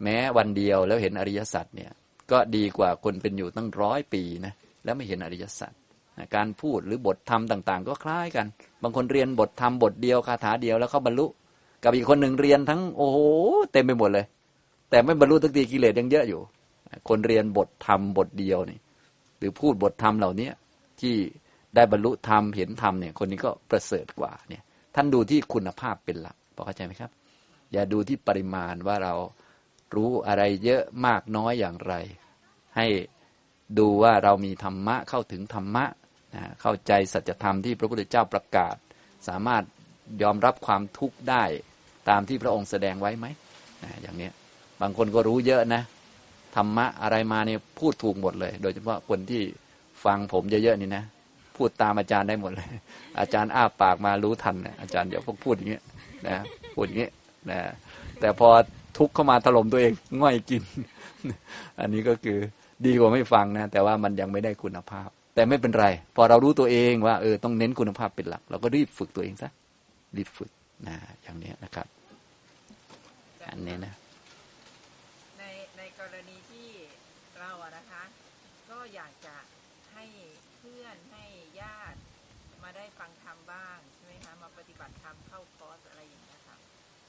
[0.02, 1.92] แม้วันเดียวแล้วเห็นอริยสัจเนี่ย
[2.30, 4.54] ก็ดีกว่าคนเป็นอยู่ตั้งร้อยปีนะ
[4.84, 5.72] แล้วไม่เห็นอริยสัจ
[6.18, 8.46] นะการพูดหรือบทธรรมต่าง ๆ ก็คล้ายกัน
[8.82, 11.26] บางคนเรียนบทธรรมบทเดียวคาถาเดียวแล้วเขาบรรลุ
[11.82, 13.18] กับอีกคนหนึ่งเรียนทั้งโอ้โห
[13.72, 14.26] เต็มไปหมดเลย
[14.90, 16.40] แต่ไม่บรรลุทักทีกิเลสยังเยอะอยู่
[17.08, 18.78] คนเรียนบทธรรมบทเดียวนี่
[19.38, 20.50] หรือพูดบทธรรมเหล่านี้
[21.00, 21.14] ที่
[21.74, 24.62] ได้บรรลุธรรมเห็นธรรมเนี่ยคนนี้ก็ประเสริฐกว่าเนี่ย
[24.94, 27.10] ท่านดูที่คุณภาพเป็นหลักพอเข้าใจไหมครับ
[27.72, 29.14] อย่าดูที่ปริมาณว่าเรา
[29.94, 31.94] รู้อะไรเยอะมากน้อยอย่างไร
[32.76, 32.86] ให้
[33.78, 35.84] ดูว่าเรามีธรรมะเข้าถึงธรรมะ
[36.34, 38.76] นะเข้าใจสัจธรรมที่พระพุทธเจ้าประกาศ
[39.28, 39.64] สามารถ
[40.22, 41.44] ยอมรับความทุกข์ได้
[42.10, 43.26] ตามที่พระองค์แสดงไว้ไหม
[43.84, 44.28] นะอย่างนี้
[44.80, 45.82] บางคนก็รู้เยอะนะ
[46.56, 49.42] ธรรมะอะไรมาเนี่ยพูดถูกหมดเลย โดยเฉพาะคนที่
[50.04, 51.04] ฟังผมเยอะๆนี่นะ
[51.56, 52.68] พูดตามอาจารย์ได้หมดเลย
[53.20, 55.82] อาจารย์อ้าปากมารู้ทันนะอาจารย์เดี๋ยวพวกพูดอย่างเงี้ย
[56.28, 56.36] นะ
[56.74, 57.12] พูดอย่างเงี้ย
[57.50, 57.58] นะ
[58.20, 58.48] แต่พอ
[58.98, 60.62] ทุกข์เข้ามาถล่มตัวเองง่อยกิน
[61.80, 62.38] อันนี้ก็คือ
[62.86, 69.50] ดีกว่าไม่ฟังนะ แต่ว่ามันยังไม่ได้คุณภาพ แต่ไม่เป็นไร พอเรารู้ตัวเองว่าเออต้องเน้นคุณภาพเป็นหลัก เราก็รีบฝึกตัวเองซะ
[70.16, 70.50] รีบฝึก
[70.86, 71.86] นะอย่างนี้นะครับ
[73.50, 73.94] อันนี้นะ
[75.38, 75.44] ใน
[75.78, 76.68] ในกรณีที่
[77.38, 78.02] เราอะนะคะ
[78.70, 79.36] ก็อยากจะ
[79.92, 80.04] ให้
[80.58, 81.24] เพื่อนให้
[81.60, 82.00] ญาติ
[82.62, 86.56] มาได้ฟังธรรมบ้างใช่ไหมคะมาปฏิบัติธรรมเข้าคอร์สอะไรอย่างเงี้ยค่ะ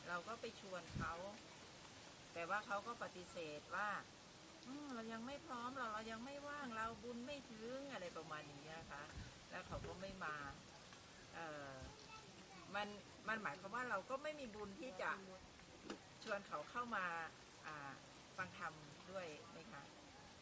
[0.07, 1.13] เราก็ไปชวนเขา
[2.33, 3.89] แต่ว่าเขาก็ปฏิเสธว่า
[4.67, 9.03] อืมเรายังไม่พร้อมเราเรายังไม่ว่างเราบุญไม่ถึงอะไรประมาณนี้นะคะ
[9.51, 10.35] แล้วเขาก็ไม่มา
[11.35, 11.39] เอ
[11.71, 11.73] อ
[12.75, 12.87] มัน
[13.27, 15.11] มันหมายความว่าเราก็ไม่มีบุญที่จะ
[16.23, 17.05] ชวนเขาเข้ามา
[18.37, 18.73] ฟังธรรม
[19.11, 19.81] ด้วยไหมคะ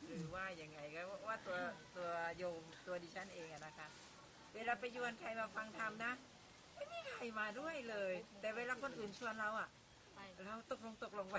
[0.08, 1.58] หรือว่ายังไงก็ว่าตัว
[1.98, 3.88] ตัวโยมตัวดิฉันเองอะนะคะ
[4.56, 6.14] เวลาไปชวนใครมาฟังธรรมนะ
[6.76, 9.70] ไม่มีใครมาด้วยเลย แต่เวลาคนอื่นชวนเราอะ
[10.46, 11.38] เราตกลงตกลงไป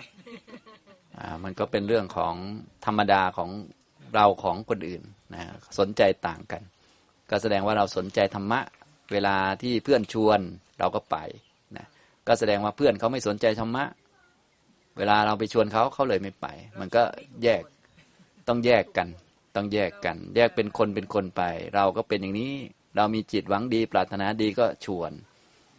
[1.19, 2.35] อ่ามันก็เป็นเรื่องของ
[2.87, 3.51] ธรรมดาของ
[4.15, 5.03] เราของคนอื่น
[5.35, 5.43] นะ
[5.79, 6.63] สนใจต่างกัน
[7.31, 8.61] ก็แสดงว่าเราสนใจธรรมะ
[9.13, 10.41] เวลาที่เพื่อนชวน
[10.79, 11.17] เราก็ไป
[11.77, 11.87] นะ
[12.27, 13.85] ก็แสดงว่าเพื่อนเขาไม่สนใจธรรมะ
[14.99, 16.47] เวลาเราไปชวนเขาเขาเลยไม่ไป
[16.81, 17.03] มันก็
[17.43, 17.63] แยก
[18.49, 19.09] ต้องแยกกัน
[19.57, 21.43] ต้องแยกกัน แยกเป็นคนเป็นคนไป
[21.75, 22.53] เราก็เป็นอย่างนี้
[22.97, 25.13] เรามีจิตหวังดี ปรารถนาดีก็ชวน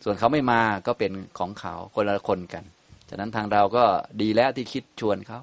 [0.04, 2.64] ส่วนเขาไม่มาก็เป็นของเขาคนละคนกัน
[3.10, 3.84] ฉะนั้นทางเราก็
[4.22, 5.40] ดีแล้วที่คิดชวนเขา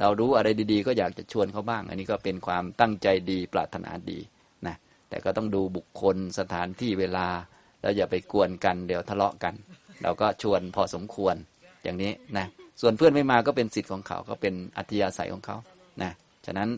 [0.00, 4.18] เรารู้อะไรดีๆ ก็อยากจะชวนเขาบ้าง อันนี้ก็เป็นความตั้งใจดีปรารถนาดี
[4.66, 4.76] นะ
[5.08, 7.26] แต่ก็ต้องดูบุคคลสถานที่เวลา
[7.80, 9.54] แล้วอย่าไปกวนกัน เดี๋ยวทะเลาะกัน
[10.02, 11.34] เราก็ชวนพอสมควร
[11.82, 12.46] อย่างนี้นะ
[12.80, 15.56] ส่วนเพื่อนไม่มาก็เป็นสิทธิ์ของเขาก็เป็นอัธยาศัยของเขา
[16.02, 16.12] นะ
[16.46, 16.68] ฉะนั้น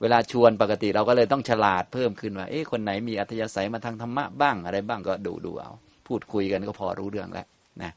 [0.00, 5.72] เวลาชวนปกติเราก็เลยต้องฉลาดเพิ่มขึ้นว่าเอ๊ะคนไหนมีอัธยาศัยมาทางธรรมะบ้างอะไรบ้างก็ดูดูเอา
[6.06, 7.46] พูดคุยกันก็พอรู้เรื่องแล้ว
[7.82, 7.92] นะ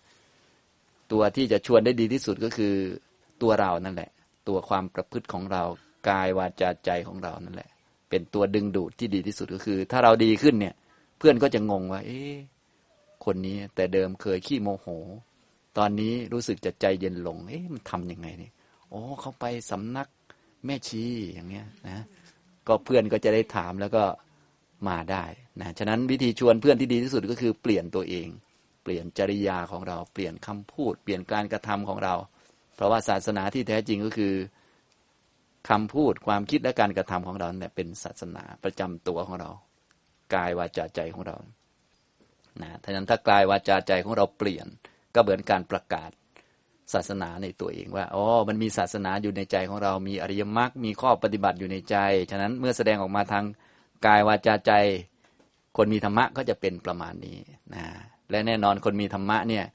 [1.12, 2.74] ตัวที่จะชวนได้ดีที่สุดก็คือ
[3.42, 4.10] ตัวเรานั่นแหละ
[4.48, 5.64] ตัวความประพฤติของเรา
[6.10, 7.70] กายวาจาใจของเรานั่นแหละ
[8.10, 10.76] เป็นตัวดึงดูดที่ดีที่สุดก็คือ ถ้าเราดีขึ้นเนี่ย
[11.18, 12.34] เพื่อนก็จะงงว่า เอ๊ะ
[13.26, 14.88] คนนี้แต่เดิมเคยขี้โมโห
[15.78, 18.54] ตอนนี้รู้สึกจะใจเย็นลง เอ๊ะมันทำยังไงเนี่ย
[18.90, 20.08] โอ้เขาไปสำนัก
[20.66, 21.04] แม่ชี
[21.34, 22.04] อย่างเงี้ยนะ
[22.68, 24.04] ก็เพื่อนก็จะได้ถามแล้วก็
[24.88, 25.24] มาได้
[25.62, 28.28] นะฉะนั้นวิธีชวนเพื่อนที่ดีที่สุดก็คือเปลี่ยนตัวเอง
[28.84, 32.16] เปลี่ยนจริยาของเราเปลี่ยนคำพูด เปลี่ยนการกระทำของเรา
[32.76, 34.34] เพราะว่าศาสนาที่แท้จริงก็คือ
[35.70, 39.50] คำพูดความคิดและการกระทำของเราเนี่ยเป็นศาสนาประจำตัวของเรา
[40.36, 41.38] กายวาจาใจของเรา
[42.62, 44.68] นะฉะนั้นถ้ากายวาจาใจของเราเปลี่ยน
[45.16, 46.12] ก็เหมือนการประกาศ
[46.94, 51.96] ศาสนาในตัวเองว่าอ๋อมันมีศาสนาอยู่ในใจของเรา มีอริยมรรคมีข้อปฏิบัติอยู่ในใจ
[52.32, 53.46] ฉะนั้นเมื่อแสดงออกมาทาง
[54.06, 54.72] กายวาจาใจ
[55.78, 57.38] คนมีธรรมะก็จะเป็นประมาณนี้
[57.74, 57.84] นะ
[58.30, 59.66] และแน่นอนคนมีธรรมะเนี่ย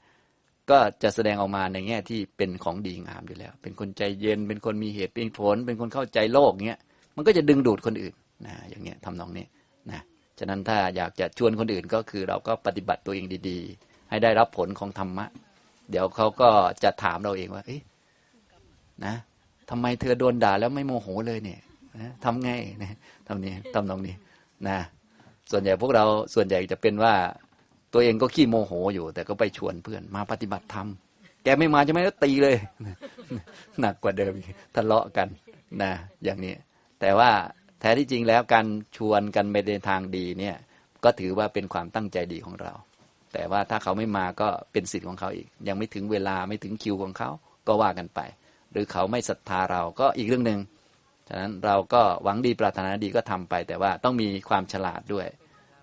[0.69, 6.79] ก็จะแสดงออกมาในแง่ที่เป็นของดีงามอยู่แล้ว เป็นคนใจเย็น เป็นคนมีเหตุเป็นผล เป็นคนเข้าใจโลกเงี้ย
[7.15, 8.13] มันก็จะดึงดูดคนอื่น
[8.45, 9.45] นะอย่างเงี้ยทำนองนี้
[9.89, 10.01] นะ
[10.39, 15.25] ฉะนั้นถ้าอยากจะชวนคนอื่นก็คือเราก็ปฏิบัติตัวเองดีๆ ให้ได้รับผลของธรรมะ
[15.91, 16.49] เดี๋ยวเขาก็
[16.83, 17.81] จะถามเราเองว่า เอ๊ะ
[19.05, 19.15] นะ
[19.69, 21.59] ทำไมเธอโดนด่าแล้วไม่โมโหเลยเนี่ย
[22.01, 22.51] นะทำไง
[22.83, 22.91] นะ
[23.27, 24.15] ทำนี้ทำนองนี้
[24.67, 24.77] นะ
[25.51, 27.13] ส่วนใหญ่พวกเราส่วนใหญ่จะเป็นว่า
[27.93, 30.87] ตัวเองก็ขี้โมโหอยู่ แต่ก็ไปชวนเพื่อนมาปฏิบัติธรรม
[31.43, 32.55] แกไม่มาจะไม่ก็ตีเลย
[33.79, 34.33] หนักกว่าเดิม
[34.75, 35.27] ทะเลาะกัน
[35.81, 35.91] นะ
[36.23, 36.53] อย่างนี้
[36.99, 37.31] แต่ว่า
[37.79, 38.65] แท้ที่จริงแล้วการ
[38.97, 40.55] ชวนกันไปในทางดีเนี่ย
[41.03, 42.73] ก็ถือว่าเป็นความตั้งใจดีของเรา
[43.37, 47.29] แต่ว่าถ้าเขาไม่มาก็เป็นสิทธิ์ของเขาอีก ยังไม่ถึงเวลาไม่ถึงคิวของเขา
[47.67, 48.19] ก็ว่ากันไป
[48.71, 50.59] หรือเขาไม่ศรัทธาเราก็อีกเรื่องหนึ่ง
[51.27, 55.27] ฉะนั้นเราก็หวังดีปรารถนาดีก็ทำไป แต่ว่าต้องมีความฉลาดด้วย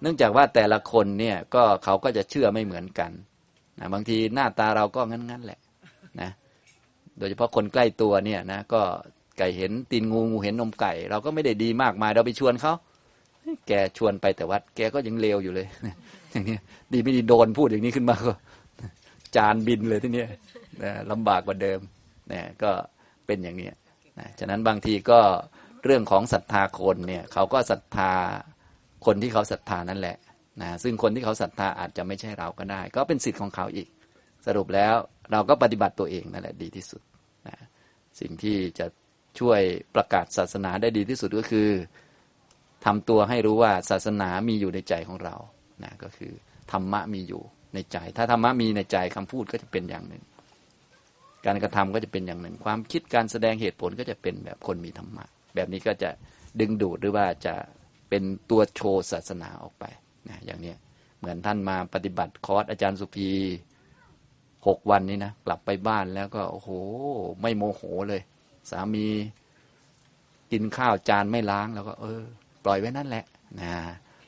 [0.01, 3.10] เนื่องจากว่าแต่ละคนเนี่ยก็เขาก็จะเชื่อไม่เหมือนกัน
[3.81, 5.60] นะบางทีหน้าตาเราก็งั้นๆแหละ
[6.20, 6.31] นะ
[7.18, 8.82] โดยเฉพาะคนใกล้ตัวเนี่ยนะก็
[9.39, 12.72] ไก่เห็นตีนงูงูเห็นนมไก่ เราก็ไม่ได้ดีมากมายเราไปชวนเขา
[13.69, 15.66] แกชวนไปแต่วัด แกก็ยังเลวอยู่เลย
[16.33, 16.59] อย่างนี้
[16.93, 18.33] ดีไม่ดีโดนพูดอย่างนี้ขึ้นมาก็
[19.37, 20.25] จานบินเลยที่นี้
[21.11, 21.81] ลำบากกว่าเดิม
[22.33, 22.71] นะก็
[23.27, 23.71] เป็นอย่างนี้
[24.19, 25.21] นะฉะนั้นบางทีก็
[25.85, 28.11] เรื่องของศรัทธาคนเนี่ย เขาก็ศรัทธา
[29.07, 30.16] คนที่เขาศรัทธานั่นแหละ
[30.62, 33.89] นะซึ่งคนที่เขาศรัทธาอาจจะไม่ใช่เราก็ได้ ก็เป็นสิทธิ์ของเขาอีก
[34.47, 34.95] สรุปแล้ว
[35.33, 37.03] เราก็ปฏิบัติตัวเองนั่นแหละดีที่สุด
[37.49, 37.57] นะ
[38.21, 38.87] สิ่งที่จะ
[39.39, 39.61] ช่วย
[39.95, 41.69] ประกาศศาสนาได้ดีที่สุดก็คือ
[42.86, 45.36] ทำตัวให้รู้ว่าศาสนามีอยู่ในใจของเรา
[45.85, 46.32] นะก็คือ
[46.73, 47.43] ธรรมะมีอยู่
[47.74, 50.23] ในใจ ถ้าธรรมะมีในใจคำพูดก็จะเป็นอย่างหนึ่ง
[51.47, 55.24] การกระทำก็จะเป็นอย่างหนึ่ง ความคิดการแสดงเหตุผลก็จะเป็นแบบคนมีธรรมะ
[55.55, 56.11] แบบนี้ก็จะ
[56.61, 57.55] ดึงดูดหรือว่าจะ
[58.09, 59.85] เป็นตัวโชว์ศาสนาออกไป
[60.28, 60.74] นะอย่างนี้
[61.19, 63.31] เหมือนท่านมาปฏิบัติคอร์สอาจารย์สุภี
[64.66, 66.70] หกวันนี้นะกลับไปบ้านแล้วก็โอ้โห
[67.40, 68.23] ไม่โมโหเลย
[68.70, 69.06] สามี
[70.52, 72.23] กินข้าวจานไม่ล้างแล้วก็ เออ
[72.65, 73.24] ปล่อยไว้นั่นแหละ
[73.61, 73.73] นะ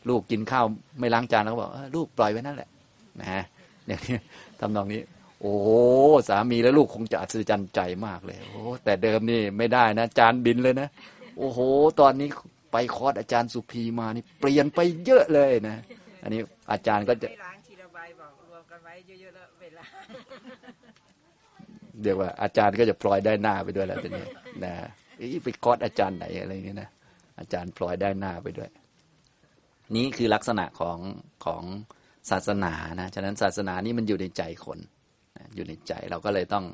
[0.09, 0.65] ลูกกินข้าว
[0.99, 2.69] ไม่ล้างจานแล้วก็บอกลูกปล่อยไว้นั่นแหละ
[3.21, 3.43] นะ
[3.87, 4.17] อย่างนี้
[4.61, 5.03] ทำนองนี้
[5.41, 5.55] โอ้
[6.29, 10.89] สามีและลูกคงจะอัศจรรย์ใจมากเลย โอ้แต่เดิมนี่ไม่ได้นะ จานบินเลยนะ
[11.39, 11.59] โอ้โห
[12.01, 12.29] ตอนนี้
[12.73, 15.77] ไปคอร์สอาจารย์สุภีมานี่ เปลี่ยนไปเยอะเลยนะ
[16.23, 16.41] อันนี้
[16.73, 19.85] อาจารย์ก็จะไม่ล้างทีละใบบอกรวมกันไว้เยอะๆแล้วเวลา
[22.03, 24.27] เรียกว่าอาจารย์ก็จะพลอยได้หน้าไปด้วยแล้วทีนี้
[24.65, 24.73] นะ
[25.21, 26.89] อีไปคอร์สอาจารย์ไหนอะไรอย่างเงี้ยนะ
[27.39, 28.71] อาจารย์พลอยได้หน้าไปด้วย
[29.97, 30.99] นี่คือลักษณะของ
[31.45, 31.63] ของ
[32.31, 34.79] ศาสนานะฉะนั้นศาสนานี่มันอยู่ในใจคน
[35.55, 36.65] อยู่ในใจเราก็เลยต้อง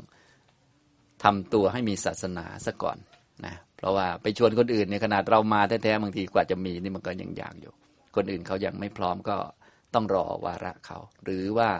[1.24, 2.98] ทำตัวให้มีศาสนาซะก่อน
[3.46, 7.72] นะเพราะว่าไปชวนคนอื่นในขนาดเรามาแท้ๆบางทีกว่าจะมีนี่มันก็ยังยากอยู่
[8.16, 9.36] คนอื่นเขายังไม่พร้อมก็
[9.94, 11.70] ต้องรอวาระเขา หรือว่า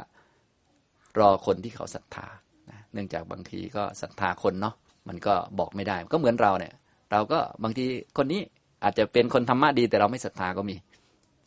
[1.18, 2.28] รอคนที่เขาศรัทธา
[2.70, 4.74] นะเนื่องจากบางทีก็ศรัทธาคนเนาะ
[5.08, 6.74] มันก็บอกไม่ได้ ก็เหมือนเราเนี่ย
[7.12, 7.86] เราก็บางที
[8.18, 8.42] คนนี้
[8.82, 10.76] อาจจะเป็นคนธรรมะดีแต่เราไม่ศรัทธาก็มี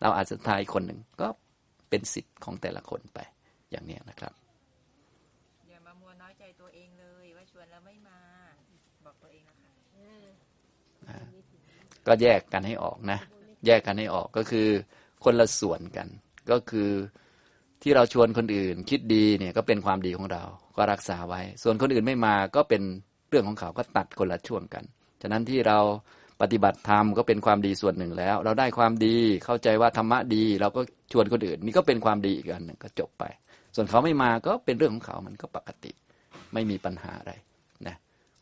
[0.01, 1.27] เราอาจศรัทธาอีกคนหนึ่งก็
[1.89, 3.19] เป็นสิทธิ์ของแต่ละคนไป
[3.71, 4.33] อย่างนี้นะครับ
[5.69, 8.19] อย่ามามัวน้อยใจตัวเองเลยว่าชวนแล้วไม่มา
[9.05, 9.71] บอกตัวเองนะคะ
[12.07, 13.19] ก็แยกกันให้ออกนะ
[13.65, 14.67] แยกกันให้ออกก็คือ
[15.23, 16.07] คนละส่วนกัน
[16.51, 16.89] ก็คือ
[17.81, 20.43] ที่เราชวนคนอื่น คิดดีเนี่ยก็เป็นความดีของเรา
[20.77, 22.81] ก็รักษาไว้ ส่วนคนอื่นไม่มาก็เป็น
[23.29, 24.83] เรื่องของเขาก็ตัดคนละช่วงกัน
[25.21, 25.79] ฉะนั้นที่เรา
[26.41, 30.81] ปฏิบัติธรรมก็เป็นความดีส่วนหนึ่งแล้ว เราได้ความดีเข้าใจว่าธรรมะดี เราก็
[31.11, 33.23] ชวนคนอื่น นี่ก็เป็นความดีอีกอันหนึ่งก็จบไป
[33.75, 35.91] ส่วนเขาไม่มาก็เป็นเรื่องของเขามันก็ปกติ
[36.53, 37.33] ไม่มีปัญหาอะไร
[37.87, 37.95] นะ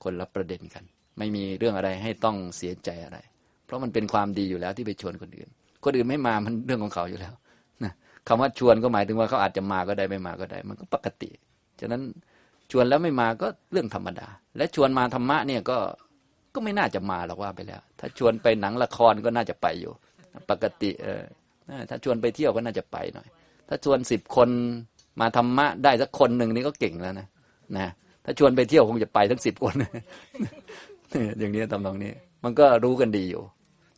[0.04, 0.84] คนละประเด็นกัน
[1.18, 3.18] ไม่มีเรื่องอะไรให้ต้องเสียใจอะไร
[3.66, 5.50] เพราะมันเป็นความดีอยู่แล้วที่ไปชวนคนอื่น
[5.84, 7.34] คนอื่นไม่มามันเรื่องของเขาอยู่แล้ว
[7.84, 7.94] นะ
[8.28, 11.30] คำว่าชวนก็หมายถึงว่าเขาอาจจะมาก็ได้ไม่มาก็ได้ มันก็ปกติ
[11.80, 12.02] ฉะนั้น
[12.72, 15.78] ชวนแล้วไม่มาก็เรื่องธรรมดา และชวนมาธรรมะเนี่ยก็
[16.54, 19.92] ก็ไม่น่าจะมาหรอกว่าไปแล้ว ถ้าชวนไปหนังละครก็น่าจะไปอยู่
[20.50, 21.24] ปกติเออ
[21.90, 23.28] ถ้าชวนไปเที่ยวก็น่าจะไปหน่อย
[23.70, 24.50] ถ้าชวนสิบคน
[25.20, 27.28] มาธรรมะได้สักคนหนึ่งนี่ก็เก่งแล้วนะ
[27.78, 27.92] นะ
[28.26, 29.76] ถ้าชวนไปเที่ยวคงจะไปทั้งสิบคน
[31.40, 32.12] อย่างนี้ทำนองนี้
[32.44, 33.44] มันก็รู้กันดีอยู่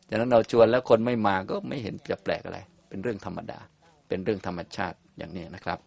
[0.09, 2.59] ฉะนั้นเราชวนแล้วคนไม่มาก็ไม่เห็นจะแปลกอะไร
[2.89, 3.59] เป็นเรื่องธรรมดา
[4.07, 5.79] เป็นเรื่องธรรมชาติอย่างนี้นะครับ